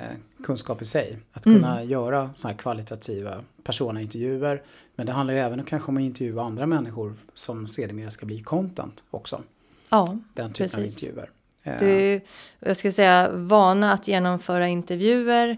kunskap 0.43 0.81
i 0.81 0.85
sig. 0.85 1.17
Att 1.33 1.43
kunna 1.43 1.83
göra 1.83 2.29
sådana 2.33 2.53
här 2.53 2.59
kvalitativa 2.59 3.43
personaintervjuer. 3.63 4.61
Men 4.95 5.05
det 5.05 5.11
handlar 5.11 5.33
ju 5.33 5.39
även 5.39 5.63
kanske 5.63 5.89
om 5.91 5.97
att 5.97 6.01
intervjua 6.03 6.43
andra 6.43 6.65
människor 6.65 7.13
som 7.33 7.67
sedermera 7.67 8.09
ska 8.09 8.25
bli 8.25 8.39
content 8.41 9.03
också. 9.11 9.41
Ja, 9.89 10.17
Den 10.33 10.53
typen 10.53 10.65
av 10.79 10.83
Precis. 10.83 11.03
intervjuer. 11.03 11.29
Eh, 11.63 11.79
Du, 11.79 12.21
jag 12.59 12.77
skulle 12.77 12.93
säga 12.93 13.29
vana 13.31 13.93
att 13.93 14.07
genomföra 14.07 14.67
intervjuer 14.67 15.49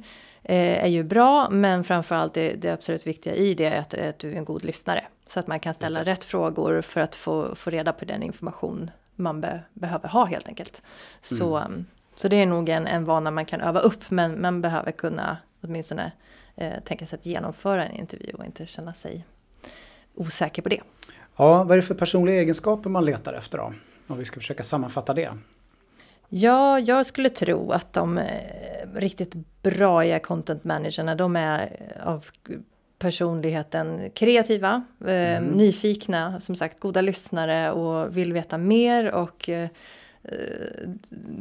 eh, 0.43 0.83
är 0.83 0.87
ju 0.87 1.03
bra, 1.03 1.49
men 1.49 1.83
framförallt 1.83 2.33
det, 2.33 2.53
det 2.53 2.69
absolut 2.69 3.07
viktiga 3.07 3.35
i 3.35 3.53
det 3.53 3.65
är 3.65 3.79
att, 3.81 3.93
att 3.93 4.19
du 4.19 4.31
är 4.31 4.35
en 4.35 4.45
god 4.45 4.65
lyssnare. 4.65 5.03
Så 5.27 5.39
att 5.39 5.47
man 5.47 5.59
kan 5.59 5.73
ställa 5.73 6.05
rätt 6.05 6.23
frågor 6.23 6.81
för 6.81 7.01
att 7.01 7.15
få, 7.15 7.55
få 7.55 7.69
reda 7.69 7.93
på 7.93 8.05
den 8.05 8.23
information 8.23 8.91
man 9.15 9.41
be, 9.41 9.63
behöver 9.73 10.09
ha 10.09 10.25
helt 10.25 10.47
enkelt. 10.47 10.81
Så, 11.21 11.57
Mm. 11.57 11.85
Så 12.15 12.27
det 12.27 12.35
är 12.35 12.45
nog 12.45 12.69
en, 12.69 12.87
en 12.87 13.05
vana 13.05 13.31
man 13.31 13.45
kan 13.45 13.61
öva 13.61 13.79
upp, 13.79 14.09
men 14.09 14.41
man 14.41 14.61
behöver 14.61 14.91
kunna 14.91 15.37
åtminstone 15.61 16.11
eh, 16.55 16.79
tänka 16.85 17.05
sig 17.05 17.19
att 17.19 17.25
genomföra 17.25 17.85
en 17.85 17.95
intervju 17.95 18.33
och 18.33 18.45
inte 18.45 18.65
känna 18.65 18.93
sig 18.93 19.25
osäker 20.15 20.61
på 20.61 20.69
det. 20.69 20.81
Ja, 21.37 21.63
vad 21.63 21.71
är 21.71 21.75
det 21.75 21.81
för 21.81 21.95
personliga 21.95 22.35
egenskaper 22.35 22.89
man 22.89 23.05
letar 23.05 23.33
efter 23.33 23.57
då? 23.57 23.73
Om 24.07 24.17
vi 24.17 24.25
ska 24.25 24.39
försöka 24.39 24.63
sammanfatta 24.63 25.13
det. 25.13 25.29
Ja, 26.29 26.79
jag 26.79 27.05
skulle 27.05 27.29
tro 27.29 27.71
att 27.71 27.93
de 27.93 28.17
eh, 28.17 28.25
riktigt 28.95 29.33
bra 29.61 30.19
content 30.19 30.63
managerna, 30.63 31.15
de 31.15 31.35
är 31.35 31.77
eh, 31.79 32.07
av 32.07 32.25
personligheten 32.99 34.09
kreativa, 34.15 34.83
eh, 35.07 35.41
nyfikna, 35.41 36.39
som 36.39 36.55
sagt 36.55 36.79
goda 36.79 37.01
lyssnare 37.01 37.71
och 37.71 38.17
vill 38.17 38.33
veta 38.33 38.57
mer 38.57 39.11
och 39.11 39.49
eh, 39.49 39.69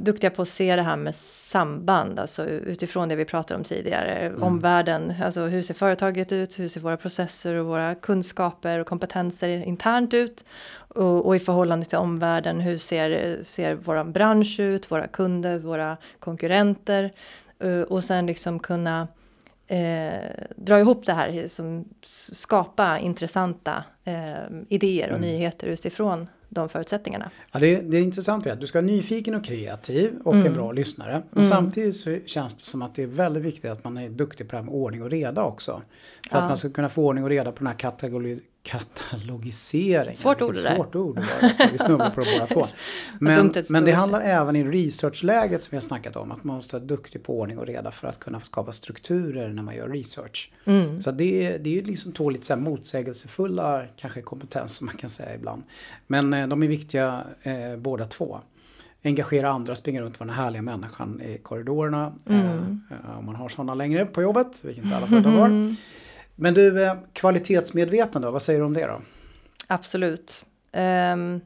duktiga 0.02 0.30
på 0.30 0.42
att 0.42 0.48
se 0.48 0.76
det 0.76 0.82
här 0.82 0.96
med 0.96 1.14
samband, 1.16 2.18
alltså 2.18 2.46
utifrån 2.46 3.08
det 3.08 3.16
vi 3.16 3.24
pratade 3.24 3.58
om 3.58 3.64
tidigare. 3.64 4.32
Omvärlden, 4.40 5.14
alltså 5.22 5.40
hur 5.40 5.62
ser 5.62 5.74
företaget 5.74 6.32
ut, 6.32 6.58
hur 6.58 6.68
ser 6.68 6.80
våra 6.80 6.96
processer 6.96 7.54
och 7.54 7.66
våra 7.66 7.94
kunskaper 7.94 8.78
och 8.78 8.86
kompetenser 8.86 9.48
internt 9.48 10.14
ut? 10.14 10.44
Och, 10.88 11.26
och 11.26 11.36
i 11.36 11.38
förhållande 11.38 11.86
till 11.86 11.98
omvärlden, 11.98 12.60
hur 12.60 12.78
ser, 12.78 13.42
ser 13.42 13.74
vår 13.74 14.04
bransch 14.04 14.60
ut, 14.60 14.90
våra 14.90 15.06
kunder, 15.06 15.58
våra 15.58 15.96
konkurrenter? 16.18 17.12
Eh, 17.58 17.82
och 17.82 18.04
sen 18.04 18.26
liksom 18.26 18.58
kunna 18.58 19.08
eh, 19.66 20.14
dra 20.56 20.80
ihop 20.80 21.06
det 21.06 21.12
här, 21.12 21.48
som 21.48 21.84
skapa 22.32 22.98
intressanta 22.98 23.84
eh, 24.04 24.50
idéer 24.68 25.12
och 25.12 25.20
nyheter 25.20 25.66
utifrån 25.66 26.26
de 26.52 26.68
förutsättningarna. 26.68 27.30
Ja, 27.52 27.60
det, 27.60 27.80
det 27.80 27.96
är 27.96 28.02
intressant 28.02 28.46
är 28.46 28.52
att 28.52 28.60
du 28.60 28.66
ska 28.66 28.78
vara 28.78 28.86
nyfiken 28.86 29.34
och 29.34 29.44
kreativ 29.44 30.18
och 30.24 30.34
Mm. 30.34 30.46
en 30.46 30.52
bra 30.54 30.72
lyssnare. 30.72 31.22
Men 31.30 31.44
samtidigt 31.44 31.96
så 31.96 32.18
känns 32.26 32.54
det 32.54 32.64
som 32.64 32.82
att 32.82 32.94
det 32.94 33.02
är 33.02 33.06
väldigt 33.06 33.42
viktigt 33.42 33.70
att 33.70 33.84
man 33.84 33.96
är 33.96 34.08
duktig 34.08 34.48
på 34.48 34.50
det 34.52 34.56
här 34.56 34.64
med 34.64 34.74
ordning 34.74 35.02
och 35.02 35.10
reda 35.10 35.42
också. 35.42 35.82
För 36.30 36.36
Ja. 36.36 36.42
att 36.42 36.48
man 36.48 36.56
ska 36.56 36.70
kunna 36.70 36.88
få 36.88 37.04
ordning 37.06 37.24
och 37.24 37.30
reda 37.30 37.52
på 37.52 37.58
den 37.58 37.66
här 37.66 37.74
katalog 37.74 38.38
katalogiseringen. 38.62 40.16
Svårt 40.16 40.42
ord 40.42 40.54
det 40.54 40.62
där. 40.62 40.74
svårt 40.76 40.94
ord. 40.94 41.20
Vi 41.72 41.78
snubblar 41.78 42.10
på 42.10 42.20
det 42.20 42.26
båda 42.32 42.46
två. 42.46 42.66
Men, 43.18 43.54
men 43.68 43.84
det 43.84 43.92
handlar 43.92 44.20
även 44.20 44.56
i 44.56 44.64
researchläget 44.64 45.62
som 45.62 45.70
vi 45.70 45.76
har 45.76 45.80
snackat 45.82 46.16
om. 46.16 46.32
Att 46.32 46.44
man 46.44 46.56
måste 46.56 46.76
vara 46.76 46.84
duktig 46.84 47.22
på 47.22 47.40
ordning 47.40 47.58
och 47.58 47.66
reda 47.66 47.90
för 47.90 48.08
att 48.08 48.20
kunna 48.20 48.40
skapa 48.40 48.72
strukturer 48.72 49.48
när 49.48 49.62
man 49.62 49.76
gör 49.76 49.88
research. 49.88 50.52
Mm. 50.64 51.00
Så 51.00 51.10
det, 51.10 51.46
är- 51.46 51.58
det 51.58 51.70
är 51.70 51.74
ju 51.74 51.82
liksom 51.82 52.12
två 52.12 52.30
lite 52.30 52.46
så 52.46 52.54
här 52.54 52.60
motsägelsefulla 52.60 53.82
kanske 53.96 54.22
kompetenser 54.22 54.84
man 54.84 54.96
kan 54.96 55.10
säga 55.10 55.34
ibland. 55.34 55.62
Men 56.06 56.34
eh, 56.34 56.48
de 56.48 56.62
är 56.62 56.66
viktiga 56.68 57.24
eh, 57.42 57.76
båda 57.78 58.04
två. 58.04 58.40
Engagera 59.04 59.50
andra, 59.50 59.76
springa 59.76 60.00
runt 60.02 60.14
och 60.14 60.20
vara 60.20 60.26
den 60.28 60.36
härliga 60.36 60.62
människan 60.62 61.20
i 61.22 61.38
korridorerna. 61.38 62.12
Eh, 62.26 62.54
eh, 62.54 63.18
om 63.18 63.26
man 63.26 63.36
har 63.36 63.48
sådana 63.48 63.74
längre 63.74 64.06
på 64.06 64.22
jobbet, 64.22 64.60
vilket 64.64 64.84
inte 64.84 64.96
alla 64.96 65.06
företag 65.06 65.30
har. 65.30 65.48
Men 66.40 66.54
du, 66.54 66.84
eh, 66.84 66.94
kvalitetsmedvetande 67.12 68.30
vad 68.30 68.42
säger 68.42 68.58
du 68.58 68.66
om 68.66 68.74
det 68.74 68.86
då? 68.86 69.00
Absolut. 69.66 70.44
Ehm, 70.72 71.40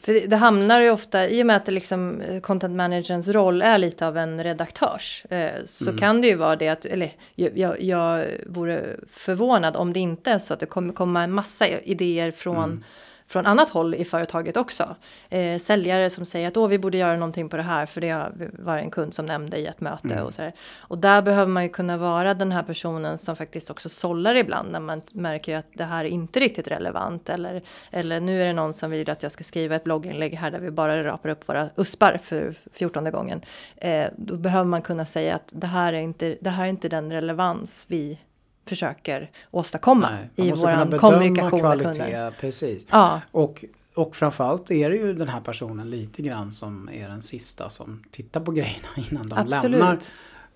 för 0.00 0.28
det, 0.28 0.36
hamnar 0.36 0.80
ju 0.80 0.90
ofta, 0.90 1.28
i 1.28 1.42
och 1.42 1.46
med 1.46 1.56
att 1.56 1.66
det 1.66 1.72
liksom, 1.72 2.20
eh, 2.20 2.40
content 2.40 2.76
managerns 2.76 3.28
roll 3.28 3.62
är 3.62 3.78
lite 3.78 4.06
av 4.06 4.16
en 4.16 4.44
redaktörs, 4.44 5.26
eh, 5.30 5.64
så 5.64 5.98
kan 5.98 6.20
det 6.20 6.26
ju 6.26 6.34
vara 6.34 6.56
det 6.56 6.68
att, 6.68 6.84
eller 6.84 7.12
jag, 7.34 7.82
jag, 7.82 8.26
vore 8.46 8.96
förvånad 9.10 9.76
om 9.76 9.92
det 9.92 10.00
inte 10.00 10.30
är 10.30 10.38
så 10.38 10.54
att 10.54 10.60
det 10.60 10.66
kommer 10.66 10.92
komma 10.92 11.22
en 11.22 11.32
massa 11.32 11.68
idéer 11.68 12.30
från, 12.30 12.84
från 13.32 13.46
annat 13.46 13.70
håll 13.70 13.94
i 13.94 14.04
företaget 14.04 14.56
också. 14.56 14.96
Eh, 15.30 15.58
säljare 15.58 16.10
som 16.10 16.24
säger 16.24 16.48
att 16.48 16.56
Åh, 16.56 16.68
vi 16.68 16.78
borde 16.78 16.98
göra 16.98 17.16
någonting 17.16 17.48
på 17.48 17.56
det 17.56 17.62
här 17.62 17.86
för 17.86 18.00
det 18.00 18.32
var 18.52 18.78
en 18.78 18.90
kund 18.90 19.14
som 19.14 19.26
nämnde 19.26 19.56
i 19.56 19.66
ett 19.66 19.80
möte 19.80 20.14
mm. 20.14 20.24
och 20.24 20.34
så 20.34 20.42
här. 20.42 20.52
Och 20.78 20.98
där 20.98 21.22
behöver 21.22 21.52
man 21.52 21.62
ju 21.62 21.68
kunna 21.68 21.96
vara 21.96 22.34
den 22.34 22.52
här 22.52 22.62
personen 22.62 23.18
som 23.18 23.36
faktiskt 23.36 23.70
också 23.70 23.88
sållar 23.88 24.34
ibland 24.34 24.72
när 24.72 24.80
man 24.80 25.02
märker 25.12 25.56
att 25.56 25.66
det 25.72 25.84
här 25.84 26.04
är 26.04 26.08
inte 26.08 26.40
riktigt 26.40 26.68
relevant 26.68 27.28
eller, 27.28 27.62
eller 27.90 28.20
nu 28.20 28.42
är 28.42 28.46
det 28.46 28.52
någon 28.52 28.74
som 28.74 28.90
vill 28.90 29.10
att 29.10 29.22
jag 29.22 29.32
ska 29.32 29.44
skriva 29.44 29.76
ett 29.76 29.84
blogginlägg 29.84 30.34
här 30.34 30.50
där 30.50 30.58
vi 30.58 30.70
bara 30.70 31.04
rapar 31.04 31.28
upp 31.28 31.48
våra 31.48 31.68
uspar 31.76 32.18
för 32.24 32.54
fjortonde 32.72 33.10
gången. 33.10 33.40
Eh, 33.76 34.06
då 34.16 34.36
behöver 34.36 34.66
man 34.66 34.82
kunna 34.82 35.04
säga 35.04 35.34
att 35.34 35.52
det 35.56 35.66
här 35.66 35.92
är 35.92 36.00
inte, 36.00 36.36
det 36.40 36.50
här 36.50 36.64
är 36.64 36.68
inte 36.68 36.88
den 36.88 37.12
relevans 37.12 37.86
vi 37.88 38.18
försöker 38.66 39.30
åstadkomma 39.50 40.10
Nej, 40.10 40.48
i 40.48 40.50
vår 40.50 40.98
kommunikation 40.98 41.60
kvalitet, 41.60 41.86
med 41.86 41.96
kunder. 41.96 42.34
Precis. 42.40 42.86
Ja. 42.90 43.20
Och, 43.30 43.64
och 43.94 44.16
framförallt 44.16 44.70
är 44.70 44.90
det 44.90 44.96
ju 44.96 45.14
den 45.14 45.28
här 45.28 45.40
personen 45.40 45.90
lite 45.90 46.22
grann 46.22 46.52
som 46.52 46.88
är 46.92 47.08
den 47.08 47.22
sista 47.22 47.70
som 47.70 48.04
tittar 48.10 48.40
på 48.40 48.52
grejerna 48.52 48.88
innan 49.10 49.28
de 49.28 49.38
Absolut. 49.38 49.70
lämnar. 49.70 49.98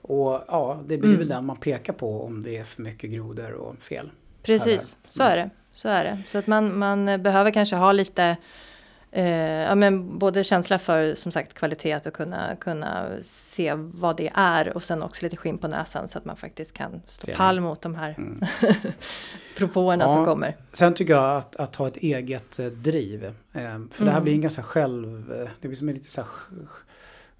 Och 0.02 0.44
ja, 0.48 0.80
det 0.86 0.98
blir 0.98 1.08
mm. 1.08 1.18
väl 1.18 1.28
den 1.28 1.44
man 1.44 1.56
pekar 1.56 1.92
på 1.92 2.24
om 2.24 2.40
det 2.40 2.56
är 2.56 2.64
för 2.64 2.82
mycket 2.82 3.10
grodor 3.10 3.52
och 3.52 3.82
fel. 3.82 4.10
Precis, 4.42 4.98
så 5.06 5.22
är 5.22 5.36
det. 5.36 5.50
Så 5.72 5.88
är 5.88 6.04
det. 6.04 6.18
Så 6.26 6.38
att 6.38 6.46
man, 6.46 6.78
man 6.78 7.22
behöver 7.22 7.50
kanske 7.50 7.76
ha 7.76 7.92
lite 7.92 8.36
Eh, 9.16 9.62
ja, 9.62 9.74
men 9.74 10.18
både 10.18 10.44
känsla 10.44 10.78
för 10.78 11.14
som 11.14 11.32
sagt 11.32 11.54
kvalitet 11.54 12.00
och 12.06 12.12
kunna, 12.12 12.56
kunna 12.56 13.08
se 13.22 13.74
vad 13.74 14.16
det 14.16 14.30
är 14.34 14.76
och 14.76 14.82
sen 14.82 15.02
också 15.02 15.22
lite 15.22 15.36
skinn 15.36 15.58
på 15.58 15.68
näsan 15.68 16.08
så 16.08 16.18
att 16.18 16.24
man 16.24 16.36
faktiskt 16.36 16.72
kan 16.72 17.02
stå 17.06 17.32
pall 17.32 17.60
mot 17.60 17.82
de 17.82 17.94
här 17.94 18.14
mm. 18.18 18.40
propåerna 19.56 20.04
ja, 20.04 20.14
som 20.14 20.24
kommer. 20.24 20.56
Sen 20.72 20.94
tycker 20.94 21.12
jag 21.12 21.36
att, 21.36 21.56
att 21.56 21.76
ha 21.76 21.88
ett 21.88 21.96
eget 21.96 22.58
eh, 22.58 22.66
driv. 22.66 23.24
Eh, 23.24 23.32
för 23.52 23.60
mm. 23.60 23.88
det 23.98 24.04
här 24.04 24.10
mm. 24.10 24.24
blir 24.24 24.34
en 24.34 24.40
ganska 24.40 24.62
själv, 24.62 25.32
eh, 25.32 25.48
det 25.60 25.68
blir 25.68 25.76
som 25.76 25.88
en 25.88 25.94
lite 25.94 26.10
så 26.10 26.20
här, 26.20 26.30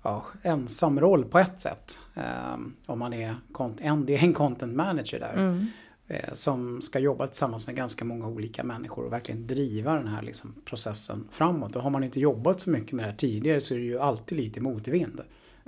ja, 0.02 0.24
ensam 0.42 1.00
roll 1.00 1.24
på 1.24 1.38
ett 1.38 1.60
sätt. 1.60 1.98
Eh, 2.14 2.58
om 2.86 2.98
man 2.98 3.12
är, 3.12 3.34
en, 3.80 4.06
det 4.06 4.16
är 4.16 4.22
en 4.22 4.34
content 4.34 4.76
manager 4.76 5.20
där. 5.20 5.32
Mm. 5.32 5.66
Eh, 6.08 6.32
som 6.32 6.80
ska 6.80 6.98
jobba 6.98 7.26
tillsammans 7.26 7.66
med 7.66 7.76
ganska 7.76 8.04
många 8.04 8.26
olika 8.26 8.64
människor 8.64 9.04
och 9.04 9.12
verkligen 9.12 9.46
driva 9.46 9.94
den 9.94 10.08
här 10.08 10.22
liksom 10.22 10.54
processen 10.64 11.28
framåt. 11.30 11.76
Och 11.76 11.82
har 11.82 11.90
man 11.90 12.04
inte 12.04 12.20
jobbat 12.20 12.60
så 12.60 12.70
mycket 12.70 12.92
med 12.92 13.04
det 13.04 13.10
här 13.10 13.16
tidigare 13.16 13.60
så 13.60 13.74
är 13.74 13.78
det 13.78 13.84
ju 13.84 13.98
alltid 13.98 14.38
lite 14.38 14.60
motvind. 14.60 15.20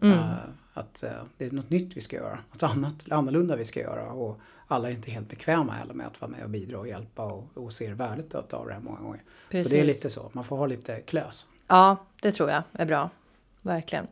Mm. 0.03 0.19
Uh, 0.19 0.35
att 0.75 1.05
uh, 1.07 1.25
det 1.37 1.45
är 1.47 1.51
något 1.51 1.71
nytt 1.71 1.97
vi 1.97 2.01
ska 2.01 2.17
göra, 2.17 2.39
något 2.53 2.63
annat, 2.63 2.95
annorlunda 3.11 3.57
vi 3.57 3.65
ska 3.65 3.81
göra 3.81 4.13
och 4.13 4.41
alla 4.67 4.89
är 4.91 4.93
inte 4.93 5.11
helt 5.11 5.29
bekväma 5.29 5.73
heller 5.73 5.95
med 5.95 6.07
att 6.07 6.21
vara 6.21 6.31
med 6.31 6.45
och 6.45 6.51
bidra 6.51 6.79
och 6.79 6.89
hjälpa 6.89 7.25
och, 7.25 7.45
och 7.55 7.73
ser 7.73 7.93
värdet 7.93 8.35
av 8.35 8.67
det 8.67 8.73
här 8.73 8.81
många 8.81 9.01
gånger. 9.01 9.23
Precis. 9.51 9.69
Så 9.69 9.75
det 9.75 9.81
är 9.81 9.85
lite 9.85 10.11
så, 10.11 10.31
man 10.33 10.45
får 10.45 10.57
ha 10.57 10.67
lite 10.67 11.01
klös. 11.01 11.49
Ja, 11.67 12.07
det 12.23 12.33
tror 12.33 12.51
jag 12.51 12.63
är 12.73 12.87
bra, 12.87 13.11
verkligen. 13.63 14.07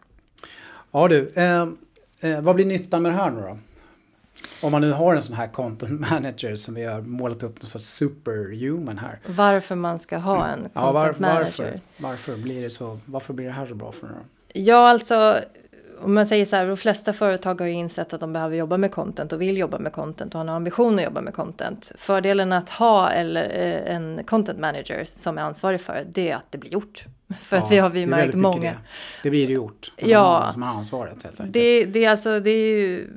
Ja 0.90 1.08
du, 1.08 1.28
eh, 1.28 2.40
vad 2.42 2.54
blir 2.54 2.66
nyttan 2.66 3.02
med 3.02 3.12
det 3.12 3.16
här 3.16 3.30
nu 3.30 3.40
då? 3.40 3.58
Om 4.60 4.72
man 4.72 4.80
nu 4.80 4.92
har 4.92 5.14
en 5.14 5.22
sån 5.22 5.36
här 5.36 5.46
content 5.46 6.00
manager 6.10 6.56
som 6.56 6.74
vi 6.74 6.84
har 6.84 7.00
målat 7.00 7.42
upp 7.42 7.62
någon 7.62 7.66
sorts 7.66 7.86
superhuman 7.86 8.98
här. 8.98 9.18
Varför 9.26 9.74
man 9.74 9.98
ska 9.98 10.18
ha 10.18 10.46
en 10.46 10.54
content 10.54 10.72
ja, 10.74 10.92
var, 10.92 11.14
manager. 11.18 11.80
Varför, 11.96 12.36
blir 12.36 12.62
det 12.62 12.70
så, 12.70 12.98
varför 13.04 13.34
blir 13.34 13.46
det 13.46 13.52
här 13.52 13.66
så 13.66 13.74
bra 13.74 13.92
för 13.92 14.06
några? 14.06 14.20
Ja, 14.52 14.88
alltså 14.88 15.40
om 16.00 16.14
man 16.14 16.26
säger 16.26 16.44
så 16.44 16.56
här, 16.56 16.66
de 16.66 16.76
flesta 16.76 17.12
företag 17.12 17.60
har 17.60 17.68
ju 17.68 17.72
insett 17.72 18.12
att 18.12 18.20
de 18.20 18.32
behöver 18.32 18.56
jobba 18.56 18.76
med 18.76 18.90
content 18.90 19.32
och 19.32 19.42
vill 19.42 19.56
jobba 19.56 19.78
med 19.78 19.92
content 19.92 20.34
och 20.34 20.38
har 20.38 20.44
en 20.44 20.54
ambition 20.54 20.98
att 20.98 21.04
jobba 21.04 21.20
med 21.20 21.34
content. 21.34 21.92
Fördelen 21.98 22.52
att 22.52 22.70
ha 22.70 23.10
eller, 23.10 23.44
eh, 23.44 23.94
en 23.96 24.24
content 24.24 24.58
manager 24.58 25.04
som 25.04 25.38
är 25.38 25.42
ansvarig 25.42 25.80
för 25.80 26.06
det 26.12 26.30
är 26.30 26.36
att 26.36 26.46
det 26.52 26.58
blir 26.58 26.72
gjort. 26.72 27.04
För 27.40 27.56
ja, 27.56 27.62
att 27.62 27.70
vi 27.70 27.78
har 27.78 27.90
vi 27.90 28.06
märkt 28.06 28.34
många. 28.34 28.60
Det. 28.60 28.76
det. 29.22 29.30
blir 29.30 29.46
det 29.46 29.52
gjort. 29.52 29.92
Ja. 29.96 30.48
Som 30.50 30.62
har 30.62 30.74
ansvaret 30.74 31.22
helt 31.22 31.40
enkelt. 31.40 31.52
Det, 31.52 31.84
det, 31.84 32.06
alltså, 32.06 32.40
det 32.40 32.50
är 32.50 32.78
ju 32.78 33.08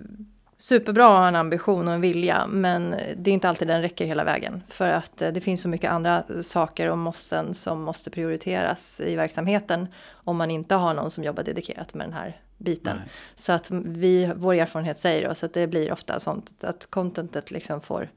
superbra 0.59 1.05
att 1.05 1.17
ha 1.17 1.27
en 1.27 1.35
ambition 1.35 1.87
och 1.87 1.93
en 1.93 2.01
vilja 2.01 2.47
men 2.47 2.95
det 3.15 3.31
är 3.31 3.33
inte 3.33 3.49
alltid 3.49 3.67
den 3.67 3.81
räcker 3.81 4.05
hela 4.05 4.23
vägen. 4.23 4.63
För 4.67 4.89
att 4.89 5.21
eh, 5.21 5.31
det 5.31 5.41
finns 5.41 5.61
så 5.61 5.69
mycket 5.69 5.91
andra 5.91 6.23
saker 6.41 6.89
och 6.89 6.97
måsten 6.97 7.53
som 7.53 7.81
måste 7.81 8.09
prioriteras 8.09 9.01
i 9.01 9.15
verksamheten 9.15 9.87
om 10.11 10.37
man 10.37 10.51
inte 10.51 10.75
har 10.75 10.93
någon 10.93 11.11
som 11.11 11.23
jobbar 11.23 11.43
dedikerat 11.43 11.93
med 11.93 12.07
den 12.07 12.13
här 12.13 12.41
biten. 12.57 12.97
Nej. 12.97 13.09
Så 13.35 13.51
att 13.51 13.71
vi, 13.71 14.31
vår 14.35 14.53
erfarenhet 14.53 14.97
säger 14.97 15.29
oss 15.29 15.43
att 15.43 15.53
det 15.53 15.67
blir 15.67 15.91
ofta 15.91 16.19
sånt 16.19 16.63
att 16.63 16.87
contentet 16.89 17.51
liksom 17.51 17.81
får 17.81 18.09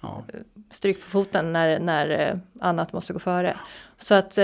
ja. 0.00 0.24
Eh, 0.32 0.40
stryk 0.70 1.04
på 1.04 1.10
foten 1.10 1.52
när, 1.52 1.80
när 1.80 2.10
eh, 2.10 2.36
annat 2.60 2.92
måste 2.92 3.12
gå 3.12 3.18
före. 3.18 3.56
Så, 3.96 4.14
att, 4.14 4.32
så 4.32 4.38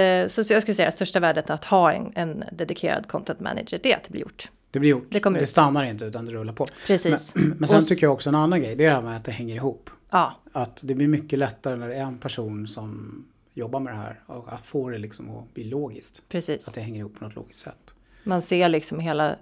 jag 0.52 0.62
skulle 0.62 0.74
säga 0.74 0.88
att 0.88 0.94
största 0.94 1.20
värdet 1.20 1.50
att 1.50 1.64
ha 1.64 1.92
en, 1.92 2.12
en 2.14 2.44
dedikerad 2.52 3.08
content 3.08 3.40
manager 3.40 3.80
det 3.82 3.92
är 3.92 3.96
att 3.96 4.04
det 4.04 4.10
blir 4.10 4.22
gjort. 4.22 4.50
Det 4.70 4.80
blir 4.80 4.90
gjort. 4.90 5.06
Det, 5.10 5.30
det 5.30 5.46
stannar 5.46 5.84
inte 5.84 6.04
utan 6.04 6.26
det 6.26 6.32
rullar 6.32 6.52
på. 6.52 6.66
Precis. 6.86 7.34
Men, 7.34 7.48
men 7.58 7.68
sen 7.68 7.86
tycker 7.86 8.06
jag 8.06 8.12
också 8.12 8.28
en 8.28 8.34
annan 8.34 8.60
grej. 8.60 8.76
Det 8.76 8.84
är 8.84 8.88
det 8.88 8.94
här 8.94 9.02
med 9.02 9.16
att 9.16 9.24
det 9.24 9.32
hänger 9.32 9.54
ihop. 9.54 9.90
Ja. 10.10 10.36
Att 10.52 10.80
det 10.84 10.94
blir 10.94 11.08
mycket 11.08 11.38
lättare 11.38 11.76
när 11.76 11.88
det 11.88 11.94
är 11.94 12.02
en 12.02 12.18
person 12.18 12.68
som 12.68 13.24
jobbar 13.54 13.80
med 13.80 13.92
det 13.92 13.96
här. 13.96 14.20
Och 14.26 14.52
att 14.52 14.66
få 14.66 14.90
det 14.90 14.98
liksom 14.98 15.36
att 15.36 15.54
bli 15.54 15.64
logiskt. 15.64 16.22
Precis. 16.28 16.68
Att 16.68 16.74
det 16.74 16.80
hänger 16.80 17.00
ihop 17.00 17.18
på 17.18 17.24
något 17.24 17.34
logiskt 17.34 17.60
sätt. 17.60 17.94
Man 18.24 18.42
ser 18.42 18.68
liksom 18.68 19.00
hela 19.00 19.36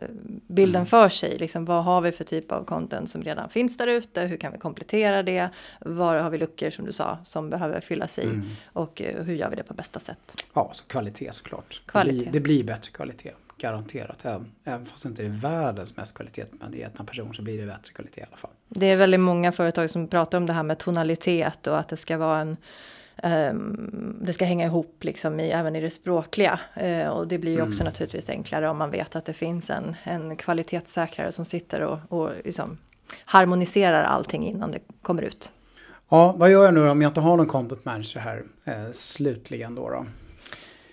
bilden 0.46 0.80
mm. 0.80 0.86
för 0.86 1.08
sig. 1.08 1.38
Liksom, 1.38 1.64
vad 1.64 1.84
har 1.84 2.00
vi 2.00 2.12
för 2.12 2.24
typ 2.24 2.52
av 2.52 2.64
content 2.64 3.10
som 3.10 3.22
redan 3.22 3.50
finns 3.50 3.76
där 3.76 3.86
ute? 3.86 4.20
Hur 4.20 4.36
kan 4.36 4.52
vi 4.52 4.58
komplettera 4.58 5.22
det? 5.22 5.48
Var 5.80 6.16
har 6.16 6.30
vi 6.30 6.38
luckor 6.38 6.70
som 6.70 6.84
du 6.84 6.92
sa 6.92 7.18
som 7.24 7.50
behöver 7.50 7.80
fyllas 7.80 8.18
i? 8.18 8.24
Mm. 8.24 8.48
Och 8.64 9.00
uh, 9.00 9.22
hur 9.22 9.34
gör 9.34 9.50
vi 9.50 9.56
det 9.56 9.62
på 9.62 9.74
bästa 9.74 10.00
sätt? 10.00 10.44
Ja, 10.54 10.70
så 10.72 10.84
kvalitet 10.84 11.32
såklart. 11.32 11.82
Kvalitet. 11.86 12.16
Det, 12.16 12.22
blir, 12.22 12.32
det 12.32 12.40
blir 12.40 12.64
bättre 12.64 12.90
kvalitet. 12.92 13.32
Garanterat. 13.58 14.24
Även, 14.24 14.52
även 14.64 14.86
fast 14.86 15.02
det 15.02 15.08
inte 15.08 15.24
är 15.24 15.28
världens 15.28 15.96
mest 15.96 16.14
kvalitet 16.14 16.44
men 16.50 16.72
det 16.72 16.82
är 16.82 16.90
en 16.98 17.06
person 17.06 17.34
så 17.34 17.42
blir 17.42 17.60
det 17.60 17.66
bättre 17.66 17.92
kvalitet 17.92 18.20
i 18.20 18.24
alla 18.28 18.36
fall. 18.36 18.50
Det 18.68 18.90
är 18.90 18.96
väldigt 18.96 19.20
många 19.20 19.52
företag 19.52 19.90
som 19.90 20.08
pratar 20.08 20.38
om 20.38 20.46
det 20.46 20.52
här 20.52 20.62
med 20.62 20.78
tonalitet 20.78 21.66
och 21.66 21.78
att 21.78 21.88
det 21.88 21.96
ska 21.96 22.18
vara 22.18 22.40
en 22.40 22.56
um, 23.22 24.18
det 24.22 24.32
ska 24.32 24.44
hänga 24.44 24.66
ihop 24.66 25.04
liksom 25.04 25.40
i, 25.40 25.50
även 25.50 25.76
i 25.76 25.80
det 25.80 25.90
språkliga. 25.90 26.60
Uh, 26.82 27.08
och 27.08 27.28
det 27.28 27.38
blir 27.38 27.52
ju 27.52 27.62
också 27.62 27.80
mm. 27.80 27.84
naturligtvis 27.84 28.30
enklare 28.30 28.68
om 28.68 28.78
man 28.78 28.90
vet 28.90 29.16
att 29.16 29.24
det 29.24 29.34
finns 29.34 29.70
en, 29.70 29.96
en 30.04 30.36
kvalitetssäkrare 30.36 31.32
som 31.32 31.44
sitter 31.44 31.80
och, 31.80 31.98
och 32.08 32.30
liksom 32.44 32.78
harmoniserar 33.24 34.04
allting 34.04 34.46
innan 34.46 34.70
det 34.70 34.78
kommer 35.02 35.22
ut. 35.22 35.52
Ja, 36.08 36.34
vad 36.36 36.50
gör 36.50 36.64
jag 36.64 36.74
nu 36.74 36.88
om 36.88 37.02
jag 37.02 37.10
inte 37.10 37.20
har 37.20 37.36
någon 37.36 37.46
content 37.46 37.84
manager 37.84 38.20
här 38.20 38.44
eh, 38.64 38.90
slutligen 38.92 39.74
då? 39.74 39.90
då? 39.90 40.06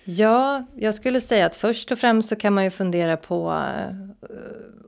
Ja, 0.03 0.65
jag 0.75 0.95
skulle 0.95 1.21
säga 1.21 1.45
att 1.45 1.55
först 1.55 1.91
och 1.91 1.99
främst 1.99 2.29
så 2.29 2.35
kan 2.35 2.53
man 2.53 2.63
ju 2.63 2.69
fundera 2.69 3.17
på 3.17 3.51
uh, 3.51 4.13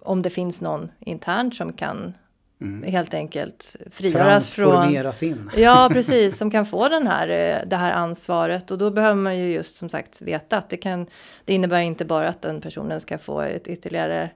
om 0.02 0.22
det 0.22 0.30
finns 0.30 0.62
någon 0.62 0.92
internt 1.00 1.56
som 1.56 1.74
kan 1.74 2.14
mm. 2.62 2.92
helt 2.92 3.14
enkelt 3.14 3.76
frigöras 3.92 4.54
från... 4.54 4.96
in. 5.24 5.50
Ja, 5.58 5.90
precis, 5.94 6.38
som 6.38 6.52
kan 6.52 6.66
få 6.66 6.90
den 6.90 7.08
här, 7.08 7.30
eh, 7.30 7.68
det 7.68 7.76
här 7.76 7.92
ansvaret. 7.92 8.72
Och 8.72 8.78
då 8.78 8.92
behöver 8.92 9.22
man 9.22 9.38
ju 9.38 9.54
just 9.54 9.76
som 9.76 9.90
sagt 9.90 10.22
veta 10.22 10.58
att 10.58 10.70
det 10.70 10.78
kan, 10.78 11.08
det 11.46 11.54
innebär 11.54 11.80
inte 11.80 12.06
bara 12.06 12.30
att 12.30 12.42
den 12.42 12.62
personen 12.62 13.02
ska 13.02 13.18
få 13.18 13.42
ett 13.42 13.68
ytterligare 13.68 14.30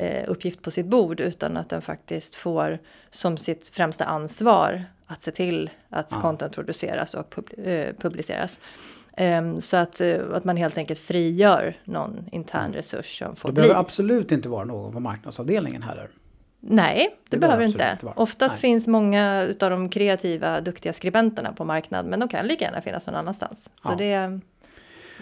uh, 0.00 0.30
uppgift 0.30 0.62
på 0.62 0.70
sitt 0.70 0.86
bord, 0.86 1.20
utan 1.20 1.56
att 1.56 1.68
den 1.68 1.82
faktiskt 1.82 2.34
får 2.34 2.78
som 3.10 3.36
sitt 3.36 3.68
främsta 3.68 4.04
ansvar 4.04 4.84
att 5.06 5.22
se 5.22 5.30
till 5.30 5.70
att 5.90 6.08
ja. 6.10 6.20
content 6.20 6.54
produceras 6.54 7.14
och 7.14 7.30
pub 7.30 7.50
publiceras. 7.98 8.60
Um, 9.20 9.60
så 9.60 9.76
att, 9.76 10.00
uh, 10.00 10.20
att 10.32 10.44
man 10.44 10.56
helt 10.56 10.78
enkelt 10.78 11.00
frigör 11.00 11.76
någon 11.84 12.28
intern 12.32 12.64
mm. 12.64 12.72
resurs 12.72 13.18
som 13.18 13.36
får 13.36 13.48
Det 13.48 13.52
bli. 13.52 13.62
behöver 13.62 13.80
absolut 13.80 14.32
inte 14.32 14.48
vara 14.48 14.64
någon 14.64 14.92
på 14.92 15.00
marknadsavdelningen 15.00 15.82
heller. 15.82 16.10
Nej, 16.60 17.16
det, 17.28 17.36
det 17.36 17.40
behöver 17.40 17.64
inte. 17.64 17.90
inte 17.92 18.12
Oftast 18.16 18.52
Nej. 18.52 18.60
finns 18.60 18.86
många 18.86 19.48
av 19.60 19.70
de 19.70 19.88
kreativa, 19.88 20.60
duktiga 20.60 20.92
skribenterna 20.92 21.52
på 21.52 21.64
marknaden, 21.64 22.10
men 22.10 22.20
de 22.20 22.28
kan 22.28 22.46
lika 22.46 22.64
gärna 22.64 22.80
finnas 22.80 23.06
någon 23.06 23.16
annanstans. 23.16 23.68
Så 23.74 23.90
ja. 23.90 23.96
det 23.96 24.40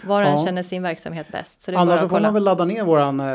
var 0.03 0.21
och 0.21 0.27
en 0.27 0.37
ja. 0.37 0.45
känner 0.45 0.63
sin 0.63 0.83
verksamhet 0.83 1.27
bäst. 1.31 1.61
Så 1.61 1.77
Annars 1.77 1.99
så 1.99 2.09
får 2.09 2.19
man 2.19 2.33
väl 2.33 2.43
ladda 2.43 2.65
ner 2.65 2.83
våran 2.83 3.19
eh, 3.19 3.25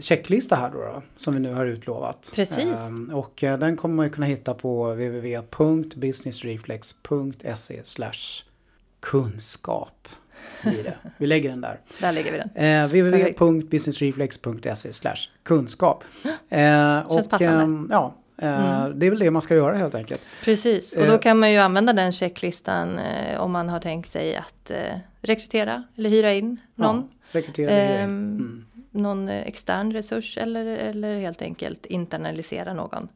checklista 0.00 0.56
här 0.56 0.70
då, 0.70 0.78
då 0.78 1.02
som 1.16 1.34
vi 1.34 1.40
nu 1.40 1.54
har 1.54 1.66
utlovat. 1.66 2.32
Precis. 2.34 2.78
Ehm, 2.78 3.10
och 3.14 3.44
eh, 3.44 3.58
den 3.58 3.76
kommer 3.76 3.94
man 3.94 4.06
ju 4.06 4.10
kunna 4.10 4.26
hitta 4.26 4.54
på 4.54 4.90
www.businessreflex.se 4.90 7.80
kunskap. 9.02 10.08
Det. 10.62 10.94
Vi 11.16 11.26
lägger 11.26 11.50
den 11.50 11.60
där. 11.60 11.80
Där 12.00 12.12
lägger 12.12 12.32
vi 12.32 12.38
den. 12.38 12.50
Eh, 12.54 12.86
www.businessreflex.se 12.86 14.92
slash 14.92 15.16
kunskap. 15.42 16.04
Eh, 16.48 16.98
och, 16.98 17.30
passande. 17.30 17.64
Eh, 17.64 17.70
ja, 17.90 18.14
eh, 18.38 18.80
mm. 18.80 18.98
Det 18.98 19.06
är 19.06 19.10
väl 19.10 19.18
det 19.18 19.30
man 19.30 19.42
ska 19.42 19.54
göra 19.54 19.76
helt 19.76 19.94
enkelt. 19.94 20.20
Precis, 20.44 20.92
och 20.92 21.06
då 21.06 21.12
eh, 21.12 21.18
kan 21.18 21.38
man 21.38 21.52
ju 21.52 21.58
använda 21.58 21.92
den 21.92 22.12
checklistan 22.12 22.98
eh, 22.98 23.40
om 23.40 23.52
man 23.52 23.68
har 23.68 23.80
tänkt 23.80 24.10
sig 24.10 24.36
att 24.36 24.70
rekrytera 25.20 25.82
eller 25.96 26.10
hyra 26.10 26.32
in 26.32 26.60
någon. 26.74 26.96
Ja, 26.96 27.08
rekrytera 27.38 27.70
hyra 27.70 27.84
in. 27.84 27.90
Ehm, 28.00 28.10
mm. 28.10 28.64
Någon 28.90 29.28
extern 29.28 29.92
resurs 29.92 30.38
eller, 30.38 30.66
eller 30.66 31.20
helt 31.20 31.42
enkelt 31.42 31.86
internalisera 31.86 32.74
någon. 32.74 33.08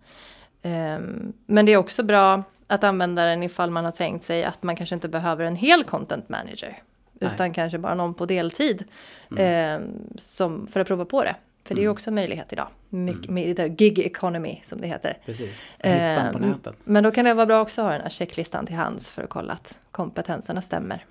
Ehm, 0.62 1.32
men 1.46 1.66
det 1.66 1.72
är 1.72 1.76
också 1.76 2.02
bra 2.02 2.42
att 2.66 2.84
använda 2.84 3.24
den 3.24 3.42
ifall 3.42 3.70
man 3.70 3.84
har 3.84 3.92
tänkt 3.92 4.24
sig 4.24 4.44
att 4.44 4.62
man 4.62 4.76
kanske 4.76 4.94
inte 4.94 5.08
behöver 5.08 5.44
en 5.44 5.56
hel 5.56 5.84
content 5.84 6.28
manager. 6.28 6.82
Nej. 7.12 7.30
Utan 7.34 7.52
kanske 7.52 7.78
bara 7.78 7.94
någon 7.94 8.14
på 8.14 8.26
deltid. 8.26 8.84
Mm. 9.30 9.82
Eh, 9.82 9.88
som, 10.18 10.66
för 10.66 10.80
att 10.80 10.86
prova 10.86 11.04
på 11.04 11.24
det. 11.24 11.36
För 11.64 11.74
det 11.74 11.78
är 11.78 11.82
ju 11.82 11.86
mm. 11.86 11.92
också 11.92 12.10
en 12.10 12.14
möjlighet 12.14 12.52
idag. 12.52 12.68
Mm. 12.92 13.16
med 13.28 13.78
gig 13.78 13.98
economy 13.98 14.60
som 14.62 14.80
det 14.80 14.86
heter. 14.86 15.18
Precis, 15.26 15.64
hitta 15.78 16.32
på 16.32 16.38
nätet. 16.38 16.74
Men 16.84 17.04
då 17.04 17.10
kan 17.10 17.24
det 17.24 17.34
vara 17.34 17.46
bra 17.46 17.60
också 17.60 17.80
att 17.80 17.86
ha 17.86 17.92
den 17.92 18.02
här 18.02 18.10
checklistan 18.10 18.66
till 18.66 18.76
hands 18.76 19.10
för 19.10 19.22
att 19.22 19.30
kolla 19.30 19.52
att 19.52 19.78
kompetenserna 19.90 20.62
stämmer. 20.62 21.04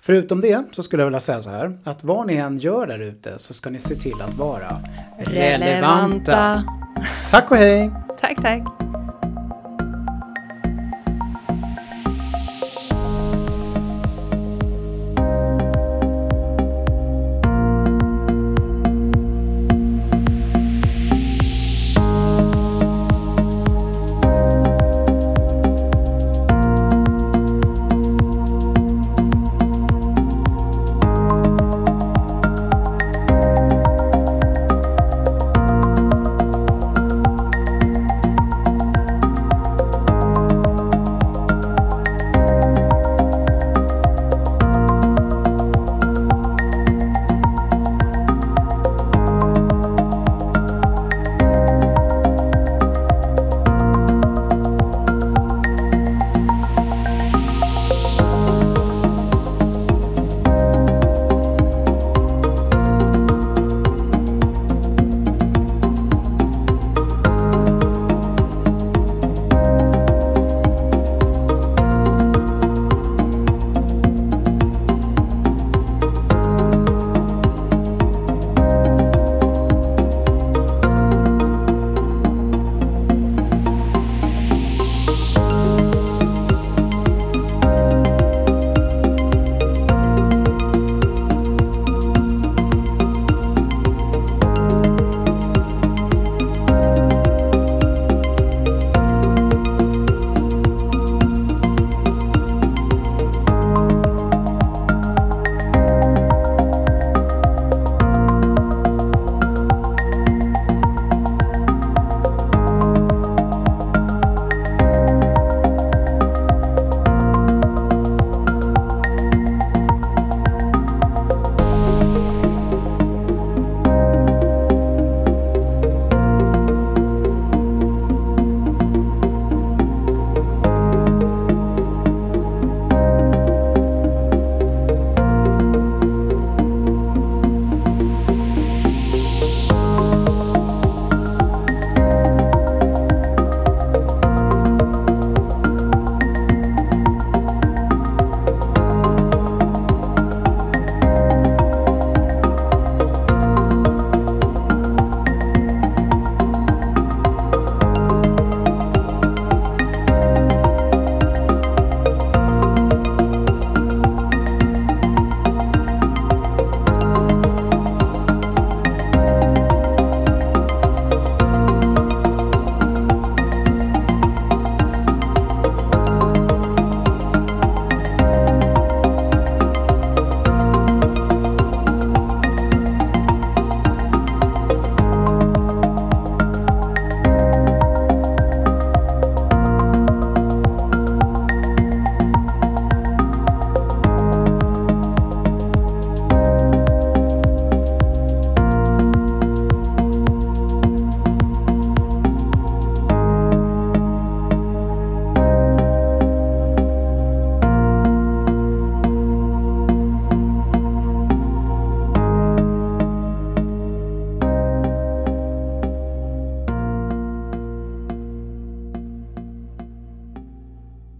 Förutom 0.00 0.40
det 0.40 0.64
så 0.72 0.82
skulle 0.82 1.02
jag 1.02 1.06
vilja 1.06 1.20
säga 1.20 1.40
så 1.40 1.50
här 1.50 1.78
att 1.84 2.04
vad 2.04 2.26
ni 2.26 2.36
än 2.36 2.58
gör 2.58 2.86
där 2.86 2.98
ute 2.98 3.38
så 3.38 3.54
ska 3.54 3.70
ni 3.70 3.78
se 3.78 3.94
till 3.94 4.20
att 4.20 4.34
vara 4.34 4.80
relevanta. 5.18 5.64
relevanta. 5.64 6.64
Tack 7.30 7.50
och 7.50 7.56
hej! 7.56 7.90
Tack, 8.20 8.42
tack! 8.42 8.87